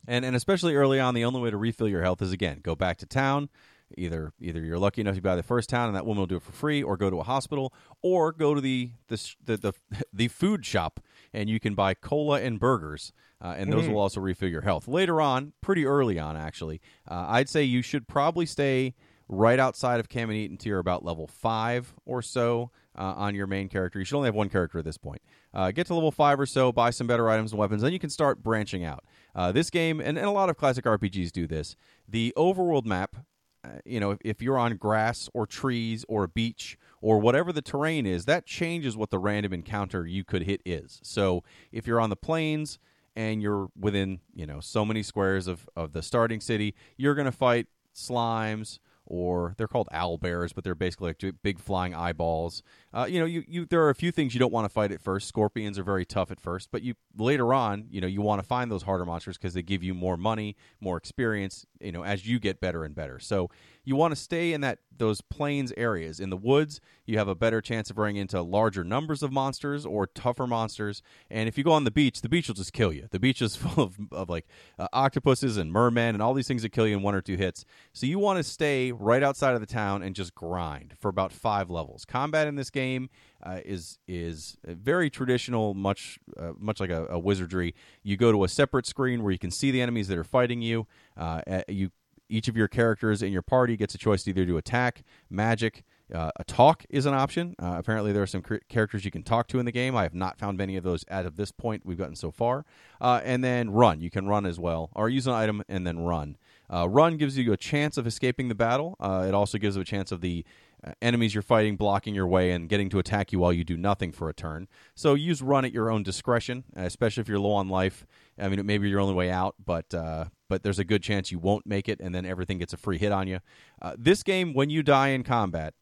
And 0.09 0.25
and 0.25 0.35
especially 0.35 0.75
early 0.75 0.99
on, 0.99 1.13
the 1.13 1.23
only 1.23 1.39
way 1.39 1.51
to 1.51 1.57
refill 1.57 1.87
your 1.87 2.01
health 2.01 2.21
is 2.21 2.31
again 2.31 2.59
go 2.63 2.75
back 2.75 2.97
to 2.97 3.05
town. 3.05 3.47
Either 3.95 4.33
either 4.41 4.59
you're 4.59 4.79
lucky 4.79 5.01
enough 5.01 5.15
to 5.15 5.21
buy 5.21 5.35
the 5.35 5.43
first 5.43 5.69
town 5.69 5.87
and 5.87 5.95
that 5.95 6.05
woman 6.05 6.19
will 6.19 6.27
do 6.27 6.37
it 6.37 6.41
for 6.41 6.51
free, 6.51 6.81
or 6.81 6.97
go 6.97 7.11
to 7.11 7.19
a 7.19 7.23
hospital, 7.23 7.71
or 8.01 8.31
go 8.31 8.55
to 8.55 8.59
the 8.59 8.89
the 9.07 9.35
the 9.45 9.57
the, 9.57 9.73
the 10.13 10.27
food 10.27 10.65
shop 10.65 10.99
and 11.31 11.47
you 11.47 11.59
can 11.59 11.75
buy 11.75 11.93
cola 11.93 12.41
and 12.41 12.59
burgers, 12.59 13.13
uh, 13.39 13.53
and 13.55 13.71
those 13.71 13.85
mm. 13.85 13.93
will 13.93 13.99
also 13.99 14.19
refill 14.19 14.49
your 14.49 14.63
health. 14.63 14.87
Later 14.87 15.21
on, 15.21 15.53
pretty 15.61 15.85
early 15.85 16.17
on 16.17 16.35
actually, 16.35 16.81
uh, 17.07 17.25
I'd 17.29 17.47
say 17.47 17.63
you 17.63 17.83
should 17.83 18.07
probably 18.07 18.47
stay 18.47 18.95
right 19.27 19.59
outside 19.59 19.99
of 19.99 20.09
Caman-Eaton 20.09 20.57
tier 20.57 20.79
about 20.79 21.05
level 21.05 21.27
five 21.27 21.93
or 22.03 22.23
so 22.23 22.71
uh, 22.99 23.13
on 23.15 23.33
your 23.33 23.47
main 23.47 23.69
character. 23.69 23.97
You 23.97 24.05
should 24.05 24.17
only 24.17 24.27
have 24.27 24.35
one 24.35 24.49
character 24.49 24.77
at 24.77 24.85
this 24.85 24.97
point. 24.97 25.21
Uh, 25.53 25.71
get 25.71 25.87
to 25.87 25.93
level 25.93 26.11
five 26.11 26.39
or 26.39 26.45
so, 26.45 26.71
buy 26.71 26.89
some 26.89 27.07
better 27.07 27.29
items 27.29 27.51
and 27.51 27.59
weapons, 27.59 27.81
then 27.81 27.93
you 27.93 27.99
can 27.99 28.09
start 28.09 28.43
branching 28.43 28.83
out. 28.83 29.03
Uh, 29.33 29.51
this 29.51 29.69
game, 29.69 29.99
and, 29.99 30.17
and 30.17 30.27
a 30.27 30.31
lot 30.31 30.49
of 30.49 30.57
classic 30.57 30.85
RPGs 30.85 31.31
do 31.31 31.47
this, 31.47 31.75
the 32.07 32.33
overworld 32.35 32.85
map, 32.85 33.15
uh, 33.63 33.69
you 33.85 33.99
know, 33.99 34.11
if, 34.11 34.19
if 34.23 34.41
you're 34.41 34.57
on 34.57 34.75
grass 34.75 35.29
or 35.33 35.47
trees 35.47 36.05
or 36.09 36.25
a 36.25 36.27
beach 36.27 36.77
or 37.01 37.19
whatever 37.19 37.53
the 37.53 37.61
terrain 37.61 38.05
is, 38.05 38.25
that 38.25 38.45
changes 38.45 38.97
what 38.97 39.09
the 39.09 39.19
random 39.19 39.53
encounter 39.53 40.05
you 40.05 40.23
could 40.23 40.43
hit 40.43 40.61
is. 40.65 40.99
So 41.01 41.43
if 41.71 41.87
you're 41.87 42.01
on 42.01 42.09
the 42.09 42.15
plains, 42.15 42.79
and 43.15 43.41
you're 43.41 43.69
within 43.77 44.19
you 44.35 44.45
know 44.45 44.59
so 44.59 44.85
many 44.85 45.01
squares 45.01 45.47
of, 45.47 45.67
of 45.75 45.93
the 45.93 46.01
starting 46.01 46.39
city 46.39 46.75
you're 46.95 47.15
going 47.15 47.25
to 47.25 47.31
fight 47.31 47.65
slimes 47.93 48.77
or 49.09 49.55
they're 49.57 49.67
called 49.67 49.89
owl 49.91 50.17
bears, 50.17 50.53
but 50.53 50.63
they're 50.63 50.75
basically 50.75 51.09
like 51.09 51.35
big 51.41 51.59
flying 51.59 51.93
eyeballs. 51.93 52.63
Uh, 52.93 53.07
you 53.09 53.19
know, 53.19 53.25
you, 53.25 53.43
you 53.47 53.65
there 53.65 53.83
are 53.83 53.89
a 53.89 53.95
few 53.95 54.11
things 54.11 54.33
you 54.33 54.39
don't 54.39 54.53
want 54.53 54.65
to 54.65 54.69
fight 54.69 54.91
at 54.91 55.01
first. 55.01 55.27
Scorpions 55.27 55.77
are 55.77 55.83
very 55.83 56.05
tough 56.05 56.31
at 56.31 56.39
first, 56.39 56.69
but 56.71 56.83
you 56.83 56.93
later 57.17 57.53
on, 57.53 57.87
you 57.89 57.99
know, 57.99 58.07
you 58.07 58.21
want 58.21 58.41
to 58.41 58.47
find 58.47 58.71
those 58.71 58.83
harder 58.83 59.05
monsters 59.05 59.37
because 59.37 59.53
they 59.53 59.63
give 59.63 59.83
you 59.83 59.93
more 59.93 60.15
money, 60.15 60.55
more 60.79 60.95
experience. 60.95 61.65
You 61.81 61.91
know, 61.91 62.03
as 62.03 62.27
you 62.27 62.39
get 62.39 62.61
better 62.61 62.83
and 62.83 62.93
better. 62.95 63.19
So 63.19 63.49
you 63.83 63.95
want 63.95 64.11
to 64.11 64.15
stay 64.15 64.53
in 64.53 64.61
that 64.61 64.79
those 64.99 65.21
plains 65.21 65.73
areas. 65.77 66.19
In 66.19 66.29
the 66.29 66.37
woods, 66.37 66.79
you 67.05 67.17
have 67.17 67.27
a 67.27 67.33
better 67.33 67.61
chance 67.61 67.89
of 67.89 67.97
running 67.97 68.17
into 68.17 68.39
larger 68.41 68.83
numbers 68.83 69.23
of 69.23 69.31
monsters 69.31 69.85
or 69.85 70.05
tougher 70.05 70.45
monsters. 70.45 71.01
And 71.31 71.49
if 71.49 71.57
you 71.57 71.63
go 71.63 71.71
on 71.71 71.85
the 71.85 71.91
beach, 71.91 72.21
the 72.21 72.29
beach 72.29 72.47
will 72.47 72.55
just 72.55 72.73
kill 72.73 72.93
you. 72.93 73.07
The 73.09 73.19
beach 73.19 73.41
is 73.41 73.55
full 73.55 73.83
of, 73.83 73.97
of 74.11 74.29
like 74.29 74.45
uh, 74.77 74.87
octopuses 74.93 75.57
and 75.57 75.71
mermen 75.71 76.13
and 76.13 76.21
all 76.21 76.33
these 76.33 76.47
things 76.47 76.61
that 76.61 76.69
kill 76.69 76.87
you 76.87 76.95
in 76.97 77.01
one 77.01 77.15
or 77.15 77.21
two 77.21 77.37
hits. 77.37 77.65
So 77.93 78.05
you 78.05 78.19
want 78.19 78.37
to 78.37 78.43
stay 78.43 78.91
right 78.99 79.23
outside 79.23 79.55
of 79.55 79.61
the 79.61 79.65
town 79.65 80.03
and 80.03 80.13
just 80.13 80.35
grind 80.35 80.93
for 80.99 81.07
about 81.07 81.31
five 81.31 81.69
levels. 81.69 82.05
Combat 82.05 82.47
in 82.47 82.55
this 82.55 82.69
game 82.69 83.09
uh, 83.41 83.59
is 83.65 83.97
is 84.07 84.57
very 84.63 85.09
traditional, 85.09 85.73
much 85.73 86.19
uh, 86.37 86.51
much 86.59 86.79
like 86.79 86.89
a, 86.89 87.07
a, 87.09 87.17
wizardry. 87.17 87.73
You 88.03 88.17
go 88.17 88.31
to 88.31 88.43
a 88.43 88.49
separate 88.49 88.85
screen 88.85 89.23
where 89.23 89.31
you 89.31 89.39
can 89.39 89.51
see 89.51 89.71
the 89.71 89.81
enemies 89.81 90.09
that 90.09 90.17
are 90.17 90.23
fighting 90.23 90.61
you. 90.61 90.85
Uh, 91.17 91.41
you 91.67 91.91
each 92.27 92.47
of 92.47 92.55
your 92.55 92.67
characters 92.67 93.23
in 93.23 93.31
your 93.31 93.41
party 93.41 93.75
gets 93.75 93.95
a 93.95 93.97
choice 93.97 94.23
to 94.23 94.29
either 94.29 94.45
do 94.45 94.57
attack, 94.57 95.03
magic, 95.31 95.83
Uh, 96.13 96.31
a 96.37 96.43
talk 96.43 96.85
is 96.89 97.05
an 97.05 97.13
option. 97.13 97.55
Uh, 97.59 97.75
apparently, 97.77 98.11
there 98.11 98.23
are 98.23 98.27
some 98.27 98.41
cr- 98.41 98.55
characters 98.67 99.05
you 99.05 99.11
can 99.11 99.21
talk 99.21 99.47
to 99.47 99.59
in 99.59 99.65
the 99.65 99.71
game. 99.71 99.95
I 99.95 100.03
have 100.03 100.15
not 100.15 100.39
found 100.39 100.57
many 100.57 100.75
of 100.75 100.83
those 100.83 101.03
as 101.03 101.25
of 101.25 101.35
this 101.35 101.51
point 101.51 101.85
we've 101.85 101.99
gotten 101.99 102.15
so 102.15 102.31
far. 102.31 102.65
And 102.99 103.43
then 103.43 103.69
run. 103.69 104.01
You 104.01 104.09
can 104.09 104.27
run 104.27 104.45
as 104.45 104.59
well, 104.59 104.89
or 104.95 105.07
use 105.07 105.27
an 105.27 105.33
item 105.33 105.63
and 105.69 105.85
then 105.85 105.99
run. 105.99 106.37
Uh, 106.71 106.87
run 106.87 107.17
gives 107.17 107.37
you 107.37 107.51
a 107.51 107.57
chance 107.57 107.97
of 107.97 108.05
escaping 108.05 108.47
the 108.47 108.55
battle. 108.55 108.95
Uh, 108.99 109.25
it 109.27 109.33
also 109.33 109.57
gives 109.57 109.75
you 109.75 109.81
a 109.81 109.85
chance 109.85 110.11
of 110.11 110.21
the 110.21 110.45
uh, 110.83 110.91
enemies 111.01 111.33
you're 111.33 111.41
fighting 111.41 111.75
blocking 111.75 112.15
your 112.15 112.27
way 112.27 112.51
and 112.51 112.69
getting 112.69 112.89
to 112.89 112.99
attack 112.99 113.31
you 113.31 113.39
while 113.39 113.51
you 113.51 113.63
do 113.63 113.75
nothing 113.75 114.11
for 114.11 114.29
a 114.29 114.33
turn. 114.33 114.67
So 114.95 115.13
use 115.13 115.41
run 115.41 115.65
at 115.65 115.73
your 115.73 115.89
own 115.89 116.03
discretion, 116.03 116.63
especially 116.75 117.21
if 117.21 117.27
you're 117.27 117.39
low 117.39 117.53
on 117.53 117.69
life. 117.69 118.05
I 118.37 118.47
mean, 118.47 118.59
it 118.59 118.65
may 118.65 118.77
be 118.77 118.89
your 118.89 118.99
only 118.99 119.13
way 119.13 119.29
out, 119.31 119.55
but 119.63 119.93
uh, 119.93 120.25
but 120.47 120.63
there's 120.63 120.79
a 120.79 120.85
good 120.85 121.03
chance 121.03 121.31
you 121.31 121.39
won't 121.39 121.65
make 121.65 121.89
it, 121.89 121.99
and 121.99 122.13
then 122.13 122.25
everything 122.25 122.57
gets 122.57 122.73
a 122.73 122.77
free 122.77 122.97
hit 122.97 123.11
on 123.11 123.27
you. 123.27 123.39
Uh, 123.81 123.95
this 123.97 124.23
game, 124.23 124.53
when 124.53 124.69
you 124.69 124.81
die 124.81 125.09
in 125.09 125.23
combat, 125.23 125.73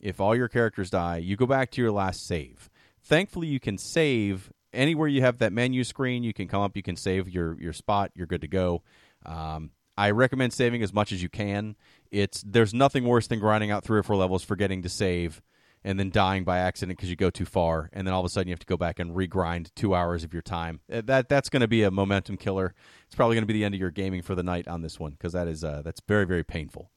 if 0.00 0.20
all 0.20 0.36
your 0.36 0.48
characters 0.48 0.90
die, 0.90 1.16
you 1.16 1.36
go 1.36 1.46
back 1.46 1.70
to 1.72 1.82
your 1.82 1.90
last 1.90 2.26
save. 2.26 2.70
Thankfully, 3.02 3.48
you 3.48 3.60
can 3.60 3.76
save 3.76 4.52
anywhere 4.72 5.08
you 5.08 5.20
have 5.20 5.38
that 5.38 5.52
menu 5.52 5.84
screen. 5.84 6.22
You 6.22 6.32
can 6.32 6.48
come 6.48 6.62
up, 6.62 6.76
you 6.76 6.82
can 6.82 6.96
save 6.96 7.28
your 7.28 7.60
your 7.60 7.72
spot. 7.72 8.12
You're 8.14 8.26
good 8.26 8.42
to 8.42 8.48
go. 8.48 8.82
Um, 9.26 9.70
I 9.96 10.10
recommend 10.10 10.52
saving 10.52 10.82
as 10.82 10.92
much 10.92 11.12
as 11.12 11.22
you 11.22 11.28
can. 11.28 11.76
It's 12.10 12.42
there's 12.42 12.74
nothing 12.74 13.04
worse 13.04 13.26
than 13.26 13.38
grinding 13.40 13.70
out 13.70 13.84
three 13.84 13.98
or 13.98 14.02
four 14.02 14.16
levels, 14.16 14.44
forgetting 14.44 14.82
to 14.82 14.88
save, 14.88 15.42
and 15.84 15.98
then 15.98 16.10
dying 16.10 16.44
by 16.44 16.58
accident 16.58 16.98
because 16.98 17.10
you 17.10 17.16
go 17.16 17.30
too 17.30 17.44
far, 17.44 17.90
and 17.92 18.06
then 18.06 18.14
all 18.14 18.20
of 18.20 18.26
a 18.26 18.28
sudden 18.28 18.48
you 18.48 18.52
have 18.52 18.60
to 18.60 18.66
go 18.66 18.76
back 18.76 18.98
and 18.98 19.14
regrind 19.14 19.70
two 19.74 19.94
hours 19.94 20.24
of 20.24 20.32
your 20.32 20.42
time. 20.42 20.80
Uh, 20.92 21.02
That 21.04 21.28
that's 21.28 21.48
going 21.48 21.62
to 21.62 21.68
be 21.68 21.82
a 21.82 21.90
momentum 21.90 22.36
killer. 22.36 22.74
It's 23.06 23.14
probably 23.14 23.36
going 23.36 23.42
to 23.42 23.46
be 23.46 23.54
the 23.54 23.64
end 23.64 23.74
of 23.74 23.80
your 23.80 23.90
gaming 23.90 24.22
for 24.22 24.34
the 24.34 24.42
night 24.42 24.66
on 24.68 24.82
this 24.82 24.98
one 24.98 25.12
because 25.12 25.32
that 25.32 25.48
is 25.48 25.62
uh, 25.62 25.82
that's 25.84 26.00
very 26.08 26.26
very 26.26 26.44
painful. 26.44 26.90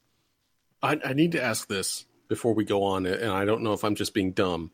I, 0.82 1.00
I 1.04 1.14
need 1.14 1.32
to 1.34 1.44
ask 1.44 1.68
this 1.68 2.06
before 2.28 2.54
we 2.54 2.66
go 2.66 2.84
on, 2.84 3.06
and 3.06 3.32
I 3.32 3.46
don't 3.46 3.64
know 3.64 3.74
if 3.74 3.84
I'm 3.84 3.96
just 3.96 4.14
being 4.14 4.32
dumb, 4.32 4.72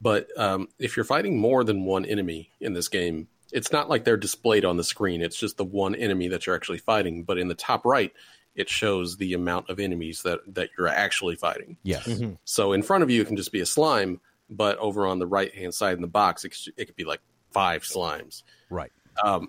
but 0.00 0.28
um, 0.36 0.68
if 0.78 0.96
you're 0.96 1.04
fighting 1.04 1.38
more 1.38 1.62
than 1.62 1.84
one 1.84 2.04
enemy 2.04 2.50
in 2.60 2.72
this 2.72 2.88
game, 2.88 3.28
it's 3.56 3.72
not 3.72 3.88
like 3.88 4.04
they're 4.04 4.18
displayed 4.18 4.66
on 4.66 4.76
the 4.76 4.84
screen. 4.84 5.22
It's 5.22 5.38
just 5.38 5.56
the 5.56 5.64
one 5.64 5.94
enemy 5.94 6.28
that 6.28 6.46
you're 6.46 6.54
actually 6.54 6.76
fighting. 6.76 7.24
But 7.24 7.38
in 7.38 7.48
the 7.48 7.54
top 7.54 7.86
right, 7.86 8.12
it 8.54 8.68
shows 8.68 9.16
the 9.16 9.32
amount 9.32 9.70
of 9.70 9.80
enemies 9.80 10.22
that 10.22 10.40
that 10.54 10.68
you're 10.76 10.88
actually 10.88 11.36
fighting. 11.36 11.78
Yes. 11.82 12.06
So 12.44 12.74
in 12.74 12.82
front 12.82 13.02
of 13.02 13.08
you, 13.08 13.22
it 13.22 13.26
can 13.26 13.36
just 13.36 13.52
be 13.52 13.60
a 13.60 13.66
slime, 13.66 14.20
but 14.50 14.76
over 14.76 15.06
on 15.06 15.18
the 15.18 15.26
right 15.26 15.54
hand 15.54 15.72
side 15.72 15.94
in 15.94 16.02
the 16.02 16.06
box, 16.06 16.44
it, 16.44 16.54
it 16.76 16.84
could 16.84 16.96
be 16.96 17.04
like 17.04 17.20
five 17.50 17.82
slimes. 17.82 18.42
Right. 18.68 18.92
Um, 19.24 19.48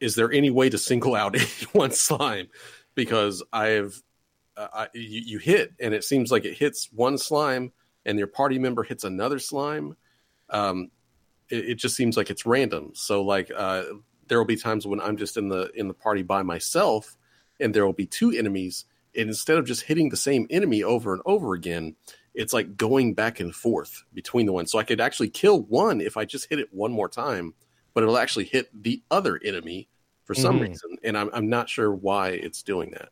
is 0.00 0.16
there 0.16 0.30
any 0.30 0.50
way 0.50 0.68
to 0.68 0.76
single 0.76 1.14
out 1.14 1.40
one 1.72 1.92
slime? 1.92 2.48
Because 2.94 3.42
I've 3.54 4.02
uh, 4.54 4.68
I, 4.70 4.88
you, 4.92 5.22
you 5.24 5.38
hit, 5.38 5.72
and 5.80 5.94
it 5.94 6.04
seems 6.04 6.30
like 6.30 6.44
it 6.44 6.58
hits 6.58 6.90
one 6.92 7.16
slime, 7.16 7.72
and 8.04 8.18
your 8.18 8.28
party 8.28 8.58
member 8.58 8.82
hits 8.82 9.04
another 9.04 9.38
slime. 9.38 9.96
Um, 10.50 10.90
it, 11.50 11.70
it 11.70 11.74
just 11.76 11.96
seems 11.96 12.16
like 12.16 12.30
it's 12.30 12.46
random. 12.46 12.92
So 12.94 13.22
like 13.22 13.50
uh, 13.54 13.84
there 14.28 14.38
will 14.38 14.46
be 14.46 14.56
times 14.56 14.86
when 14.86 15.00
I'm 15.00 15.16
just 15.16 15.36
in 15.36 15.48
the 15.48 15.70
in 15.74 15.88
the 15.88 15.94
party 15.94 16.22
by 16.22 16.42
myself, 16.42 17.16
and 17.58 17.74
there 17.74 17.84
will 17.86 17.92
be 17.92 18.06
two 18.06 18.30
enemies, 18.30 18.84
and 19.16 19.28
instead 19.28 19.58
of 19.58 19.66
just 19.66 19.82
hitting 19.82 20.08
the 20.10 20.16
same 20.16 20.46
enemy 20.50 20.82
over 20.82 21.12
and 21.12 21.22
over 21.26 21.54
again, 21.54 21.96
it's 22.34 22.52
like 22.52 22.76
going 22.76 23.14
back 23.14 23.40
and 23.40 23.54
forth 23.54 24.04
between 24.14 24.46
the 24.46 24.52
ones. 24.52 24.70
So 24.70 24.78
I 24.78 24.84
could 24.84 25.00
actually 25.00 25.30
kill 25.30 25.62
one 25.62 26.00
if 26.00 26.16
I 26.16 26.24
just 26.24 26.48
hit 26.48 26.58
it 26.60 26.72
one 26.72 26.92
more 26.92 27.08
time, 27.08 27.54
but 27.94 28.02
it'll 28.02 28.18
actually 28.18 28.44
hit 28.46 28.70
the 28.82 29.02
other 29.10 29.40
enemy 29.44 29.88
for 30.24 30.34
some 30.34 30.58
Mhm. 30.58 30.60
reason, 30.60 30.96
and 31.02 31.18
I'm 31.18 31.30
I'm 31.32 31.48
not 31.48 31.68
sure 31.68 31.92
why 31.92 32.30
it's 32.30 32.62
doing 32.62 32.92
that. 32.92 33.10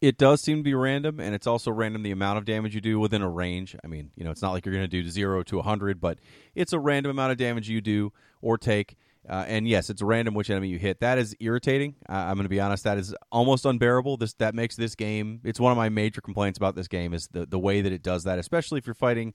It 0.00 0.16
does 0.16 0.40
seem 0.40 0.58
to 0.58 0.62
be 0.62 0.74
random, 0.74 1.18
and 1.18 1.34
it's 1.34 1.46
also 1.46 1.72
random 1.72 2.04
the 2.04 2.12
amount 2.12 2.38
of 2.38 2.44
damage 2.44 2.74
you 2.74 2.80
do 2.80 3.00
within 3.00 3.20
a 3.20 3.28
range. 3.28 3.74
I 3.82 3.88
mean, 3.88 4.10
you 4.14 4.22
know, 4.22 4.30
it's 4.30 4.42
not 4.42 4.52
like 4.52 4.64
you're 4.64 4.74
going 4.74 4.88
to 4.88 5.02
do 5.02 5.08
zero 5.08 5.42
to 5.42 5.56
100, 5.56 6.00
but 6.00 6.18
it's 6.54 6.72
a 6.72 6.78
random 6.78 7.10
amount 7.10 7.32
of 7.32 7.38
damage 7.38 7.68
you 7.68 7.80
do 7.80 8.12
or 8.40 8.58
take. 8.58 8.96
Uh, 9.28 9.44
and 9.46 9.66
yes, 9.68 9.90
it's 9.90 10.00
random 10.00 10.34
which 10.34 10.50
enemy 10.50 10.68
you 10.68 10.78
hit. 10.78 11.00
That 11.00 11.18
is 11.18 11.34
irritating. 11.40 11.96
Uh, 12.08 12.12
I'm 12.12 12.34
going 12.34 12.44
to 12.44 12.48
be 12.48 12.60
honest. 12.60 12.84
That 12.84 12.96
is 12.96 13.14
almost 13.30 13.66
unbearable. 13.66 14.16
This 14.16 14.32
that 14.34 14.54
makes 14.54 14.76
this 14.76 14.94
game. 14.94 15.40
It's 15.44 15.60
one 15.60 15.72
of 15.72 15.76
my 15.76 15.88
major 15.88 16.20
complaints 16.20 16.56
about 16.56 16.76
this 16.76 16.88
game 16.88 17.12
is 17.12 17.28
the 17.28 17.44
the 17.44 17.58
way 17.58 17.82
that 17.82 17.92
it 17.92 18.02
does 18.02 18.24
that, 18.24 18.38
especially 18.38 18.78
if 18.78 18.86
you're 18.86 18.94
fighting 18.94 19.34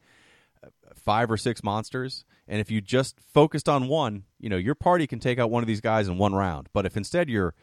uh, 0.64 0.70
five 0.96 1.30
or 1.30 1.38
six 1.38 1.64
monsters. 1.64 2.26
And 2.48 2.60
if 2.60 2.72
you 2.72 2.82
just 2.82 3.20
focused 3.34 3.70
on 3.70 3.88
one, 3.88 4.24
you 4.40 4.50
know, 4.50 4.58
your 4.58 4.76
party 4.76 5.06
can 5.06 5.20
take 5.20 5.38
out 5.38 5.52
one 5.52 5.62
of 5.62 5.68
these 5.68 5.82
guys 5.82 6.08
in 6.08 6.18
one 6.18 6.34
round. 6.34 6.70
But 6.74 6.86
if 6.86 6.98
instead 6.98 7.30
you're 7.30 7.54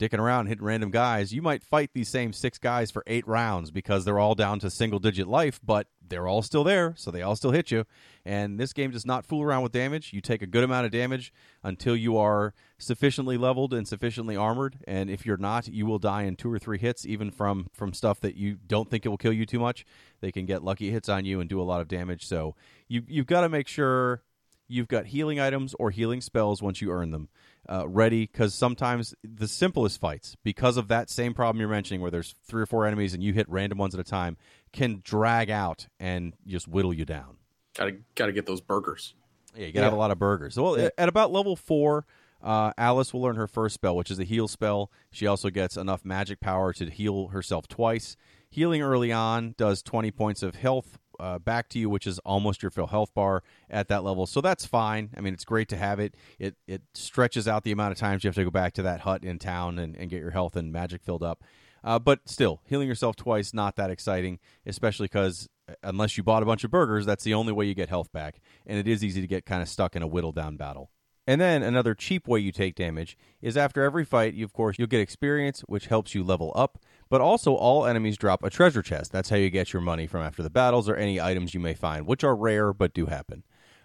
dicking 0.00 0.18
around 0.18 0.46
hitting 0.46 0.64
random 0.64 0.90
guys, 0.90 1.32
you 1.32 1.42
might 1.42 1.62
fight 1.62 1.90
these 1.92 2.08
same 2.08 2.32
six 2.32 2.58
guys 2.58 2.90
for 2.90 3.04
eight 3.06 3.26
rounds 3.28 3.70
because 3.70 4.04
they're 4.04 4.18
all 4.18 4.34
down 4.34 4.58
to 4.58 4.70
single 4.70 4.98
digit 4.98 5.28
life, 5.28 5.60
but 5.62 5.88
they're 6.08 6.26
all 6.26 6.40
still 6.40 6.64
there, 6.64 6.94
so 6.96 7.10
they 7.10 7.20
all 7.20 7.36
still 7.36 7.50
hit 7.50 7.70
you. 7.70 7.84
And 8.24 8.58
this 8.58 8.72
game 8.72 8.90
does 8.90 9.04
not 9.04 9.26
fool 9.26 9.42
around 9.42 9.62
with 9.62 9.72
damage. 9.72 10.12
You 10.14 10.22
take 10.22 10.40
a 10.40 10.46
good 10.46 10.64
amount 10.64 10.86
of 10.86 10.90
damage 10.90 11.32
until 11.62 11.94
you 11.94 12.16
are 12.16 12.54
sufficiently 12.78 13.36
leveled 13.36 13.74
and 13.74 13.86
sufficiently 13.86 14.36
armored. 14.36 14.78
And 14.88 15.10
if 15.10 15.26
you're 15.26 15.36
not, 15.36 15.68
you 15.68 15.84
will 15.84 15.98
die 15.98 16.22
in 16.22 16.34
two 16.34 16.50
or 16.50 16.58
three 16.58 16.78
hits, 16.78 17.04
even 17.04 17.30
from 17.30 17.68
from 17.72 17.92
stuff 17.92 18.20
that 18.20 18.36
you 18.36 18.56
don't 18.66 18.90
think 18.90 19.04
it 19.04 19.10
will 19.10 19.18
kill 19.18 19.34
you 19.34 19.44
too 19.44 19.60
much. 19.60 19.84
They 20.20 20.32
can 20.32 20.46
get 20.46 20.64
lucky 20.64 20.90
hits 20.90 21.10
on 21.10 21.26
you 21.26 21.40
and 21.40 21.48
do 21.48 21.60
a 21.60 21.62
lot 21.62 21.82
of 21.82 21.88
damage. 21.88 22.26
So 22.26 22.56
you 22.88 23.02
you've 23.06 23.26
got 23.26 23.42
to 23.42 23.48
make 23.50 23.68
sure 23.68 24.22
you've 24.66 24.88
got 24.88 25.06
healing 25.06 25.38
items 25.38 25.74
or 25.78 25.90
healing 25.90 26.20
spells 26.20 26.62
once 26.62 26.80
you 26.80 26.90
earn 26.90 27.10
them 27.10 27.28
uh, 27.68 27.86
ready 27.88 28.22
because 28.26 28.54
sometimes 28.54 29.14
the 29.22 29.46
simplest 29.48 30.00
fights 30.00 30.36
because 30.42 30.76
of 30.76 30.88
that 30.88 31.10
same 31.10 31.34
problem 31.34 31.60
you're 31.60 31.68
mentioning 31.68 32.00
where 32.00 32.10
there's 32.10 32.34
three 32.44 32.62
or 32.62 32.66
four 32.66 32.86
enemies 32.86 33.14
and 33.14 33.22
you 33.22 33.32
hit 33.32 33.48
random 33.48 33.78
ones 33.78 33.94
at 33.94 34.00
a 34.00 34.04
time 34.04 34.36
can 34.72 35.00
drag 35.04 35.50
out 35.50 35.86
and 35.98 36.34
just 36.46 36.66
whittle 36.68 36.94
you 36.94 37.04
down. 37.04 37.36
Gotta 37.76 37.96
gotta 38.14 38.32
get 38.32 38.46
those 38.46 38.60
burgers. 38.60 39.14
yeah 39.56 39.66
you 39.66 39.72
gotta 39.72 39.84
have 39.84 39.92
a 39.92 39.96
lot 39.96 40.10
of 40.10 40.18
burgers. 40.18 40.56
Well 40.56 40.78
Yeah. 40.78 40.88
at 40.96 41.08
about 41.08 41.32
level 41.32 41.56
four 41.56 42.06
uh, 42.42 42.72
alice 42.78 43.12
will 43.12 43.20
learn 43.20 43.36
her 43.36 43.46
first 43.46 43.74
spell 43.74 43.94
which 43.96 44.10
is 44.10 44.18
a 44.18 44.24
heal 44.24 44.48
spell. 44.48 44.90
She 45.10 45.26
also 45.26 45.50
gets 45.50 45.76
enough 45.76 46.04
magic 46.04 46.40
power 46.40 46.72
to 46.74 46.88
heal 46.88 47.28
herself 47.28 47.68
twice. 47.68 48.16
Healing 48.48 48.80
early 48.82 49.12
on 49.12 49.54
does 49.58 49.82
20 49.82 50.10
points 50.12 50.42
of 50.42 50.54
health 50.54 50.98
uh, 51.20 51.38
back 51.38 51.68
to 51.70 51.78
you, 51.78 51.88
which 51.88 52.06
is 52.06 52.18
almost 52.20 52.62
your 52.62 52.70
full 52.70 52.86
health 52.86 53.12
bar 53.14 53.42
at 53.68 53.88
that 53.88 54.02
level. 54.02 54.26
So 54.26 54.40
that's 54.40 54.66
fine. 54.66 55.10
I 55.16 55.20
mean, 55.20 55.34
it's 55.34 55.44
great 55.44 55.68
to 55.68 55.76
have 55.76 56.00
it. 56.00 56.14
It 56.38 56.56
it 56.66 56.82
stretches 56.94 57.46
out 57.46 57.64
the 57.64 57.72
amount 57.72 57.92
of 57.92 57.98
times 57.98 58.24
you 58.24 58.28
have 58.28 58.34
to 58.36 58.44
go 58.44 58.50
back 58.50 58.72
to 58.74 58.82
that 58.82 59.00
hut 59.00 59.24
in 59.24 59.38
town 59.38 59.78
and, 59.78 59.96
and 59.96 60.10
get 60.10 60.20
your 60.20 60.30
health 60.30 60.56
and 60.56 60.72
magic 60.72 61.02
filled 61.02 61.22
up. 61.22 61.44
Uh, 61.82 61.98
but 61.98 62.20
still, 62.28 62.60
healing 62.66 62.88
yourself 62.88 63.16
twice 63.16 63.54
not 63.54 63.76
that 63.76 63.90
exciting, 63.90 64.38
especially 64.66 65.06
because 65.06 65.48
unless 65.82 66.16
you 66.16 66.22
bought 66.22 66.42
a 66.42 66.46
bunch 66.46 66.64
of 66.64 66.70
burgers, 66.70 67.06
that's 67.06 67.24
the 67.24 67.34
only 67.34 67.52
way 67.52 67.64
you 67.64 67.74
get 67.74 67.88
health 67.88 68.12
back, 68.12 68.40
and 68.66 68.78
it 68.78 68.88
is 68.88 69.04
easy 69.04 69.20
to 69.20 69.26
get 69.26 69.46
kind 69.46 69.62
of 69.62 69.68
stuck 69.68 69.96
in 69.96 70.02
a 70.02 70.06
whittle 70.06 70.32
down 70.32 70.56
battle. 70.56 70.90
And 71.26 71.40
then 71.40 71.62
another 71.62 71.94
cheap 71.94 72.26
way 72.26 72.40
you 72.40 72.50
take 72.50 72.74
damage 72.74 73.16
is 73.40 73.56
after 73.56 73.82
every 73.82 74.04
fight, 74.04 74.34
you 74.34 74.44
of 74.44 74.52
course 74.52 74.76
you'll 74.78 74.88
get 74.88 75.00
experience, 75.00 75.60
which 75.60 75.86
helps 75.86 76.14
you 76.14 76.24
level 76.24 76.52
up. 76.56 76.78
But 77.10 77.20
also, 77.20 77.54
all 77.54 77.84
enemies 77.84 78.16
drop 78.16 78.42
a 78.42 78.48
treasure 78.48 78.82
chest. 78.82 79.12
That's 79.12 79.28
how 79.28 79.36
you 79.36 79.50
get 79.50 79.72
your 79.72 79.82
money 79.82 80.06
from 80.06 80.22
after 80.22 80.42
the 80.42 80.48
battles 80.48 80.88
or 80.88 80.96
any 80.96 81.20
items 81.20 81.52
you 81.52 81.60
may 81.60 81.74
find, 81.74 82.06
which 82.06 82.24
are 82.24 82.36
rare 82.36 82.72
but 82.72 82.94
do 82.94 83.06
happen. 83.06 83.42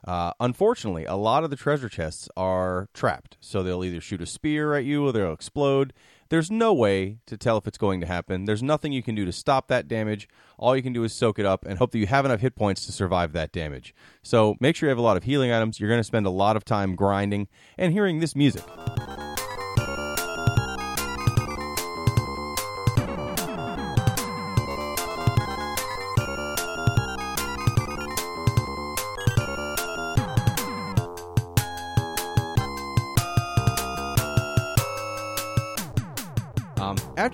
Uh, 0.07 0.31
unfortunately, 0.39 1.05
a 1.05 1.15
lot 1.15 1.43
of 1.43 1.49
the 1.49 1.55
treasure 1.55 1.89
chests 1.89 2.29
are 2.37 2.87
trapped, 2.93 3.37
so 3.41 3.63
they'll 3.63 3.83
either 3.83 3.99
shoot 3.99 4.21
a 4.21 4.25
spear 4.25 4.75
at 4.75 4.85
you 4.85 5.03
or 5.07 5.11
they'll 5.11 5.33
explode. 5.33 5.93
There's 6.29 6.51
no 6.51 6.73
way 6.73 7.17
to 7.25 7.37
tell 7.37 7.57
if 7.57 7.67
it's 7.67 7.77
going 7.77 8.01
to 8.01 8.07
happen. 8.07 8.45
There's 8.45 8.61
nothing 8.61 8.91
you 8.91 9.01
can 9.01 9.15
do 9.15 9.25
to 9.25 9.31
stop 9.31 9.67
that 9.67 9.87
damage. 9.87 10.27
All 10.57 10.75
you 10.75 10.83
can 10.83 10.93
do 10.93 11.03
is 11.03 11.13
soak 11.13 11.39
it 11.39 11.45
up 11.45 11.65
and 11.65 11.79
hope 11.79 11.91
that 11.91 11.99
you 11.99 12.07
have 12.07 12.25
enough 12.25 12.41
hit 12.41 12.55
points 12.55 12.85
to 12.85 12.91
survive 12.91 13.33
that 13.33 13.51
damage. 13.51 13.95
So 14.21 14.55
make 14.59 14.75
sure 14.75 14.87
you 14.87 14.91
have 14.91 14.99
a 14.99 15.03
lot 15.03 15.17
of 15.17 15.23
healing 15.23 15.51
items. 15.51 15.79
You're 15.79 15.89
going 15.89 15.99
to 15.99 16.03
spend 16.03 16.27
a 16.27 16.31
lot 16.31 16.55
of 16.55 16.65
time 16.65 16.95
grinding 16.95 17.47
and 17.77 17.91
hearing 17.91 18.19
this 18.19 18.35
music. 18.35 18.63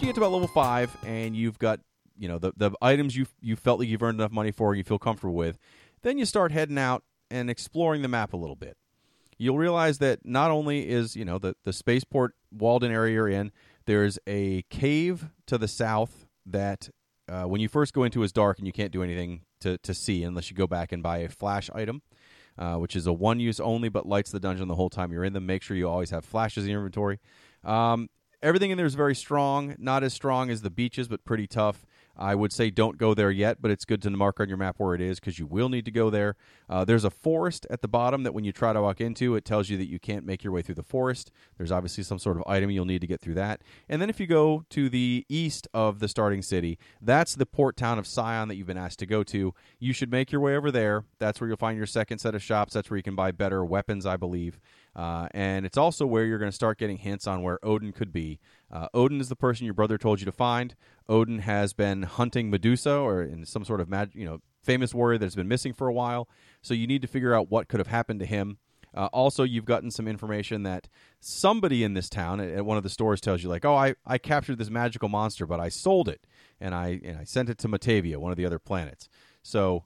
After 0.01 0.07
you 0.07 0.13
get 0.13 0.19
to 0.19 0.21
about 0.21 0.33
level 0.33 0.47
five 0.47 0.97
and 1.05 1.35
you've 1.35 1.59
got 1.59 1.79
you 2.17 2.27
know 2.27 2.39
the 2.39 2.51
the 2.57 2.71
items 2.81 3.15
you 3.15 3.27
you 3.39 3.55
felt 3.55 3.77
like 3.79 3.87
you've 3.87 4.01
earned 4.01 4.19
enough 4.19 4.31
money 4.31 4.51
for, 4.51 4.73
you 4.73 4.83
feel 4.83 4.97
comfortable 4.97 5.35
with, 5.35 5.59
then 6.01 6.17
you 6.17 6.25
start 6.25 6.51
heading 6.51 6.79
out 6.79 7.03
and 7.29 7.51
exploring 7.51 8.01
the 8.01 8.07
map 8.07 8.33
a 8.33 8.37
little 8.37 8.55
bit. 8.55 8.77
You'll 9.37 9.59
realize 9.59 9.99
that 9.99 10.25
not 10.25 10.49
only 10.49 10.89
is 10.89 11.15
you 11.15 11.23
know 11.23 11.37
the 11.37 11.55
the 11.65 11.71
spaceport 11.71 12.33
Walden 12.51 12.91
area 12.91 13.13
you're 13.13 13.27
in, 13.27 13.51
there's 13.85 14.17
a 14.25 14.63
cave 14.71 15.29
to 15.45 15.59
the 15.59 15.67
south 15.67 16.25
that 16.47 16.89
uh, 17.29 17.43
when 17.43 17.61
you 17.61 17.67
first 17.67 17.93
go 17.93 18.03
into 18.03 18.23
is 18.23 18.31
dark 18.31 18.57
and 18.57 18.65
you 18.65 18.73
can't 18.73 18.91
do 18.91 19.03
anything 19.03 19.41
to 19.59 19.77
to 19.79 19.93
see 19.93 20.23
unless 20.23 20.49
you 20.49 20.57
go 20.57 20.65
back 20.65 20.91
and 20.91 21.03
buy 21.03 21.19
a 21.19 21.29
flash 21.29 21.69
item. 21.75 22.01
Uh, 22.57 22.75
which 22.75 22.97
is 22.97 23.07
a 23.07 23.13
one 23.13 23.39
use 23.39 23.61
only 23.61 23.87
but 23.87 24.05
lights 24.05 24.29
the 24.29 24.39
dungeon 24.39 24.67
the 24.67 24.75
whole 24.75 24.89
time 24.89 25.11
you're 25.11 25.23
in 25.23 25.31
them. 25.33 25.45
Make 25.45 25.63
sure 25.63 25.77
you 25.77 25.87
always 25.87 26.09
have 26.09 26.25
flashes 26.25 26.65
in 26.65 26.71
your 26.71 26.81
inventory. 26.81 27.19
Um, 27.63 28.09
everything 28.41 28.71
in 28.71 28.77
there 28.77 28.85
is 28.85 28.95
very 28.95 29.15
strong, 29.15 29.75
not 29.77 30.03
as 30.03 30.13
strong 30.13 30.49
as 30.49 30.61
the 30.61 30.69
beaches, 30.69 31.07
but 31.07 31.23
pretty 31.25 31.47
tough. 31.47 31.85
I 32.17 32.35
would 32.35 32.51
say 32.51 32.69
don't 32.69 32.97
go 32.97 33.13
there 33.13 33.31
yet, 33.31 33.61
but 33.61 33.71
it's 33.71 33.85
good 33.85 34.01
to 34.03 34.09
mark 34.09 34.39
on 34.39 34.47
your 34.47 34.57
map 34.57 34.75
where 34.77 34.93
it 34.93 35.01
is 35.01 35.19
because 35.19 35.39
you 35.39 35.45
will 35.45 35.69
need 35.69 35.85
to 35.85 35.91
go 35.91 36.09
there. 36.09 36.35
Uh, 36.69 36.85
there's 36.85 37.03
a 37.03 37.09
forest 37.09 37.65
at 37.69 37.81
the 37.81 37.87
bottom 37.87 38.23
that 38.23 38.33
when 38.33 38.43
you 38.43 38.51
try 38.51 38.73
to 38.73 38.81
walk 38.81 39.01
into, 39.01 39.35
it 39.35 39.45
tells 39.45 39.69
you 39.69 39.77
that 39.77 39.87
you 39.87 39.99
can't 39.99 40.25
make 40.25 40.43
your 40.43 40.53
way 40.53 40.61
through 40.61 40.75
the 40.75 40.83
forest. 40.83 41.31
There's 41.57 41.71
obviously 41.71 42.03
some 42.03 42.19
sort 42.19 42.37
of 42.37 42.43
item 42.47 42.69
you'll 42.69 42.85
need 42.85 43.01
to 43.01 43.07
get 43.07 43.21
through 43.21 43.35
that. 43.35 43.61
And 43.89 44.01
then 44.01 44.09
if 44.09 44.19
you 44.19 44.27
go 44.27 44.65
to 44.69 44.89
the 44.89 45.25
east 45.29 45.67
of 45.73 45.99
the 45.99 46.07
starting 46.07 46.41
city, 46.41 46.77
that's 47.01 47.35
the 47.35 47.45
port 47.45 47.77
town 47.77 47.97
of 47.97 48.05
Scion 48.05 48.49
that 48.49 48.55
you've 48.55 48.67
been 48.67 48.77
asked 48.77 48.99
to 48.99 49.05
go 49.05 49.23
to. 49.23 49.53
You 49.79 49.93
should 49.93 50.11
make 50.11 50.31
your 50.31 50.41
way 50.41 50.55
over 50.55 50.69
there. 50.69 51.05
That's 51.19 51.39
where 51.39 51.47
you'll 51.47 51.57
find 51.57 51.77
your 51.77 51.87
second 51.87 52.19
set 52.19 52.35
of 52.35 52.43
shops. 52.43 52.73
That's 52.73 52.89
where 52.89 52.97
you 52.97 53.03
can 53.03 53.15
buy 53.15 53.31
better 53.31 53.63
weapons, 53.63 54.05
I 54.05 54.17
believe. 54.17 54.59
Uh, 54.95 55.27
and 55.31 55.65
it's 55.65 55.77
also 55.77 56.05
where 56.05 56.25
you're 56.25 56.37
going 56.37 56.51
to 56.51 56.55
start 56.55 56.77
getting 56.77 56.97
hints 56.97 57.25
on 57.25 57.41
where 57.41 57.59
Odin 57.63 57.93
could 57.93 58.11
be. 58.11 58.39
Uh, 58.69 58.87
Odin 58.93 59.21
is 59.21 59.29
the 59.29 59.35
person 59.35 59.65
your 59.65 59.73
brother 59.73 59.97
told 59.97 60.19
you 60.19 60.25
to 60.25 60.31
find. 60.31 60.75
Odin 61.07 61.39
has 61.39 61.73
been 61.73 62.03
hunting 62.03 62.49
Medusa 62.49 62.93
or 62.93 63.21
in 63.21 63.45
some 63.45 63.63
sort 63.63 63.79
of 63.79 63.89
mag- 63.89 64.11
you 64.13 64.25
know 64.25 64.41
famous 64.63 64.93
warrior 64.93 65.17
that's 65.17 65.35
been 65.35 65.47
missing 65.47 65.73
for 65.73 65.87
a 65.87 65.93
while. 65.93 66.27
So 66.61 66.73
you 66.73 66.87
need 66.87 67.01
to 67.01 67.07
figure 67.07 67.33
out 67.33 67.49
what 67.49 67.67
could 67.67 67.79
have 67.79 67.87
happened 67.87 68.19
to 68.19 68.25
him. 68.25 68.57
Uh, 68.93 69.07
also, 69.13 69.43
you've 69.43 69.65
gotten 69.65 69.89
some 69.89 70.07
information 70.07 70.63
that 70.63 70.89
somebody 71.21 71.83
in 71.83 71.93
this 71.93 72.09
town 72.09 72.41
at, 72.41 72.65
one 72.65 72.75
of 72.75 72.83
the 72.83 72.89
stores 72.89 73.21
tells 73.21 73.41
you, 73.41 73.47
like, 73.47 73.63
"Oh, 73.63 73.75
I, 73.75 73.95
I 74.05 74.17
captured 74.17 74.57
this 74.57 74.69
magical 74.69 75.07
monster, 75.07 75.45
but 75.45 75.61
I 75.61 75.69
sold 75.69 76.09
it 76.09 76.21
and 76.59 76.75
I 76.75 76.99
and 77.03 77.17
I 77.17 77.23
sent 77.23 77.49
it 77.49 77.57
to 77.59 77.69
Motavia, 77.69 78.17
one 78.17 78.31
of 78.31 78.37
the 78.37 78.45
other 78.45 78.59
planets." 78.59 79.07
So, 79.43 79.85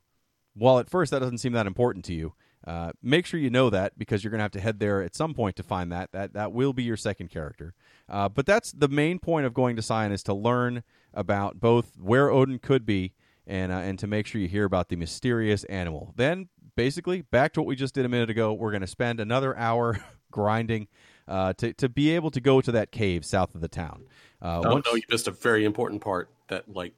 while 0.56 0.80
at 0.80 0.90
first 0.90 1.12
that 1.12 1.20
doesn't 1.20 1.38
seem 1.38 1.54
that 1.54 1.68
important 1.68 2.04
to 2.06 2.16
you, 2.16 2.34
uh, 2.66 2.92
make 3.04 3.26
sure 3.26 3.40
you 3.40 3.50
know 3.50 3.70
that 3.70 3.98
because 3.98 4.24
you're 4.24 4.32
going 4.32 4.40
to 4.40 4.44
have 4.44 4.52
to 4.52 4.60
head 4.60 4.80
there 4.80 5.04
at 5.04 5.16
some 5.16 5.34
point 5.34 5.56
to 5.56 5.64
find 5.64 5.92
that. 5.92 6.12
That 6.12 6.34
that 6.34 6.52
will 6.52 6.74
be 6.74 6.84
your 6.84 6.98
second 6.98 7.30
character. 7.30 7.74
Uh, 8.10 8.28
but 8.30 8.46
that's 8.46 8.72
the 8.72 8.88
main 8.88 9.20
point 9.20 9.46
of 9.46 9.54
going 9.54 9.76
to 9.76 9.82
Scion 9.82 10.12
is 10.12 10.24
to 10.24 10.34
learn 10.34 10.84
about 11.14 11.60
both 11.60 11.92
where 12.00 12.30
Odin 12.30 12.60
could 12.60 12.86
be 12.86 13.14
and 13.46 13.72
uh, 13.72 13.76
and 13.76 14.00
to 14.00 14.08
make 14.08 14.26
sure 14.26 14.42
you 14.42 14.48
hear 14.48 14.66
about 14.66 14.90
the 14.90 14.96
mysterious 14.96 15.64
animal. 15.66 16.14
Then 16.16 16.50
basically 16.76 17.22
back 17.22 17.54
to 17.54 17.62
what 17.62 17.68
we 17.68 17.76
just 17.76 17.94
did 17.94 18.06
a 18.06 18.10
minute 18.10 18.30
ago. 18.30 18.54
We're 18.54 18.72
going 18.72 18.82
to 18.82 18.88
spend 18.88 19.20
another 19.20 19.56
hour 19.56 20.04
grinding 20.32 20.88
uh, 21.28 21.54
to 21.54 21.74
to 21.74 21.88
be 21.88 22.16
able 22.16 22.32
to 22.32 22.42
go 22.42 22.62
to 22.62 22.72
that 22.72 22.92
cave 22.92 23.26
south 23.26 23.54
of 23.54 23.62
the 23.62 23.68
town. 23.68 24.06
Uh, 24.42 24.62
oh 24.66 24.74
once... 24.74 24.86
no, 24.88 24.96
you 24.96 25.04
missed 25.10 25.28
a 25.28 25.32
very 25.32 25.66
important 25.66 26.02
part 26.02 26.30
that 26.48 26.68
like 26.74 26.94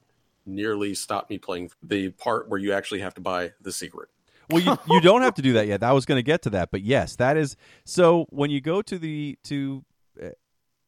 nearly 0.46 0.94
stopped 0.94 1.28
me 1.28 1.36
playing 1.36 1.70
the 1.82 2.08
part 2.10 2.48
where 2.48 2.58
you 2.58 2.72
actually 2.72 3.00
have 3.00 3.12
to 3.12 3.20
buy 3.20 3.52
the 3.60 3.70
secret 3.70 4.08
well, 4.50 4.62
you 4.62 4.76
you 4.88 5.00
don't 5.00 5.22
have 5.22 5.34
to 5.34 5.42
do 5.42 5.54
that 5.54 5.66
yet. 5.66 5.82
I 5.82 5.92
was 5.92 6.06
going 6.06 6.18
to 6.18 6.22
get 6.22 6.42
to 6.42 6.50
that, 6.50 6.70
but 6.70 6.82
yes, 6.82 7.16
that 7.16 7.36
is 7.36 7.56
so. 7.84 8.26
When 8.30 8.50
you 8.50 8.60
go 8.60 8.82
to 8.82 8.98
the 8.98 9.38
to 9.44 9.84
uh, 10.22 10.28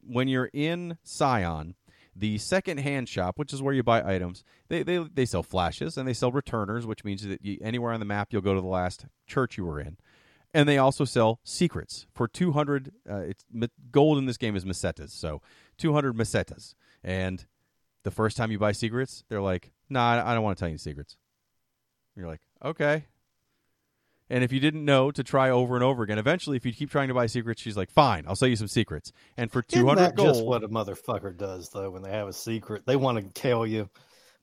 when 0.03 0.29
you're 0.29 0.51
in 0.53 0.99
Scion, 1.03 1.75
the 2.17 2.39
second-hand 2.39 3.09
shop, 3.09 3.39
which 3.39 3.53
is 3.53 3.63
where 3.63 3.75
you 3.75 3.83
buy 3.83 4.03
items, 4.03 4.45
they 4.69 4.83
they 4.83 4.99
they 4.99 5.27
sell 5.27 5.43
flashes 5.43 5.97
and 5.97 6.09
they 6.09 6.15
sell 6.15 6.33
returners, 6.33 6.87
which 6.87 7.05
means 7.05 7.27
that 7.27 7.45
you, 7.45 7.59
anywhere 7.63 7.93
on 7.93 8.01
the 8.01 8.07
map 8.07 8.29
you'll 8.33 8.43
go 8.43 8.55
to 8.55 8.61
the 8.61 8.67
last 8.67 9.07
church 9.27 9.59
you 9.59 9.65
were 9.65 9.81
in. 9.81 9.97
And 10.53 10.69
they 10.69 10.79
also 10.79 11.05
sell 11.05 11.39
secrets 11.45 12.07
for 12.13 12.27
200 12.27 12.93
uh, 13.09 13.17
it's 13.19 13.45
gold 13.93 14.19
in 14.19 14.27
this 14.27 14.37
game 14.37 14.57
is 14.57 14.65
mesetas. 14.65 15.11
So 15.11 15.43
200 15.79 16.17
mesetas. 16.17 16.75
And 17.05 17.47
the 18.03 18.11
first 18.11 18.37
time 18.37 18.51
you 18.51 18.59
buy 18.59 18.73
secrets, 18.73 19.25
they're 19.29 19.41
like, 19.41 19.71
"Nah, 19.89 20.23
I 20.27 20.35
don't 20.35 20.43
want 20.43 20.59
to 20.59 20.61
tell 20.63 20.71
you 20.71 20.79
secrets." 20.79 21.17
you're 22.17 22.27
like, 22.27 22.41
"Okay." 22.63 23.07
And 24.31 24.45
if 24.45 24.53
you 24.53 24.61
didn't 24.61 24.85
know, 24.85 25.11
to 25.11 25.25
try 25.25 25.51
over 25.51 25.75
and 25.75 25.83
over 25.83 26.05
again. 26.05 26.19
Eventually, 26.19 26.57
if 26.57 26.65
you 26.65 26.73
keep 26.73 26.91
trying 26.91 27.09
to 27.09 27.15
buy 27.15 27.27
secrets, 27.27 27.61
she's 27.61 27.77
like, 27.77 27.91
"Fine, 27.91 28.25
I'll 28.29 28.37
sell 28.37 28.49
you 28.49 28.57
some 28.57 28.69
secrets." 28.69 29.13
And 29.37 29.51
for 29.51 29.61
two 29.61 29.87
hundred 29.87 30.15
gold, 30.15 30.29
just 30.29 30.45
what 30.45 30.63
a 30.63 30.69
motherfucker 30.69 31.37
does 31.37 31.69
though. 31.71 31.91
When 31.91 32.03
they 32.03 32.13
have 32.13 32.29
a 32.29 32.33
secret, 32.33 32.87
they 32.87 32.97
want 32.97 33.19
to 33.19 33.41
tell 33.41 33.67
you, 33.67 33.91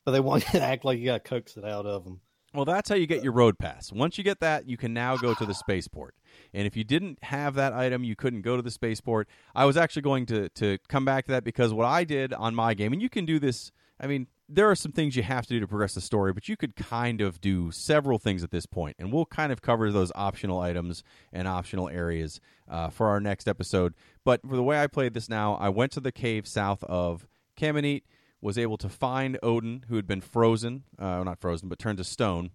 but 0.06 0.12
they 0.12 0.20
want 0.20 0.44
you 0.46 0.52
to 0.60 0.64
act 0.64 0.84
like 0.84 1.00
you 1.00 1.06
got 1.06 1.24
to 1.24 1.30
coax 1.30 1.56
it 1.58 1.64
out 1.64 1.86
of 1.86 2.04
them. 2.04 2.20
Well, 2.54 2.66
that's 2.66 2.90
how 2.90 2.96
you 2.96 3.08
get 3.08 3.24
your 3.24 3.34
road 3.34 3.60
pass. 3.60 3.92
Once 3.92 4.18
you 4.18 4.24
get 4.24 4.40
that, 4.40 4.68
you 4.68 4.78
can 4.78 4.94
now 4.94 5.18
go 5.18 5.34
to 5.34 5.46
the 5.46 5.54
spaceport. 5.54 6.16
And 6.54 6.66
if 6.66 6.76
you 6.76 6.84
didn't 6.84 7.20
have 7.24 7.56
that 7.56 7.74
item, 7.74 8.04
you 8.04 8.16
couldn't 8.16 8.42
go 8.42 8.56
to 8.56 8.62
the 8.62 8.72
spaceport. 8.72 9.28
I 9.54 9.66
was 9.66 9.78
actually 9.78 10.02
going 10.04 10.26
to 10.28 10.50
to 10.50 10.78
come 10.90 11.06
back 11.06 11.26
to 11.26 11.32
that 11.34 11.44
because 11.44 11.74
what 11.74 11.86
I 11.86 12.04
did 12.04 12.34
on 12.34 12.56
my 12.56 12.74
game, 12.74 12.94
and 12.94 13.02
you 13.02 13.10
can 13.10 13.26
do 13.26 13.40
this. 13.40 13.72
I 14.00 14.08
mean, 14.08 14.28
there 14.50 14.70
are 14.70 14.76
some 14.76 14.92
things 14.92 15.16
you 15.16 15.24
have 15.24 15.46
to 15.48 15.54
do 15.54 15.60
to 15.60 15.68
progress 15.68 15.94
the 15.94 16.02
story, 16.02 16.32
but 16.32 16.48
you 16.48 16.56
could 16.56 16.76
kind 16.76 17.20
of 17.20 17.42
do 17.42 17.72
several 17.72 18.18
things 18.18 18.44
at 18.44 18.52
this 18.52 18.66
point, 18.66 18.96
and 19.00 19.12
we'll 19.12 19.26
kind 19.26 19.52
of 19.52 19.62
cover 19.62 19.92
those 19.92 20.12
optional 20.16 20.60
items 20.60 21.04
and 21.34 21.48
optional 21.48 21.90
areas 21.90 22.40
uh, 22.70 22.90
for 22.90 23.08
our 23.08 23.20
next 23.20 23.48
episode. 23.48 23.94
But 24.24 24.42
for 24.48 24.56
the 24.56 24.64
way 24.64 24.82
I 24.82 24.88
played 24.88 25.14
this 25.14 25.28
now, 25.28 25.56
I 25.56 25.70
went 25.70 25.92
to 25.94 26.00
the 26.00 26.12
cave 26.12 26.48
south 26.48 26.84
of 26.86 27.28
Camineet, 27.58 28.04
was 28.40 28.58
able 28.58 28.78
to 28.78 28.90
find 28.90 29.38
Odin, 29.42 29.86
who 29.90 29.96
had 29.96 30.08
been 30.08 30.22
frozen, 30.22 30.84
uh, 31.00 31.24
not 31.24 31.40
frozen, 31.40 31.68
but 31.68 31.80
turned 31.80 31.98
to 31.98 32.04
stone. 32.04 32.52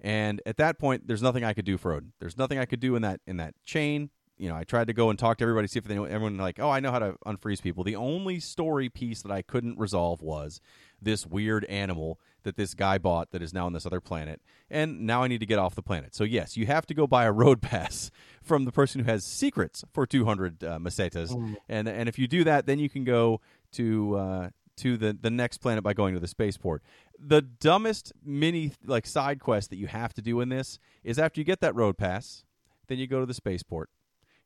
And 0.00 0.40
at 0.46 0.56
that 0.56 0.78
point, 0.78 1.06
there's 1.06 1.22
nothing 1.22 1.44
I 1.44 1.52
could 1.52 1.64
do 1.64 1.76
for 1.76 1.92
Odin. 1.92 2.12
There's 2.18 2.38
nothing 2.38 2.58
I 2.58 2.64
could 2.64 2.80
do 2.80 2.96
in 2.96 3.02
that 3.02 3.20
in 3.26 3.36
that 3.38 3.54
chain 3.64 4.10
you 4.38 4.48
know, 4.48 4.56
I 4.56 4.64
tried 4.64 4.86
to 4.86 4.92
go 4.92 5.10
and 5.10 5.18
talk 5.18 5.38
to 5.38 5.44
everybody, 5.44 5.66
see 5.66 5.78
if 5.78 5.84
they 5.84 5.94
know 5.94 6.04
everyone 6.04 6.38
like, 6.38 6.58
oh, 6.58 6.70
I 6.70 6.80
know 6.80 6.90
how 6.90 6.98
to 6.98 7.16
unfreeze 7.26 7.62
people. 7.62 7.84
The 7.84 7.96
only 7.96 8.40
story 8.40 8.88
piece 8.88 9.22
that 9.22 9.32
I 9.32 9.42
couldn't 9.42 9.78
resolve 9.78 10.22
was 10.22 10.60
this 11.00 11.26
weird 11.26 11.64
animal 11.66 12.18
that 12.44 12.56
this 12.56 12.74
guy 12.74 12.98
bought 12.98 13.30
that 13.32 13.42
is 13.42 13.52
now 13.52 13.66
on 13.66 13.72
this 13.72 13.84
other 13.84 14.00
planet, 14.00 14.40
and 14.70 15.02
now 15.02 15.22
I 15.22 15.28
need 15.28 15.40
to 15.40 15.46
get 15.46 15.58
off 15.58 15.74
the 15.74 15.82
planet. 15.82 16.14
So 16.14 16.24
yes, 16.24 16.56
you 16.56 16.66
have 16.66 16.86
to 16.86 16.94
go 16.94 17.06
buy 17.06 17.24
a 17.24 17.32
road 17.32 17.60
pass 17.62 18.10
from 18.42 18.64
the 18.64 18.72
person 18.72 19.04
who 19.04 19.10
has 19.10 19.24
secrets 19.24 19.84
for 19.92 20.06
200 20.06 20.64
uh, 20.64 20.78
mesetas, 20.78 21.30
mm. 21.30 21.56
and 21.68 21.88
and 21.88 22.08
if 22.08 22.18
you 22.18 22.26
do 22.28 22.44
that, 22.44 22.66
then 22.66 22.78
you 22.78 22.88
can 22.88 23.04
go 23.04 23.40
to 23.72 24.16
uh, 24.16 24.50
to 24.78 24.96
the 24.96 25.16
the 25.20 25.30
next 25.30 25.58
planet 25.58 25.84
by 25.84 25.92
going 25.92 26.14
to 26.14 26.20
the 26.20 26.28
spaceport. 26.28 26.82
The 27.18 27.42
dumbest 27.42 28.12
mini 28.24 28.72
like 28.84 29.06
side 29.06 29.40
quest 29.40 29.70
that 29.70 29.76
you 29.76 29.88
have 29.88 30.14
to 30.14 30.22
do 30.22 30.40
in 30.40 30.48
this 30.48 30.78
is 31.04 31.18
after 31.18 31.40
you 31.40 31.44
get 31.44 31.60
that 31.60 31.74
road 31.74 31.98
pass, 31.98 32.44
then 32.86 32.98
you 32.98 33.06
go 33.06 33.20
to 33.20 33.26
the 33.26 33.34
spaceport, 33.34 33.90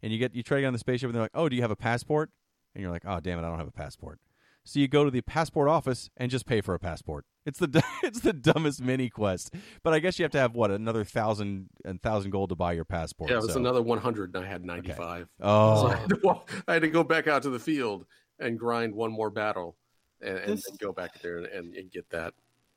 and 0.02 0.12
you 0.12 0.18
get 0.18 0.34
you 0.34 0.42
try 0.42 0.56
to 0.56 0.62
get 0.62 0.66
on 0.66 0.72
the 0.72 0.78
spaceship, 0.78 1.08
and 1.08 1.14
they're 1.14 1.22
like, 1.22 1.32
"Oh, 1.34 1.48
do 1.48 1.56
you 1.56 1.62
have 1.62 1.70
a 1.70 1.76
passport?" 1.76 2.30
And 2.74 2.82
you're 2.82 2.90
like, 2.90 3.04
"Oh, 3.06 3.20
damn 3.20 3.38
it, 3.38 3.42
I 3.42 3.48
don't 3.48 3.58
have 3.58 3.68
a 3.68 3.72
passport." 3.72 4.20
So 4.64 4.78
you 4.78 4.88
go 4.88 5.04
to 5.04 5.10
the 5.10 5.22
passport 5.22 5.68
office 5.68 6.08
and 6.16 6.30
just 6.30 6.46
pay 6.46 6.60
for 6.60 6.74
a 6.74 6.78
passport. 6.78 7.24
It's 7.44 7.58
the 7.58 7.82
it's 8.02 8.20
the 8.20 8.32
dumbest 8.32 8.80
mini 8.80 9.08
quest, 9.08 9.54
but 9.82 9.92
I 9.92 9.98
guess 9.98 10.18
you 10.18 10.24
have 10.24 10.32
to 10.32 10.38
have 10.38 10.54
what 10.54 10.70
another 10.70 11.04
thousand 11.04 11.68
and 11.84 12.00
thousand 12.00 12.30
gold 12.30 12.50
to 12.50 12.54
buy 12.54 12.72
your 12.72 12.84
passport. 12.84 13.30
Yeah, 13.30 13.38
it 13.38 13.42
was 13.42 13.52
so. 13.54 13.60
another 13.60 13.82
one 13.82 13.98
hundred, 13.98 14.34
and 14.34 14.44
I 14.44 14.48
had 14.48 14.64
ninety 14.64 14.92
five. 14.92 15.22
Okay. 15.22 15.28
Oh, 15.42 15.82
so 15.82 15.86
I, 15.88 15.96
had 15.96 16.22
walk, 16.22 16.50
I, 16.68 16.74
had 16.74 16.82
to 16.82 16.88
go 16.88 17.02
back 17.02 17.26
out 17.26 17.42
to 17.42 17.50
the 17.50 17.58
field 17.58 18.06
and 18.38 18.58
grind 18.58 18.94
one 18.94 19.10
more 19.10 19.30
battle, 19.30 19.76
and, 20.20 20.38
and, 20.38 20.52
this, 20.52 20.68
and 20.68 20.78
go 20.78 20.92
back 20.92 21.20
there 21.20 21.38
and, 21.38 21.46
and, 21.46 21.74
and 21.74 21.90
get 21.90 22.08
that. 22.10 22.34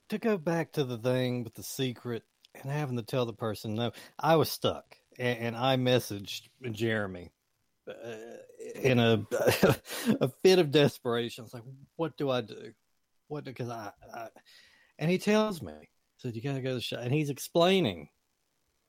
To 0.09 0.17
go 0.17 0.37
back 0.37 0.71
to 0.73 0.83
the 0.83 0.97
thing 0.97 1.43
with 1.43 1.53
the 1.53 1.63
secret 1.63 2.23
and 2.61 2.71
having 2.71 2.97
to 2.97 3.03
tell 3.03 3.25
the 3.25 3.33
person 3.33 3.75
no, 3.75 3.91
I 4.19 4.35
was 4.35 4.51
stuck, 4.51 4.97
and, 5.19 5.39
and 5.39 5.55
I 5.55 5.77
messaged 5.77 6.49
Jeremy 6.71 7.31
uh, 7.87 8.15
in 8.75 8.99
a 8.99 9.25
a 10.21 10.29
fit 10.43 10.59
of 10.59 10.71
desperation. 10.71 11.45
It's 11.45 11.53
like, 11.53 11.63
what 11.95 12.17
do 12.17 12.29
I 12.29 12.41
do? 12.41 12.71
What 13.27 13.43
because 13.43 13.69
I, 13.69 13.91
I, 14.13 14.27
and 14.99 15.09
he 15.09 15.17
tells 15.17 15.61
me, 15.61 15.73
so 16.17 16.29
you 16.29 16.41
gotta 16.41 16.61
go 16.61 16.69
to 16.69 16.75
the 16.75 16.81
shop, 16.81 16.99
and 17.01 17.13
he's 17.13 17.29
explaining 17.29 18.09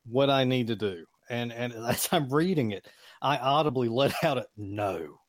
what 0.05 0.31
I 0.31 0.45
need 0.45 0.68
to 0.68 0.77
do. 0.77 1.05
And 1.29 1.53
and 1.53 1.72
as 1.89 2.09
I'm 2.12 2.33
reading 2.33 2.72
it, 2.72 2.87
I 3.20 3.39
audibly 3.39 3.89
let 3.89 4.24
out 4.24 4.39
a 4.39 4.47
no, 4.57 5.20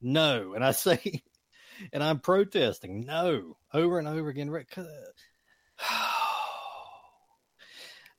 no, 0.00 0.54
and 0.54 0.64
I 0.64 0.70
say, 0.72 1.22
and 1.92 2.02
I'm 2.02 2.20
protesting 2.20 3.04
no 3.06 3.56
over 3.72 3.98
and 3.98 4.08
over 4.08 4.28
again. 4.28 4.50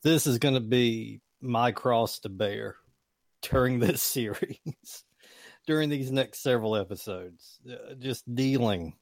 This 0.04 0.28
is 0.28 0.38
going 0.38 0.54
to 0.54 0.62
be 0.62 1.22
my 1.42 1.72
cross 1.72 2.20
to 2.20 2.30
bear 2.30 2.76
during 3.42 3.80
this 3.80 4.02
series, 4.02 5.04
during 5.66 5.90
these 5.90 6.12
next 6.12 6.42
several 6.42 6.76
episodes, 6.76 7.60
uh, 7.70 7.96
just 7.96 8.24
dealing 8.34 8.94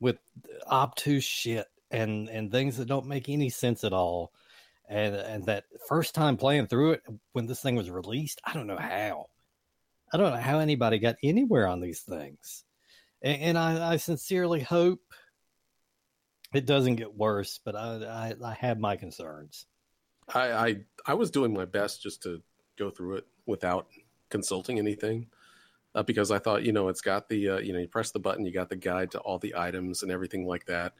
with 0.00 0.18
obtuse 0.70 1.24
shit 1.24 1.66
and 1.90 2.28
and 2.28 2.50
things 2.50 2.76
that 2.76 2.88
don't 2.88 3.06
make 3.06 3.28
any 3.28 3.50
sense 3.50 3.84
at 3.84 3.92
all. 3.92 4.32
And 4.88 5.14
and 5.14 5.46
that 5.46 5.64
first 5.88 6.14
time 6.14 6.36
playing 6.36 6.66
through 6.66 6.92
it 6.92 7.02
when 7.32 7.46
this 7.46 7.60
thing 7.60 7.76
was 7.76 7.90
released, 7.90 8.40
I 8.44 8.52
don't 8.52 8.66
know 8.66 8.76
how. 8.76 9.26
I 10.12 10.18
don't 10.18 10.32
know 10.32 10.40
how 10.40 10.58
anybody 10.58 10.98
got 10.98 11.16
anywhere 11.22 11.66
on 11.66 11.80
these 11.80 12.00
things. 12.00 12.64
And, 13.22 13.42
and 13.42 13.58
I, 13.58 13.92
I 13.92 13.96
sincerely 13.96 14.60
hope 14.60 15.00
it 16.52 16.66
doesn't 16.66 16.96
get 16.96 17.14
worse, 17.14 17.58
but 17.64 17.74
I, 17.74 18.34
I, 18.42 18.50
I 18.50 18.54
have 18.54 18.78
my 18.78 18.96
concerns. 18.96 19.66
I, 20.32 20.52
I 20.52 20.76
I 21.06 21.14
was 21.14 21.30
doing 21.30 21.52
my 21.52 21.64
best 21.64 22.02
just 22.02 22.22
to 22.24 22.42
go 22.78 22.90
through 22.90 23.16
it 23.16 23.26
without 23.46 23.88
consulting 24.30 24.78
anything 24.78 25.26
uh, 25.94 26.02
because 26.02 26.30
I 26.30 26.38
thought, 26.38 26.62
you 26.62 26.72
know, 26.72 26.88
it's 26.88 27.00
got 27.00 27.28
the, 27.28 27.50
uh, 27.50 27.58
you 27.58 27.72
know, 27.72 27.78
you 27.78 27.88
press 27.88 28.10
the 28.10 28.18
button, 28.18 28.46
you 28.46 28.52
got 28.52 28.68
the 28.68 28.76
guide 28.76 29.10
to 29.12 29.18
all 29.20 29.38
the 29.38 29.54
items 29.56 30.02
and 30.02 30.10
everything 30.10 30.46
like 30.46 30.66
that. 30.66 30.94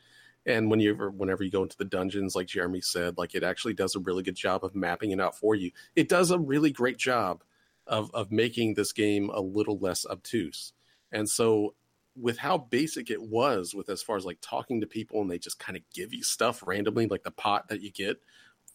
And 0.44 0.70
when 0.70 0.80
you 0.80 0.94
whenever 0.94 1.44
you 1.44 1.50
go 1.50 1.62
into 1.62 1.76
the 1.78 1.84
dungeons, 1.84 2.34
like 2.34 2.48
Jeremy 2.48 2.80
said, 2.80 3.16
like 3.16 3.34
it 3.34 3.44
actually 3.44 3.74
does 3.74 3.94
a 3.94 4.00
really 4.00 4.24
good 4.24 4.34
job 4.34 4.64
of 4.64 4.74
mapping 4.74 5.12
it 5.12 5.20
out 5.20 5.36
for 5.36 5.54
you. 5.54 5.70
It 5.94 6.08
does 6.08 6.30
a 6.30 6.38
really 6.38 6.72
great 6.72 6.98
job 6.98 7.44
of 7.86 8.10
of 8.12 8.32
making 8.32 8.74
this 8.74 8.92
game 8.92 9.30
a 9.30 9.40
little 9.40 9.78
less 9.78 10.04
obtuse. 10.04 10.72
And 11.12 11.28
so 11.28 11.74
with 12.16 12.38
how 12.38 12.58
basic 12.58 13.08
it 13.08 13.22
was 13.22 13.74
with 13.74 13.88
as 13.88 14.02
far 14.02 14.16
as 14.16 14.24
like 14.26 14.38
talking 14.42 14.80
to 14.80 14.86
people 14.86 15.22
and 15.22 15.30
they 15.30 15.38
just 15.38 15.58
kind 15.58 15.76
of 15.76 15.82
give 15.94 16.12
you 16.12 16.22
stuff 16.22 16.62
randomly 16.66 17.06
like 17.06 17.22
the 17.22 17.30
pot 17.30 17.68
that 17.68 17.80
you 17.80 17.90
get 17.90 18.18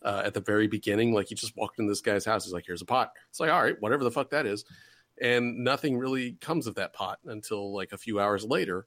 uh, 0.04 0.22
at 0.26 0.34
the 0.34 0.42
very 0.42 0.68
beginning 0.68 1.14
like 1.14 1.28
he 1.28 1.36
just 1.36 1.56
walked 1.56 1.80
in 1.80 1.88
this 1.88 2.02
guy's 2.02 2.26
house. 2.26 2.46
He's 2.46 2.54
like 2.54 2.66
here's 2.66 2.82
a 2.82 2.86
pot. 2.86 3.12
It's 3.30 3.40
like 3.40 3.52
all 3.52 3.62
right 3.62 3.80
whatever 3.80 4.04
the 4.04 4.12
fuck 4.12 4.30
that 4.32 4.46
is. 4.46 4.66
And 5.20 5.64
nothing 5.64 5.98
really 5.98 6.34
comes 6.42 6.68
of 6.68 6.76
that 6.76 6.94
pot 6.94 7.20
until 7.26 7.74
like 7.74 7.92
a 7.92 7.98
few 7.98 8.20
hours 8.20 8.46
later. 8.46 8.86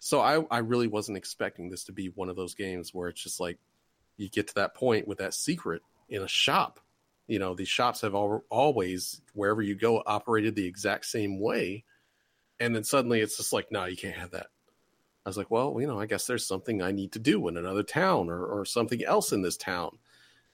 So 0.00 0.20
i 0.20 0.42
i 0.50 0.58
really 0.58 0.88
wasn't 0.88 1.18
expecting 1.18 1.70
this 1.70 1.84
to 1.84 1.92
be 1.92 2.08
one 2.08 2.28
of 2.28 2.36
those 2.36 2.54
games 2.54 2.92
where 2.92 3.08
it's 3.08 3.22
just 3.22 3.40
like 3.40 3.58
you 4.16 4.28
get 4.28 4.48
to 4.48 4.54
that 4.56 4.74
point 4.74 5.06
with 5.06 5.18
that 5.18 5.34
secret 5.34 5.82
in 6.08 6.22
a 6.22 6.28
shop. 6.28 6.80
You 7.26 7.38
know 7.38 7.54
these 7.54 7.68
shops 7.68 8.00
have 8.00 8.14
al- 8.14 8.44
always 8.50 9.20
wherever 9.34 9.62
you 9.62 9.74
go 9.74 10.02
operated 10.04 10.54
the 10.54 10.66
exact 10.66 11.06
same 11.06 11.40
way. 11.40 11.84
And 12.60 12.74
then 12.74 12.82
suddenly 12.82 13.20
it's 13.20 13.36
just 13.36 13.52
like 13.52 13.70
no 13.70 13.84
you 13.84 13.96
can't 13.96 14.16
have 14.16 14.32
that. 14.32 14.48
I 15.24 15.28
was 15.28 15.36
like 15.36 15.50
well 15.50 15.76
you 15.78 15.86
know 15.86 16.00
i 16.00 16.06
guess 16.06 16.26
there's 16.26 16.46
something 16.46 16.80
i 16.80 16.90
need 16.90 17.12
to 17.12 17.18
do 17.18 17.48
in 17.48 17.58
another 17.58 17.82
town 17.82 18.30
or, 18.30 18.46
or 18.46 18.64
something 18.64 19.04
else 19.04 19.30
in 19.30 19.42
this 19.42 19.58
town 19.58 19.98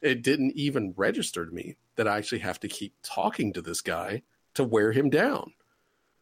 it 0.05 0.23
didn't 0.23 0.53
even 0.53 0.95
register 0.97 1.47
to 1.47 1.53
me 1.53 1.77
that 1.97 2.09
i 2.09 2.17
actually 2.17 2.39
have 2.39 2.61
to 2.61 2.69
keep 2.69 2.95
talking 3.03 3.53
to 3.53 3.63
this 3.63 3.81
guy 3.81 4.23
to 4.55 4.65
wear 4.65 4.93
him 4.93 5.11
down 5.11 5.53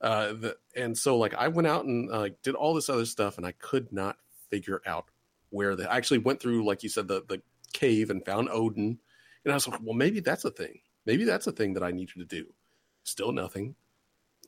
uh, 0.01 0.33
the, 0.33 0.57
and 0.75 0.97
so 0.97 1.17
like 1.17 1.35
i 1.35 1.49
went 1.49 1.69
out 1.69 1.85
and 1.85 2.11
uh, 2.11 2.29
did 2.43 2.55
all 2.55 2.75
this 2.75 2.89
other 2.89 3.07
stuff 3.07 3.37
and 3.37 3.47
i 3.47 3.53
could 3.53 3.93
not 3.93 4.17
figure 4.51 4.81
out 4.87 5.07
where 5.51 5.77
the 5.77 5.91
i 5.91 5.97
actually 5.97 6.19
went 6.19 6.41
through 6.41 6.65
like 6.65 6.83
you 6.83 6.89
said 6.89 7.07
the, 7.07 7.23
the 7.29 7.41
cave 7.73 8.11
and 8.11 8.25
found 8.25 8.49
odin 8.49 8.99
and 9.45 9.53
I 9.53 9.57
was 9.57 9.67
like, 9.67 9.81
well, 9.83 9.95
maybe 9.95 10.21
that's 10.21 10.45
a 10.45 10.51
thing. 10.51 10.81
Maybe 11.07 11.25
that's 11.25 11.47
a 11.47 11.53
thing 11.53 11.75
that 11.75 11.83
I 11.83 11.91
needed 11.91 12.17
to 12.19 12.25
do. 12.25 12.47
Still 13.05 13.33
nothing. 13.33 13.75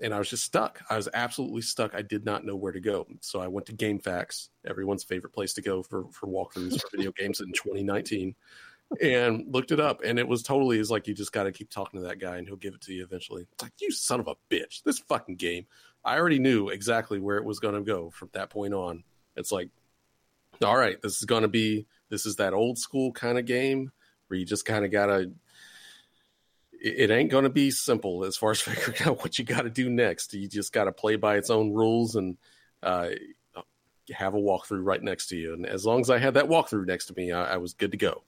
And 0.00 0.12
I 0.12 0.18
was 0.18 0.28
just 0.28 0.44
stuck. 0.44 0.82
I 0.90 0.96
was 0.96 1.08
absolutely 1.14 1.62
stuck. 1.62 1.94
I 1.94 2.02
did 2.02 2.24
not 2.24 2.44
know 2.44 2.56
where 2.56 2.72
to 2.72 2.80
go. 2.80 3.06
So 3.20 3.40
I 3.40 3.46
went 3.46 3.66
to 3.66 3.72
GameFAQs, 3.72 4.48
everyone's 4.66 5.04
favorite 5.04 5.32
place 5.32 5.52
to 5.54 5.62
go 5.62 5.82
for, 5.82 6.06
for 6.10 6.26
walkthroughs 6.26 6.80
for 6.80 6.88
video 6.96 7.12
games 7.16 7.40
in 7.40 7.52
2019, 7.52 8.34
and 9.02 9.52
looked 9.52 9.72
it 9.72 9.80
up. 9.80 10.02
And 10.04 10.18
it 10.18 10.26
was 10.26 10.42
totally 10.42 10.78
is 10.78 10.90
like 10.90 11.06
you 11.06 11.14
just 11.14 11.32
got 11.32 11.44
to 11.44 11.52
keep 11.52 11.70
talking 11.70 12.00
to 12.00 12.08
that 12.08 12.20
guy 12.20 12.36
and 12.36 12.46
he'll 12.46 12.56
give 12.56 12.74
it 12.74 12.82
to 12.82 12.92
you 12.92 13.04
eventually. 13.04 13.46
It's 13.52 13.62
like, 13.62 13.72
you 13.80 13.90
son 13.90 14.20
of 14.20 14.28
a 14.28 14.36
bitch. 14.50 14.82
This 14.82 14.98
fucking 14.98 15.36
game. 15.36 15.66
I 16.04 16.18
already 16.18 16.38
knew 16.38 16.68
exactly 16.68 17.18
where 17.18 17.36
it 17.36 17.44
was 17.44 17.60
going 17.60 17.74
to 17.74 17.80
go 17.80 18.10
from 18.10 18.30
that 18.32 18.50
point 18.50 18.74
on. 18.74 19.04
It's 19.36 19.50
like, 19.50 19.70
all 20.62 20.76
right, 20.76 21.00
this 21.00 21.18
is 21.18 21.24
going 21.24 21.42
to 21.42 21.48
be, 21.48 21.86
this 22.10 22.26
is 22.26 22.36
that 22.36 22.52
old 22.52 22.78
school 22.78 23.12
kind 23.12 23.38
of 23.38 23.46
game 23.46 23.90
where 24.28 24.38
you 24.38 24.44
just 24.44 24.64
kind 24.64 24.84
of 24.84 24.90
gotta 24.90 25.30
it, 26.84 27.10
ain't 27.10 27.30
going 27.30 27.44
to 27.44 27.50
be 27.50 27.70
simple 27.70 28.24
as 28.24 28.36
far 28.36 28.50
as 28.50 28.60
figuring 28.60 29.00
out 29.02 29.22
what 29.22 29.38
you 29.38 29.44
got 29.44 29.62
to 29.62 29.70
do 29.70 29.88
next. 29.88 30.34
You 30.34 30.46
just 30.48 30.72
got 30.72 30.84
to 30.84 30.92
play 30.92 31.16
by 31.16 31.36
its 31.36 31.50
own 31.50 31.72
rules 31.72 32.14
and 32.14 32.36
uh, 32.82 33.08
have 34.12 34.34
a 34.34 34.38
walkthrough 34.38 34.84
right 34.84 35.02
next 35.02 35.28
to 35.28 35.36
you. 35.36 35.54
And 35.54 35.66
as 35.66 35.86
long 35.86 36.00
as 36.00 36.10
I 36.10 36.18
had 36.18 36.34
that 36.34 36.46
walkthrough 36.46 36.86
next 36.86 37.06
to 37.06 37.14
me, 37.16 37.32
I, 37.32 37.54
I 37.54 37.56
was 37.56 37.72
good 37.72 37.92
to 37.92 37.96
go. 37.96 38.22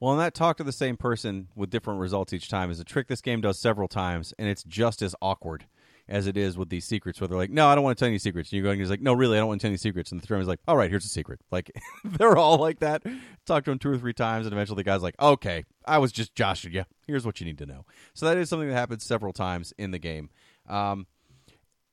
Well, 0.00 0.12
and 0.12 0.20
that 0.20 0.34
talk 0.34 0.56
to 0.56 0.64
the 0.64 0.72
same 0.72 0.96
person 0.96 1.48
with 1.54 1.68
different 1.68 2.00
results 2.00 2.32
each 2.32 2.48
time 2.48 2.70
is 2.70 2.80
a 2.80 2.84
trick 2.84 3.06
this 3.06 3.20
game 3.20 3.42
does 3.42 3.58
several 3.58 3.86
times, 3.86 4.32
and 4.38 4.48
it's 4.48 4.64
just 4.64 5.02
as 5.02 5.14
awkward 5.20 5.66
as 6.08 6.26
it 6.26 6.38
is 6.38 6.56
with 6.56 6.70
these 6.70 6.86
secrets 6.86 7.20
where 7.20 7.28
they're 7.28 7.36
like, 7.36 7.50
no, 7.50 7.68
I 7.68 7.74
don't 7.74 7.84
want 7.84 7.96
to 7.96 8.02
tell 8.02 8.08
any 8.08 8.18
secrets. 8.18 8.50
And 8.50 8.56
you're 8.56 8.64
going, 8.64 8.80
he's 8.80 8.90
like, 8.90 9.02
no, 9.02 9.12
really, 9.12 9.36
I 9.36 9.40
don't 9.40 9.48
want 9.48 9.60
to 9.60 9.64
tell 9.66 9.70
any 9.70 9.76
secrets. 9.76 10.10
And 10.10 10.20
the 10.20 10.26
three 10.26 10.40
is 10.40 10.48
like, 10.48 10.58
all 10.66 10.76
right, 10.76 10.90
here's 10.90 11.04
a 11.04 11.08
secret. 11.08 11.40
Like, 11.52 11.70
they're 12.04 12.36
all 12.36 12.56
like 12.56 12.80
that. 12.80 13.04
Talk 13.46 13.64
to 13.64 13.70
him 13.70 13.78
two 13.78 13.90
or 13.90 13.98
three 13.98 14.14
times, 14.14 14.46
and 14.46 14.52
eventually 14.54 14.76
the 14.76 14.84
guy's 14.84 15.02
like, 15.02 15.14
okay, 15.20 15.64
I 15.86 15.98
was 15.98 16.12
just 16.12 16.34
joshing 16.34 16.72
you. 16.72 16.84
Here's 17.06 17.26
what 17.26 17.38
you 17.38 17.46
need 17.46 17.58
to 17.58 17.66
know. 17.66 17.84
So 18.14 18.26
that 18.26 18.38
is 18.38 18.48
something 18.48 18.68
that 18.68 18.74
happens 18.74 19.04
several 19.04 19.34
times 19.34 19.74
in 19.78 19.90
the 19.90 19.98
game. 19.98 20.30
Um, 20.66 21.06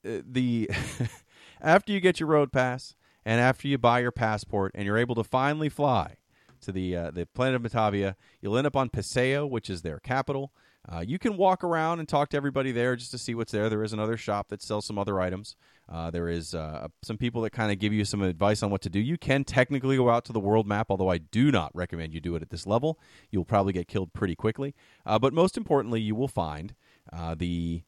uh, 0.08 0.22
the 0.26 0.70
after 1.62 1.92
you 1.92 2.00
get 2.00 2.20
your 2.20 2.28
road 2.28 2.54
pass 2.54 2.96
and 3.26 3.42
after 3.42 3.68
you 3.68 3.78
buy 3.78 4.00
your 4.00 4.12
passport 4.12 4.72
and 4.76 4.86
you're 4.86 4.98
able 4.98 5.16
to 5.16 5.24
finally 5.24 5.70
fly 5.70 6.16
to 6.62 6.72
the 6.72 6.96
uh, 6.96 7.12
the 7.12 7.26
planet 7.26 7.56
of 7.56 7.72
Motavia, 7.72 8.16
you'll 8.42 8.58
end 8.58 8.68
up 8.68 8.76
on 8.76 8.90
Paseo, 8.90 9.46
which 9.46 9.70
is 9.70 9.82
their 9.82 10.00
capital. 10.00 10.52
Uh, 10.90 11.02
you 11.06 11.20
can 11.20 11.36
walk 11.36 11.66
around 11.66 12.00
and 12.00 12.08
talk 12.08 12.30
to 12.30 12.38
everybody 12.38 12.72
there 12.72 12.96
just 12.96 13.12
to 13.12 13.18
see 13.18 13.36
what's 13.36 13.52
there. 13.52 13.70
There 13.70 13.84
is 13.84 13.92
another 13.92 14.16
shop 14.16 14.48
that 14.50 14.62
sells 14.62 14.86
some 14.86 14.98
other 14.98 15.20
items. 15.20 15.58
Uh, 15.90 16.10
there 16.12 16.30
is 16.30 16.56
uh, 16.56 16.88
some 17.04 17.18
people 17.18 17.42
that 17.42 17.50
kind 17.50 17.74
of 17.74 17.80
give 17.80 17.92
you 17.92 18.06
some 18.06 18.22
advice 18.22 18.64
on 18.64 18.70
what 18.70 18.82
to 18.84 18.90
do. 18.90 19.00
You 19.00 19.18
can 19.18 19.44
technically 19.44 19.98
go 19.98 20.10
out 20.10 20.24
to 20.26 20.34
the 20.34 20.40
world 20.40 20.66
map, 20.66 20.88
although 20.90 21.12
I 21.12 21.18
do 21.18 21.52
not 21.52 21.76
recommend 21.76 22.14
you 22.14 22.22
do 22.22 22.36
it 22.36 22.42
at 22.42 22.52
this 22.52 22.66
level. 22.66 23.00
You'll 23.32 23.44
probably 23.44 23.74
get 23.74 23.90
killed 23.90 24.14
pretty 24.14 24.36
quickly. 24.36 24.76
Uh, 25.06 25.20
but 25.20 25.34
most 25.34 25.58
importantly, 25.58 26.00
you 26.00 26.16
will 26.16 26.30
find 26.30 26.74
uh, 27.12 27.36
the 27.36 27.84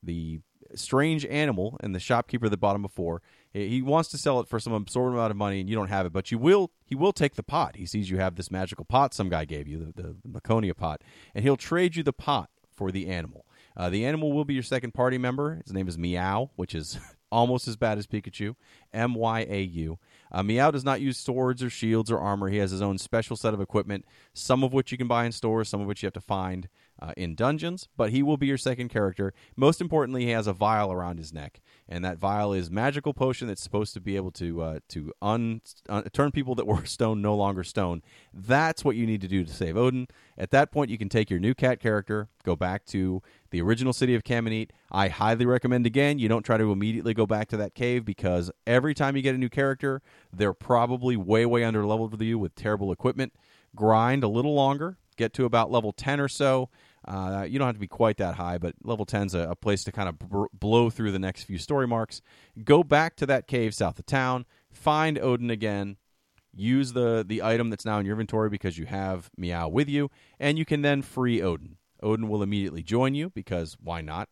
the 0.00 0.40
strange 0.74 1.24
animal 1.26 1.76
and 1.80 1.94
the 1.94 2.00
shopkeeper 2.00 2.48
that 2.48 2.58
bought 2.58 2.76
him 2.76 2.82
before. 2.82 3.22
He 3.54 3.82
wants 3.82 4.08
to 4.10 4.18
sell 4.18 4.40
it 4.40 4.48
for 4.48 4.58
some 4.58 4.72
absorbent 4.72 5.14
amount 5.14 5.30
of 5.30 5.36
money, 5.36 5.60
and 5.60 5.70
you 5.70 5.76
don't 5.76 5.88
have 5.88 6.06
it. 6.06 6.12
But 6.12 6.32
you 6.32 6.38
will. 6.38 6.72
He 6.84 6.96
will 6.96 7.12
take 7.12 7.36
the 7.36 7.42
pot. 7.44 7.76
He 7.76 7.86
sees 7.86 8.10
you 8.10 8.18
have 8.18 8.34
this 8.34 8.50
magical 8.50 8.84
pot 8.84 9.14
some 9.14 9.28
guy 9.28 9.44
gave 9.44 9.68
you, 9.68 9.78
the, 9.78 10.02
the, 10.02 10.16
the 10.24 10.28
Maconia 10.28 10.76
pot, 10.76 11.02
and 11.34 11.44
he'll 11.44 11.56
trade 11.56 11.94
you 11.94 12.02
the 12.02 12.12
pot 12.12 12.50
for 12.72 12.90
the 12.90 13.06
animal. 13.06 13.46
Uh, 13.76 13.88
the 13.90 14.04
animal 14.04 14.32
will 14.32 14.44
be 14.44 14.54
your 14.54 14.62
second 14.64 14.92
party 14.92 15.18
member. 15.18 15.60
His 15.64 15.72
name 15.72 15.86
is 15.86 15.96
Myau, 15.96 16.50
which 16.56 16.74
is 16.74 16.98
almost 17.32 17.68
as 17.68 17.76
bad 17.76 17.96
as 17.96 18.08
Pikachu. 18.08 18.56
M 18.92 19.14
Y 19.14 19.46
A 19.48 19.62
U. 19.62 19.98
Uh, 20.32 20.42
Myau 20.42 20.72
does 20.72 20.84
not 20.84 21.00
use 21.00 21.16
swords 21.16 21.62
or 21.62 21.70
shields 21.70 22.10
or 22.10 22.18
armor. 22.18 22.48
He 22.48 22.58
has 22.58 22.72
his 22.72 22.82
own 22.82 22.98
special 22.98 23.36
set 23.36 23.54
of 23.54 23.60
equipment, 23.60 24.04
some 24.32 24.64
of 24.64 24.72
which 24.72 24.90
you 24.90 24.98
can 24.98 25.06
buy 25.06 25.26
in 25.26 25.32
stores, 25.32 25.68
some 25.68 25.80
of 25.80 25.86
which 25.86 26.02
you 26.02 26.08
have 26.08 26.14
to 26.14 26.20
find 26.20 26.68
uh, 27.00 27.12
in 27.16 27.34
dungeons. 27.34 27.88
But 27.96 28.10
he 28.10 28.22
will 28.22 28.36
be 28.36 28.46
your 28.46 28.58
second 28.58 28.88
character. 28.88 29.32
Most 29.56 29.80
importantly, 29.80 30.24
he 30.24 30.30
has 30.30 30.46
a 30.46 30.52
vial 30.52 30.92
around 30.92 31.18
his 31.18 31.32
neck, 31.32 31.60
and 31.88 32.04
that 32.04 32.18
vial 32.18 32.52
is 32.52 32.70
magical 32.70 33.14
potion 33.14 33.48
that's 33.48 33.62
supposed 33.62 33.94
to 33.94 34.00
be 34.00 34.16
able 34.16 34.30
to 34.32 34.62
uh, 34.62 34.78
to 34.88 35.12
un, 35.20 35.60
uh, 35.88 36.02
turn 36.12 36.30
people 36.30 36.54
that 36.54 36.66
were 36.66 36.84
stone 36.84 37.20
no 37.22 37.34
longer 37.34 37.64
stone. 37.64 38.02
That's 38.32 38.84
what 38.84 38.96
you 38.96 39.06
need 39.06 39.20
to 39.20 39.28
do 39.28 39.44
to 39.44 39.52
save 39.52 39.76
Odin. 39.76 40.06
At 40.36 40.50
that 40.50 40.72
point, 40.72 40.90
you 40.90 40.98
can 40.98 41.08
take 41.08 41.30
your 41.30 41.40
new 41.40 41.54
cat 41.54 41.80
character, 41.80 42.28
go 42.44 42.56
back 42.56 42.84
to 42.86 43.22
the 43.50 43.62
original 43.62 43.92
city 43.92 44.14
of 44.14 44.24
Camineet. 44.24 44.70
I 44.90 45.08
highly 45.08 45.46
recommend 45.46 45.86
again 45.86 46.18
you 46.18 46.28
don't 46.28 46.42
try 46.42 46.56
to 46.56 46.72
immediately 46.72 47.14
go 47.14 47.26
back 47.26 47.48
to 47.48 47.56
that 47.58 47.74
cave 47.74 48.04
because 48.04 48.50
every 48.66 48.94
time 48.94 49.16
you 49.16 49.22
get 49.22 49.34
a 49.34 49.38
new 49.38 49.48
character, 49.48 50.02
they're 50.32 50.52
probably 50.52 51.16
way 51.16 51.46
way 51.46 51.64
under 51.64 51.84
leveled 51.86 52.12
with 52.12 52.22
you 52.22 52.38
with 52.38 52.54
terrible 52.54 52.92
equipment. 52.92 53.32
Grind 53.76 54.22
a 54.22 54.28
little 54.28 54.54
longer, 54.54 54.98
get 55.16 55.32
to 55.34 55.44
about 55.44 55.70
level 55.70 55.92
10 55.92 56.20
or 56.20 56.28
so. 56.28 56.70
Uh, 57.06 57.46
you 57.48 57.58
don't 57.58 57.66
have 57.66 57.74
to 57.74 57.80
be 57.80 57.86
quite 57.86 58.16
that 58.16 58.36
high, 58.36 58.56
but 58.56 58.74
level 58.82 59.04
10's 59.04 59.34
a, 59.34 59.50
a 59.50 59.56
place 59.56 59.84
to 59.84 59.92
kind 59.92 60.08
of 60.08 60.18
br- 60.18 60.46
blow 60.52 60.88
through 60.88 61.12
the 61.12 61.18
next 61.18 61.44
few 61.44 61.58
story 61.58 61.86
marks. 61.86 62.22
Go 62.64 62.82
back 62.82 63.16
to 63.16 63.26
that 63.26 63.46
cave 63.46 63.74
south 63.74 63.98
of 63.98 64.06
town, 64.06 64.46
find 64.72 65.18
Odin 65.18 65.50
again, 65.50 65.96
use 66.56 66.92
the 66.92 67.24
the 67.26 67.42
item 67.42 67.68
that's 67.70 67.84
now 67.84 67.98
in 67.98 68.06
your 68.06 68.14
inventory 68.14 68.48
because 68.48 68.78
you 68.78 68.86
have 68.86 69.30
Myau 69.38 69.70
with 69.70 69.88
you, 69.88 70.10
and 70.38 70.58
you 70.58 70.64
can 70.64 70.82
then 70.82 71.02
free 71.02 71.42
Odin. 71.42 71.76
Odin 72.02 72.28
will 72.28 72.42
immediately 72.42 72.82
join 72.82 73.14
you 73.14 73.30
because 73.30 73.76
why 73.82 74.00
not? 74.00 74.28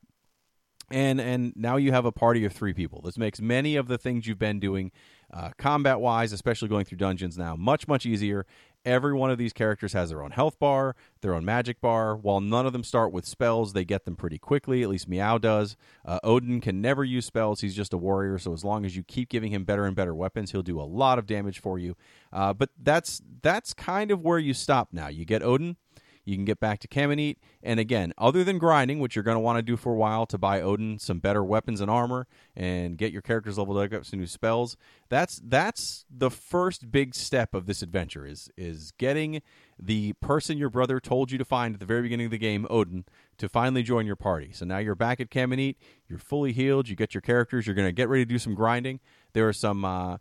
And 0.90 1.20
and 1.20 1.52
now 1.56 1.76
you 1.76 1.92
have 1.92 2.04
a 2.04 2.12
party 2.12 2.44
of 2.44 2.52
three 2.52 2.74
people. 2.74 3.00
This 3.02 3.18
makes 3.18 3.40
many 3.40 3.76
of 3.76 3.88
the 3.88 3.98
things 3.98 4.26
you've 4.26 4.38
been 4.38 4.60
doing, 4.60 4.92
uh, 5.32 5.50
combat 5.58 6.00
wise, 6.00 6.32
especially 6.32 6.68
going 6.68 6.84
through 6.84 6.98
dungeons 6.98 7.38
now, 7.38 7.56
much 7.56 7.88
much 7.88 8.06
easier. 8.06 8.46
Every 8.84 9.14
one 9.14 9.30
of 9.30 9.38
these 9.38 9.52
characters 9.52 9.92
has 9.92 10.08
their 10.10 10.24
own 10.24 10.32
health 10.32 10.58
bar, 10.58 10.96
their 11.20 11.34
own 11.34 11.44
magic 11.44 11.80
bar. 11.80 12.16
While 12.16 12.40
none 12.40 12.66
of 12.66 12.72
them 12.72 12.82
start 12.82 13.12
with 13.12 13.24
spells, 13.24 13.72
they 13.72 13.84
get 13.84 14.04
them 14.04 14.16
pretty 14.16 14.38
quickly. 14.38 14.82
At 14.82 14.88
least 14.88 15.08
Myau 15.08 15.40
does. 15.40 15.76
Uh, 16.04 16.18
Odin 16.24 16.60
can 16.60 16.80
never 16.80 17.04
use 17.04 17.24
spells. 17.24 17.60
He's 17.60 17.76
just 17.76 17.92
a 17.92 17.96
warrior. 17.96 18.38
So 18.38 18.52
as 18.52 18.64
long 18.64 18.84
as 18.84 18.96
you 18.96 19.04
keep 19.04 19.28
giving 19.28 19.52
him 19.52 19.62
better 19.62 19.84
and 19.84 19.94
better 19.94 20.16
weapons, 20.16 20.50
he'll 20.50 20.62
do 20.62 20.80
a 20.80 20.82
lot 20.82 21.20
of 21.20 21.26
damage 21.26 21.60
for 21.60 21.78
you. 21.78 21.96
Uh, 22.32 22.52
but 22.52 22.70
that's 22.76 23.22
that's 23.40 23.72
kind 23.72 24.10
of 24.10 24.20
where 24.22 24.40
you 24.40 24.52
stop 24.52 24.88
now. 24.92 25.06
You 25.06 25.24
get 25.24 25.44
Odin. 25.44 25.76
You 26.24 26.36
can 26.36 26.44
get 26.44 26.60
back 26.60 26.78
to 26.80 26.88
Camineet. 26.88 27.36
And 27.62 27.80
again, 27.80 28.12
other 28.16 28.44
than 28.44 28.58
grinding, 28.58 29.00
which 29.00 29.16
you're 29.16 29.24
going 29.24 29.36
to 29.36 29.40
want 29.40 29.58
to 29.58 29.62
do 29.62 29.76
for 29.76 29.92
a 29.92 29.96
while 29.96 30.26
to 30.26 30.38
buy 30.38 30.60
Odin 30.60 30.98
some 30.98 31.18
better 31.18 31.42
weapons 31.42 31.80
and 31.80 31.90
armor 31.90 32.26
and 32.54 32.96
get 32.96 33.12
your 33.12 33.22
characters 33.22 33.58
leveled 33.58 33.92
up 33.92 34.04
some 34.04 34.20
new 34.20 34.26
spells, 34.26 34.76
that's 35.08 35.40
that's 35.44 36.04
the 36.10 36.30
first 36.30 36.90
big 36.90 37.14
step 37.14 37.54
of 37.54 37.66
this 37.66 37.82
adventure 37.82 38.24
is 38.24 38.50
is 38.56 38.92
getting 38.98 39.42
the 39.78 40.12
person 40.14 40.58
your 40.58 40.70
brother 40.70 41.00
told 41.00 41.32
you 41.32 41.38
to 41.38 41.44
find 41.44 41.74
at 41.74 41.80
the 41.80 41.86
very 41.86 42.02
beginning 42.02 42.26
of 42.26 42.32
the 42.32 42.38
game, 42.38 42.66
Odin, 42.70 43.04
to 43.38 43.48
finally 43.48 43.82
join 43.82 44.06
your 44.06 44.16
party. 44.16 44.50
So 44.52 44.64
now 44.64 44.78
you're 44.78 44.94
back 44.94 45.20
at 45.20 45.30
Camineet, 45.30 45.76
you're 46.08 46.18
fully 46.18 46.52
healed, 46.52 46.88
you 46.88 46.94
get 46.94 47.14
your 47.14 47.20
characters, 47.20 47.66
you're 47.66 47.74
going 47.74 47.88
to 47.88 47.92
get 47.92 48.08
ready 48.08 48.24
to 48.24 48.28
do 48.28 48.38
some 48.38 48.54
grinding. 48.54 49.00
There 49.32 49.48
are 49.48 49.52
some 49.52 49.84
uh, 49.84 50.18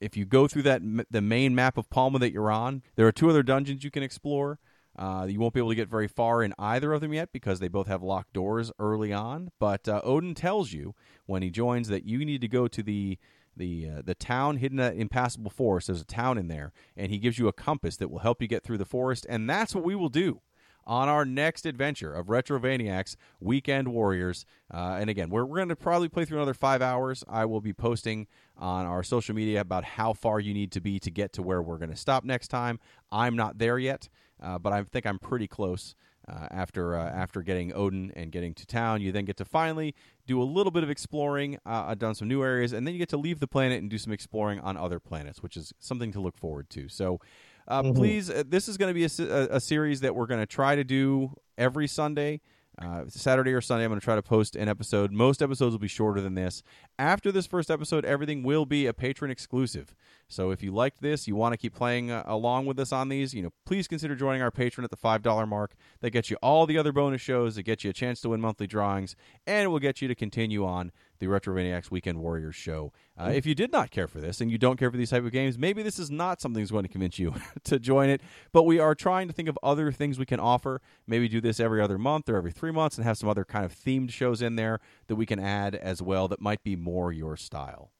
if 0.00 0.16
you 0.16 0.24
go 0.24 0.48
through 0.48 0.62
that 0.62 0.82
the 1.10 1.20
main 1.20 1.54
map 1.54 1.78
of 1.78 1.90
Palma 1.90 2.18
that 2.18 2.32
you're 2.32 2.50
on, 2.50 2.82
there 2.96 3.06
are 3.06 3.12
two 3.12 3.30
other 3.30 3.42
dungeons 3.42 3.84
you 3.84 3.90
can 3.90 4.02
explore. 4.02 4.58
Uh, 4.96 5.26
you 5.28 5.40
won't 5.40 5.54
be 5.54 5.60
able 5.60 5.70
to 5.70 5.74
get 5.74 5.88
very 5.88 6.08
far 6.08 6.42
in 6.42 6.54
either 6.58 6.92
of 6.92 7.00
them 7.00 7.12
yet 7.12 7.30
because 7.32 7.60
they 7.60 7.68
both 7.68 7.86
have 7.88 8.02
locked 8.02 8.32
doors 8.32 8.70
early 8.78 9.12
on. 9.12 9.50
But 9.58 9.88
uh, 9.88 10.00
Odin 10.04 10.34
tells 10.34 10.72
you 10.72 10.94
when 11.26 11.42
he 11.42 11.50
joins 11.50 11.88
that 11.88 12.04
you 12.04 12.24
need 12.24 12.40
to 12.40 12.48
go 12.48 12.68
to 12.68 12.82
the 12.82 13.18
the 13.56 13.88
uh, 13.88 14.02
the 14.04 14.14
town 14.14 14.56
hidden 14.56 14.80
in 14.80 15.00
impassable 15.00 15.50
forest. 15.50 15.86
There's 15.86 16.00
a 16.00 16.04
town 16.04 16.38
in 16.38 16.48
there, 16.48 16.72
and 16.96 17.10
he 17.10 17.18
gives 17.18 17.38
you 17.38 17.48
a 17.48 17.52
compass 17.52 17.96
that 17.98 18.10
will 18.10 18.18
help 18.20 18.42
you 18.42 18.48
get 18.48 18.64
through 18.64 18.78
the 18.78 18.84
forest, 18.84 19.26
and 19.28 19.48
that's 19.48 19.74
what 19.74 19.84
we 19.84 19.94
will 19.94 20.08
do. 20.08 20.40
on 20.86 21.08
our 21.08 21.24
next 21.24 21.66
adventure 21.66 22.12
of 22.12 22.26
Retrovaniacs 22.26 23.16
Weekend 23.40 23.88
Warriors. 23.88 24.44
Uh, 24.72 24.96
and 25.00 25.10
again, 25.10 25.30
we're, 25.30 25.44
we're 25.44 25.56
going 25.56 25.68
to 25.68 25.76
probably 25.76 26.08
play 26.08 26.24
through 26.24 26.38
another 26.38 26.54
five 26.54 26.82
hours. 26.82 27.24
I 27.28 27.44
will 27.44 27.60
be 27.60 27.72
posting 27.72 28.26
on 28.56 28.86
our 28.86 29.02
social 29.02 29.34
media 29.34 29.60
about 29.60 29.84
how 29.84 30.12
far 30.12 30.40
you 30.40 30.54
need 30.54 30.72
to 30.72 30.80
be 30.80 30.98
to 31.00 31.10
get 31.10 31.32
to 31.34 31.42
where 31.42 31.62
we're 31.62 31.78
going 31.78 31.90
to 31.90 31.96
stop 31.96 32.24
next 32.24 32.48
time. 32.48 32.78
I'm 33.10 33.36
not 33.36 33.58
there 33.58 33.78
yet, 33.78 34.08
uh, 34.44 34.58
but 34.58 34.72
I 34.72 34.82
think 34.84 35.06
I'm 35.06 35.18
pretty 35.18 35.48
close. 35.48 35.94
Uh, 36.26 36.48
after 36.50 36.96
uh, 36.96 37.10
after 37.10 37.42
getting 37.42 37.74
Odin 37.74 38.10
and 38.16 38.32
getting 38.32 38.54
to 38.54 38.64
town, 38.64 39.02
you 39.02 39.12
then 39.12 39.26
get 39.26 39.36
to 39.36 39.44
finally 39.44 39.94
do 40.26 40.40
a 40.40 40.44
little 40.44 40.70
bit 40.70 40.82
of 40.82 40.88
exploring. 40.88 41.56
Uh, 41.66 41.84
I've 41.88 41.98
done 41.98 42.14
some 42.14 42.28
new 42.28 42.42
areas, 42.42 42.72
and 42.72 42.86
then 42.86 42.94
you 42.94 42.98
get 42.98 43.10
to 43.10 43.18
leave 43.18 43.40
the 43.40 43.46
planet 43.46 43.82
and 43.82 43.90
do 43.90 43.98
some 43.98 44.10
exploring 44.10 44.58
on 44.60 44.78
other 44.78 44.98
planets, 44.98 45.42
which 45.42 45.54
is 45.54 45.74
something 45.80 46.12
to 46.12 46.20
look 46.20 46.38
forward 46.38 46.70
to. 46.70 46.88
So, 46.88 47.20
uh, 47.68 47.82
mm-hmm. 47.82 47.92
please, 47.92 48.30
uh, 48.30 48.42
this 48.46 48.68
is 48.68 48.78
going 48.78 48.88
to 48.88 48.94
be 48.94 49.04
a, 49.04 49.56
a, 49.56 49.60
series 49.60 50.00
that 50.00 50.14
we're 50.14 50.26
going 50.26 50.40
to 50.40 50.46
try 50.46 50.76
to 50.76 50.84
do 50.84 51.34
every 51.58 51.86
Sunday. 51.86 52.40
Uh, 52.80 53.04
Saturday 53.08 53.52
or 53.52 53.60
Sunday, 53.60 53.84
I'm 53.84 53.90
going 53.90 54.00
to 54.00 54.04
try 54.04 54.16
to 54.16 54.22
post 54.22 54.56
an 54.56 54.68
episode. 54.68 55.12
Most 55.12 55.40
episodes 55.40 55.72
will 55.72 55.78
be 55.78 55.88
shorter 55.88 56.20
than 56.20 56.34
this. 56.34 56.62
After 56.98 57.30
this 57.30 57.46
first 57.46 57.70
episode, 57.70 58.04
everything 58.04 58.42
will 58.42 58.66
be 58.66 58.86
a 58.86 58.92
Patreon 58.92 59.30
exclusive. 59.30 59.94
So 60.28 60.50
if 60.50 60.62
you 60.62 60.72
liked 60.72 61.00
this, 61.00 61.28
you 61.28 61.36
want 61.36 61.52
to 61.52 61.56
keep 61.56 61.74
playing 61.74 62.10
uh, 62.10 62.24
along 62.26 62.66
with 62.66 62.78
us 62.80 62.92
on 62.92 63.08
these, 63.08 63.32
you 63.32 63.42
know, 63.42 63.52
please 63.64 63.86
consider 63.86 64.16
joining 64.16 64.42
our 64.42 64.50
Patreon 64.50 64.82
at 64.82 64.90
the 64.90 64.96
five 64.96 65.22
dollar 65.22 65.46
mark. 65.46 65.74
That 66.00 66.10
gets 66.10 66.30
you 66.30 66.36
all 66.42 66.66
the 66.66 66.78
other 66.78 66.92
bonus 66.92 67.20
shows. 67.20 67.54
That 67.54 67.62
gets 67.62 67.84
you 67.84 67.90
a 67.90 67.94
chance 67.94 68.20
to 68.22 68.30
win 68.30 68.40
monthly 68.40 68.66
drawings, 68.66 69.14
and 69.46 69.64
it 69.64 69.68
will 69.68 69.78
get 69.78 70.02
you 70.02 70.08
to 70.08 70.14
continue 70.14 70.64
on 70.64 70.90
the 71.24 71.30
Retrovaniacs 71.30 71.90
Weekend 71.90 72.18
Warriors 72.18 72.54
show. 72.54 72.92
Uh, 73.18 73.32
if 73.34 73.46
you 73.46 73.54
did 73.54 73.72
not 73.72 73.90
care 73.90 74.06
for 74.06 74.20
this 74.20 74.40
and 74.40 74.50
you 74.50 74.58
don't 74.58 74.76
care 74.76 74.90
for 74.90 74.96
these 74.96 75.10
type 75.10 75.24
of 75.24 75.32
games, 75.32 75.58
maybe 75.58 75.82
this 75.82 75.98
is 75.98 76.10
not 76.10 76.40
something 76.40 76.62
that's 76.62 76.70
going 76.70 76.84
to 76.84 76.88
convince 76.88 77.18
you 77.18 77.34
to 77.64 77.78
join 77.78 78.10
it. 78.10 78.20
But 78.52 78.64
we 78.64 78.78
are 78.78 78.94
trying 78.94 79.28
to 79.28 79.34
think 79.34 79.48
of 79.48 79.58
other 79.62 79.90
things 79.92 80.18
we 80.18 80.26
can 80.26 80.40
offer. 80.40 80.80
Maybe 81.06 81.28
do 81.28 81.40
this 81.40 81.60
every 81.60 81.80
other 81.80 81.98
month 81.98 82.28
or 82.28 82.36
every 82.36 82.52
three 82.52 82.72
months 82.72 82.96
and 82.96 83.06
have 83.06 83.18
some 83.18 83.28
other 83.28 83.44
kind 83.44 83.64
of 83.64 83.74
themed 83.74 84.10
shows 84.10 84.42
in 84.42 84.56
there 84.56 84.80
that 85.06 85.16
we 85.16 85.26
can 85.26 85.38
add 85.38 85.74
as 85.74 86.02
well 86.02 86.28
that 86.28 86.40
might 86.40 86.62
be 86.62 86.76
more 86.76 87.12
your 87.12 87.36
style. 87.36 87.90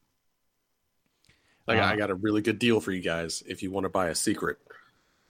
I 1.67 1.77
got, 1.77 1.85
uh, 1.85 1.93
I 1.93 1.97
got 1.97 2.11
a 2.11 2.15
really 2.15 2.43
good 2.43 2.59
deal 2.59 2.81
for 2.81 2.93
you 2.93 3.01
guys 3.01 3.43
if 3.47 3.63
you 3.63 3.71
want 3.71 3.85
to 3.85 3.91
buy 3.91 4.09
a 4.09 4.15
secret. 4.15 4.59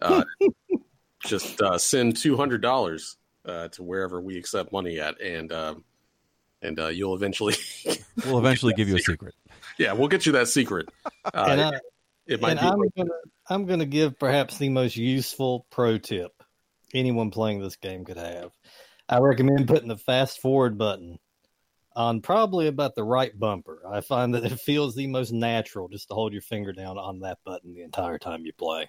Uh, 0.01 0.25
just 1.25 1.63
uh, 1.63 1.79
send 1.79 2.17
two 2.17 2.37
hundred 2.37 2.61
dollars 2.61 3.17
uh, 3.47 3.69
to 3.69 3.83
wherever 3.83 4.21
we 4.21 4.37
accept 4.37 4.73
money 4.73 4.99
at, 4.99 5.21
and 5.21 5.53
um, 5.53 5.85
and 6.65 6.81
uh, 6.81 6.89
you'll 6.89 7.15
eventually 7.15 7.55
we'll 8.27 8.39
eventually 8.39 8.75
give 8.75 8.89
you 8.89 8.97
a 8.97 9.01
secret. 9.01 9.35
Yeah, 9.79 9.93
we'll 9.93 10.09
get 10.09 10.27
you 10.27 10.33
that 10.33 10.49
secret. 10.49 10.89
Uh, 11.33 11.47
and 11.49 11.61
I, 11.63 11.69
it, 11.69 11.83
it 12.27 12.41
might 12.43 12.63
I'm 12.63 12.79
gonna 12.95 13.11
I'm 13.49 13.65
gonna 13.65 13.87
give 13.87 14.19
perhaps 14.19 14.59
the 14.59 14.69
most 14.69 14.95
useful 14.95 15.67
pro 15.71 15.97
tip 15.97 16.33
anyone 16.93 17.31
playing 17.31 17.61
this 17.61 17.77
game 17.77 18.05
could 18.05 18.19
have. 18.19 18.53
I 19.09 19.21
recommend 19.21 19.67
putting 19.67 19.89
the 19.89 19.97
fast 19.97 20.41
forward 20.41 20.77
button 20.77 21.19
on 21.97 22.21
probably 22.21 22.67
about 22.67 22.95
the 22.95 23.05
right 23.05 23.37
bumper. 23.39 23.81
I 23.91 24.03
find 24.03 24.35
that 24.35 24.45
it 24.45 24.61
feels 24.61 24.95
the 24.95 25.07
most 25.07 25.33
natural 25.33 25.89
just 25.89 26.09
to 26.09 26.15
hold 26.15 26.35
your 26.35 26.43
finger 26.43 26.75
down 26.75 26.99
on 26.99 27.21
that 27.21 27.39
button 27.45 27.73
the 27.73 27.83
entire 27.83 28.19
time 28.19 28.45
you 28.45 28.53
play. 28.53 28.89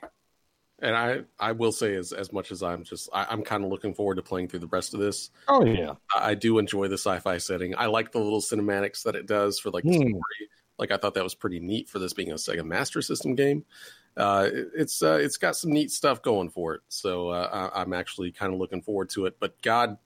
And 0.80 0.95
I, 0.95 1.21
I 1.39 1.53
will 1.53 1.71
say 1.71 1.95
as 1.95 2.11
as 2.11 2.34
much 2.34 2.51
as 2.51 2.61
I'm 2.61 2.84
just 2.84 3.07
I, 3.13 3.32
am 3.32 3.43
kind 3.43 3.63
of 3.63 3.69
looking 3.69 3.93
forward 3.93 4.15
to 4.15 4.21
playing 4.21 4.49
through 4.49 4.59
the 4.59 4.67
rest 4.67 4.93
of 4.93 4.99
this. 4.99 5.30
Oh 5.47 5.63
yeah, 5.63 5.93
I, 6.13 6.32
I 6.32 6.34
do 6.36 6.59
enjoy 6.59 6.89
the 6.89 6.97
sci-fi 6.97 7.38
setting. 7.38 7.76
I 7.78 7.86
like 7.86 8.11
the 8.11 8.19
little 8.19 8.41
cinematics 8.41 9.03
that 9.03 9.15
it 9.15 9.26
does 9.26 9.57
for 9.57 9.69
like 9.71 9.86
the 9.86 9.91
hmm. 9.97 10.09
story. 10.09 10.49
Like 10.78 10.91
I 10.91 10.97
thought 10.97 11.13
that 11.13 11.23
was 11.23 11.36
pretty 11.36 11.59
neat 11.59 11.89
for 11.89 11.99
this 11.99 12.13
being 12.13 12.32
a 12.32 12.36
Sega 12.36 12.65
Master 12.65 13.01
System 13.01 13.36
game. 13.36 13.63
Uh, 14.17 14.49
it, 14.51 14.67
it's 14.76 15.01
uh, 15.01 15.17
it's 15.21 15.38
got 15.38 15.55
some 15.55 15.71
neat 15.71 15.91
stuff 15.91 16.21
going 16.21 16.49
for 16.49 16.76
it. 16.76 16.82
So 16.89 17.30
uh, 17.30 17.71
I, 17.73 17.82
I'm 17.82 17.93
actually 17.93 18.32
kind 18.32 18.53
of 18.53 18.59
looking 18.59 18.82
forward 18.82 19.09
to 19.11 19.26
it. 19.26 19.38
But 19.39 19.61
God, 19.61 19.97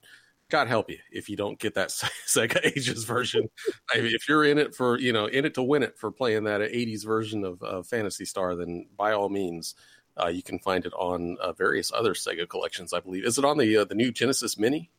God 0.50 0.68
help 0.68 0.90
you 0.90 0.98
if 1.12 1.30
you 1.30 1.36
don't 1.36 1.60
get 1.60 1.76
that 1.76 1.90
Sega 2.28 2.60
Ages 2.64 3.04
version. 3.04 3.50
I 3.94 3.98
mean, 3.98 4.14
if 4.14 4.28
you're 4.28 4.46
in 4.46 4.58
it 4.58 4.76
for 4.76 5.00
you 5.00 5.14
know 5.14 5.26
in 5.26 5.46
it 5.46 5.54
to 5.56 5.64
win 5.64 5.84
it 5.84 5.98
for 5.98 6.12
playing 6.12 6.44
that 6.46 6.62
80s 6.62 7.06
version 7.06 7.44
of, 7.44 7.62
of 7.62 7.88
Phantasy 7.88 8.26
Star, 8.26 8.56
then 8.56 8.88
by 8.96 9.14
all 9.14 9.30
means 9.30 9.76
uh, 10.22 10.28
you 10.28 10.44
can 10.44 10.60
find 10.60 10.86
it 10.86 10.94
on 10.94 11.38
uh, 11.42 11.54
various 11.54 11.92
other 11.94 12.14
Sega 12.14 12.48
collections, 12.48 12.94
I 12.94 13.00
believe. 13.00 13.26
Is 13.26 13.38
it 13.38 13.46
on 13.46 13.58
the 13.58 13.78
uh, 13.78 13.86
the 13.86 13.96
new 13.96 14.12
Genesis 14.12 14.58
Mini? 14.58 14.90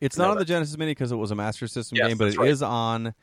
It's 0.00 0.16
not 0.16 0.30
on 0.30 0.38
the 0.38 0.44
Genesis 0.44 0.78
Mini 0.78 0.92
because 0.92 1.12
it 1.12 1.16
was 1.16 1.30
a 1.30 1.34
Master 1.34 1.68
System 1.68 1.98
yes, 1.98 2.08
game, 2.08 2.16
but 2.16 2.28
it 2.28 2.38
right. 2.38 2.48
is 2.48 2.62
on 2.62 3.14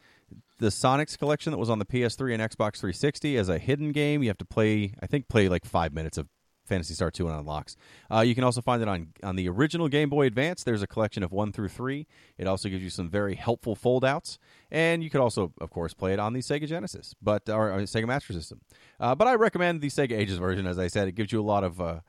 the 0.60 0.68
Sonics 0.68 1.18
collection 1.18 1.52
that 1.52 1.58
was 1.58 1.70
on 1.70 1.80
the 1.80 1.86
PS3 1.86 2.34
and 2.34 2.42
Xbox 2.42 2.78
360 2.78 3.38
as 3.38 3.50
a 3.50 3.58
hidden 3.58 3.92
game. 3.92 4.22
You 4.22 4.30
have 4.30 4.38
to 4.38 4.46
play, 4.46 4.94
I 5.02 5.08
think, 5.08 5.28
play 5.28 5.50
like 5.50 5.66
five 5.66 5.94
minutes 5.94 6.18
of 6.18 6.28
Phantasy 6.68 6.94
Star 6.94 7.10
2 7.10 7.28
and 7.28 7.40
unlocks. 7.40 7.76
Uh, 8.12 8.20
you 8.20 8.36
can 8.36 8.44
also 8.44 8.62
find 8.62 8.82
it 8.82 8.88
on 8.88 9.10
on 9.24 9.36
the 9.36 9.50
original 9.50 9.88
Game 9.88 10.10
Boy 10.10 10.26
Advance. 10.28 10.64
There's 10.64 10.82
a 10.82 10.88
collection 10.88 11.24
of 11.24 11.32
1 11.32 11.52
through 11.52 11.70
3. 11.70 12.06
It 12.38 12.48
also 12.48 12.70
gives 12.70 12.84
you 12.84 12.90
some 12.90 13.10
very 13.10 13.36
helpful 13.36 13.76
foldouts. 13.76 14.38
And 14.70 15.04
you 15.04 15.10
could 15.10 15.22
also, 15.22 15.54
of 15.60 15.70
course, 15.70 15.94
play 15.94 16.14
it 16.14 16.20
on 16.20 16.34
the 16.34 16.42
Sega 16.42 16.68
Genesis, 16.68 17.16
but 17.22 17.50
or, 17.50 17.72
or 17.72 17.80
Sega 17.82 18.06
Master 18.06 18.34
System. 18.34 18.62
Uh, 19.00 19.16
but 19.16 19.28
I 19.28 19.36
recommend 19.36 19.82
the 19.82 19.90
Sega 19.90 20.12
Ages 20.18 20.38
version. 20.38 20.68
As 20.68 20.78
I 20.78 20.88
said, 20.88 21.08
it 21.08 21.16
gives 21.16 21.32
you 21.32 21.42
a 21.42 21.44
lot 21.44 21.64
of. 21.64 21.82
Uh, 21.82 22.00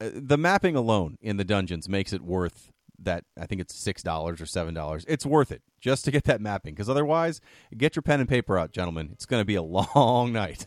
uh 0.00 0.10
the 0.14 0.38
mapping 0.38 0.76
alone 0.76 1.16
in 1.20 1.36
the 1.36 1.44
dungeons 1.44 1.88
makes 1.88 2.12
it 2.12 2.22
worth 2.22 2.72
that 3.02 3.24
I 3.38 3.46
think 3.46 3.60
it's 3.60 3.74
six 3.74 4.02
dollars 4.02 4.40
or 4.40 4.46
seven 4.46 4.74
dollars. 4.74 5.04
It's 5.08 5.24
worth 5.24 5.50
it 5.52 5.62
just 5.80 6.04
to 6.04 6.10
get 6.10 6.24
that 6.24 6.40
mapping 6.40 6.74
because 6.74 6.88
otherwise, 6.88 7.40
get 7.76 7.96
your 7.96 8.02
pen 8.02 8.20
and 8.20 8.28
paper 8.28 8.58
out, 8.58 8.72
gentlemen. 8.72 9.10
It's 9.12 9.26
going 9.26 9.40
to 9.40 9.46
be 9.46 9.54
a 9.54 9.62
long 9.94 10.32
night. 10.32 10.66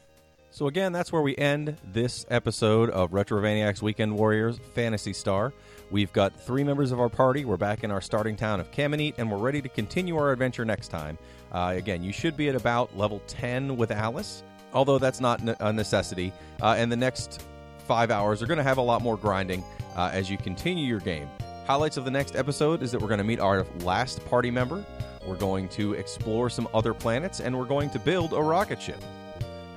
So, 0.53 0.67
again, 0.67 0.91
that's 0.91 1.11
where 1.11 1.23
we 1.23 1.35
end 1.35 1.77
this 1.83 2.27
episode 2.29 2.91
of 2.91 3.09
Retrovaniacs 3.09 3.81
Weekend 3.81 4.15
Warriors 4.15 4.59
Phantasy 4.75 5.11
Star. 5.11 5.51
We've 5.89 6.13
got 6.13 6.39
three 6.39 6.63
members 6.63 6.91
of 6.91 6.99
our 6.99 7.09
party. 7.09 7.43
We're 7.43 7.57
back 7.57 7.83
in 7.83 7.89
our 7.89 8.01
starting 8.01 8.35
town 8.35 8.59
of 8.59 8.69
Camineet, 8.69 9.15
and 9.17 9.31
we're 9.31 9.39
ready 9.39 9.63
to 9.63 9.69
continue 9.69 10.15
our 10.15 10.31
adventure 10.31 10.63
next 10.63 10.89
time. 10.89 11.17
Uh, 11.51 11.73
again, 11.75 12.03
you 12.03 12.13
should 12.13 12.37
be 12.37 12.49
at 12.49 12.55
about 12.55 12.95
level 12.95 13.19
10 13.25 13.75
with 13.77 13.89
Alice, 13.89 14.43
although 14.75 14.99
that's 14.99 15.19
not 15.19 15.41
a 15.59 15.73
necessity. 15.73 16.31
Uh, 16.61 16.75
and 16.77 16.91
the 16.91 16.97
next 16.97 17.43
five 17.87 18.11
hours 18.11 18.43
are 18.43 18.45
going 18.45 18.57
to 18.57 18.63
have 18.63 18.77
a 18.77 18.81
lot 18.81 19.01
more 19.01 19.17
grinding 19.17 19.63
uh, 19.95 20.11
as 20.13 20.29
you 20.29 20.37
continue 20.37 20.85
your 20.85 20.99
game. 20.99 21.27
Highlights 21.65 21.97
of 21.97 22.05
the 22.05 22.11
next 22.11 22.35
episode 22.35 22.83
is 22.83 22.91
that 22.91 23.01
we're 23.01 23.07
going 23.07 23.17
to 23.17 23.23
meet 23.23 23.39
our 23.39 23.65
last 23.79 24.23
party 24.25 24.51
member. 24.51 24.85
We're 25.25 25.35
going 25.35 25.67
to 25.69 25.93
explore 25.93 26.51
some 26.51 26.67
other 26.75 26.93
planets, 26.93 27.39
and 27.39 27.57
we're 27.57 27.65
going 27.65 27.89
to 27.89 27.97
build 27.97 28.33
a 28.33 28.39
rocket 28.39 28.79
ship. 28.79 29.03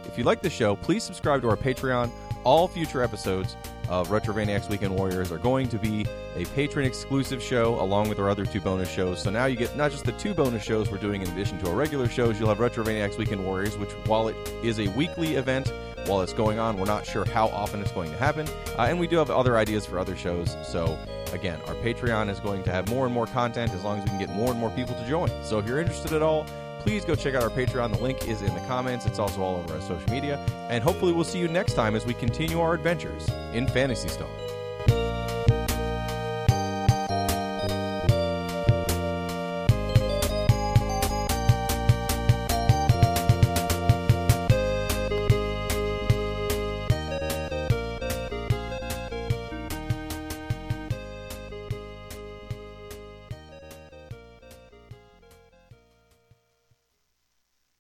If 0.07 0.17
you 0.17 0.25
like 0.25 0.41
the 0.41 0.51
show, 0.51 0.77
please 0.77 1.03
subscribe 1.03 1.43
to 1.43 1.49
our 1.49 1.57
Patreon. 1.57 2.11
All 2.45 2.69
future 2.69 3.03
episodes 3.03 3.57
of 3.89 4.09
Retrovaniacs 4.09 4.69
Weekend 4.69 4.97
Warriors 4.97 5.31
are 5.33 5.39
going 5.39 5.69
to 5.69 5.79
be 5.79 6.03
a 6.35 6.45
Patreon 6.45 6.85
exclusive 6.85 7.43
show 7.43 7.81
along 7.81 8.09
with 8.09 8.19
our 8.19 8.31
other 8.31 8.47
two 8.47 8.61
bonus 8.61 8.91
shows. 8.91 9.23
So 9.23 9.31
now 9.31 9.47
you 9.47 9.57
get 9.57 9.77
not 9.77 9.91
just 9.91 10.05
the 10.05 10.13
two 10.13 10.33
bonus 10.33 10.63
shows 10.63 10.91
we're 10.91 10.99
doing 10.99 11.23
in 11.23 11.29
addition 11.29 11.59
to 11.59 11.71
our 11.71 11.75
regular 11.75 12.09
shows, 12.09 12.39
you'll 12.39 12.49
have 12.49 12.59
Retrovaniacs 12.59 13.19
Weekend 13.19 13.45
Warriors, 13.45 13.77
which 13.79 13.91
while 14.07 14.29
it 14.29 14.37
is 14.63 14.79
a 14.79 14.89
weekly 14.89 15.35
event, 15.35 15.73
while 16.07 16.21
it's 16.23 16.33
going 16.33 16.59
on, 16.59 16.77
we're 16.77 16.85
not 16.85 17.05
sure 17.05 17.25
how 17.25 17.49
often 17.49 17.81
it's 17.81 17.93
going 17.93 18.11
to 18.11 18.17
happen. 18.17 18.47
Uh, 18.79 18.83
and 18.83 18.99
we 18.99 19.07
do 19.07 19.17
have 19.17 19.31
other 19.31 19.57
ideas 19.57 19.85
for 19.87 19.99
other 19.99 20.17
shows. 20.17 20.57
So 20.63 20.99
again, 21.33 21.61
our 21.67 21.75
Patreon 21.77 22.29
is 22.29 22.39
going 22.41 22.63
to 22.65 22.71
have 22.71 22.89
more 22.89 23.07
and 23.07 23.15
more 23.15 23.27
content 23.27 23.73
as 23.73 23.83
long 23.83 23.99
as 23.99 24.05
we 24.05 24.11
can 24.11 24.19
get 24.21 24.31
more 24.31 24.51
and 24.51 24.61
more 24.61 24.71
people 24.71 24.95
to 24.95 25.09
join. 25.09 25.31
So 25.43 25.59
if 25.59 25.67
you're 25.67 25.81
interested 25.81 26.13
at 26.13 26.23
all, 26.23 26.47
please 26.87 27.05
go 27.05 27.17
check 27.17 27.35
out 27.35 27.43
our 27.43 27.51
Patreon. 27.51 27.93
The 27.93 28.01
link 28.01 28.29
is 28.29 28.43
in 28.43 28.55
the 28.55 28.61
comments. 28.61 29.07
It's 29.07 29.19
also 29.19 29.43
all 29.43 29.57
over 29.57 29.75
our 29.75 29.81
social 29.81 30.09
media. 30.09 30.39
And 30.71 30.85
hopefully, 30.85 31.13
we'll 31.13 31.25
see 31.25 31.41
you 31.41 31.49
next 31.49 31.75
time 31.75 31.97
as 31.97 32.07
we 32.07 32.15
continue 32.15 32.61
our 32.61 32.75
adventures 32.75 33.29
in 33.53 33.67
Phantasy 33.67 34.07
Star. 34.07 34.29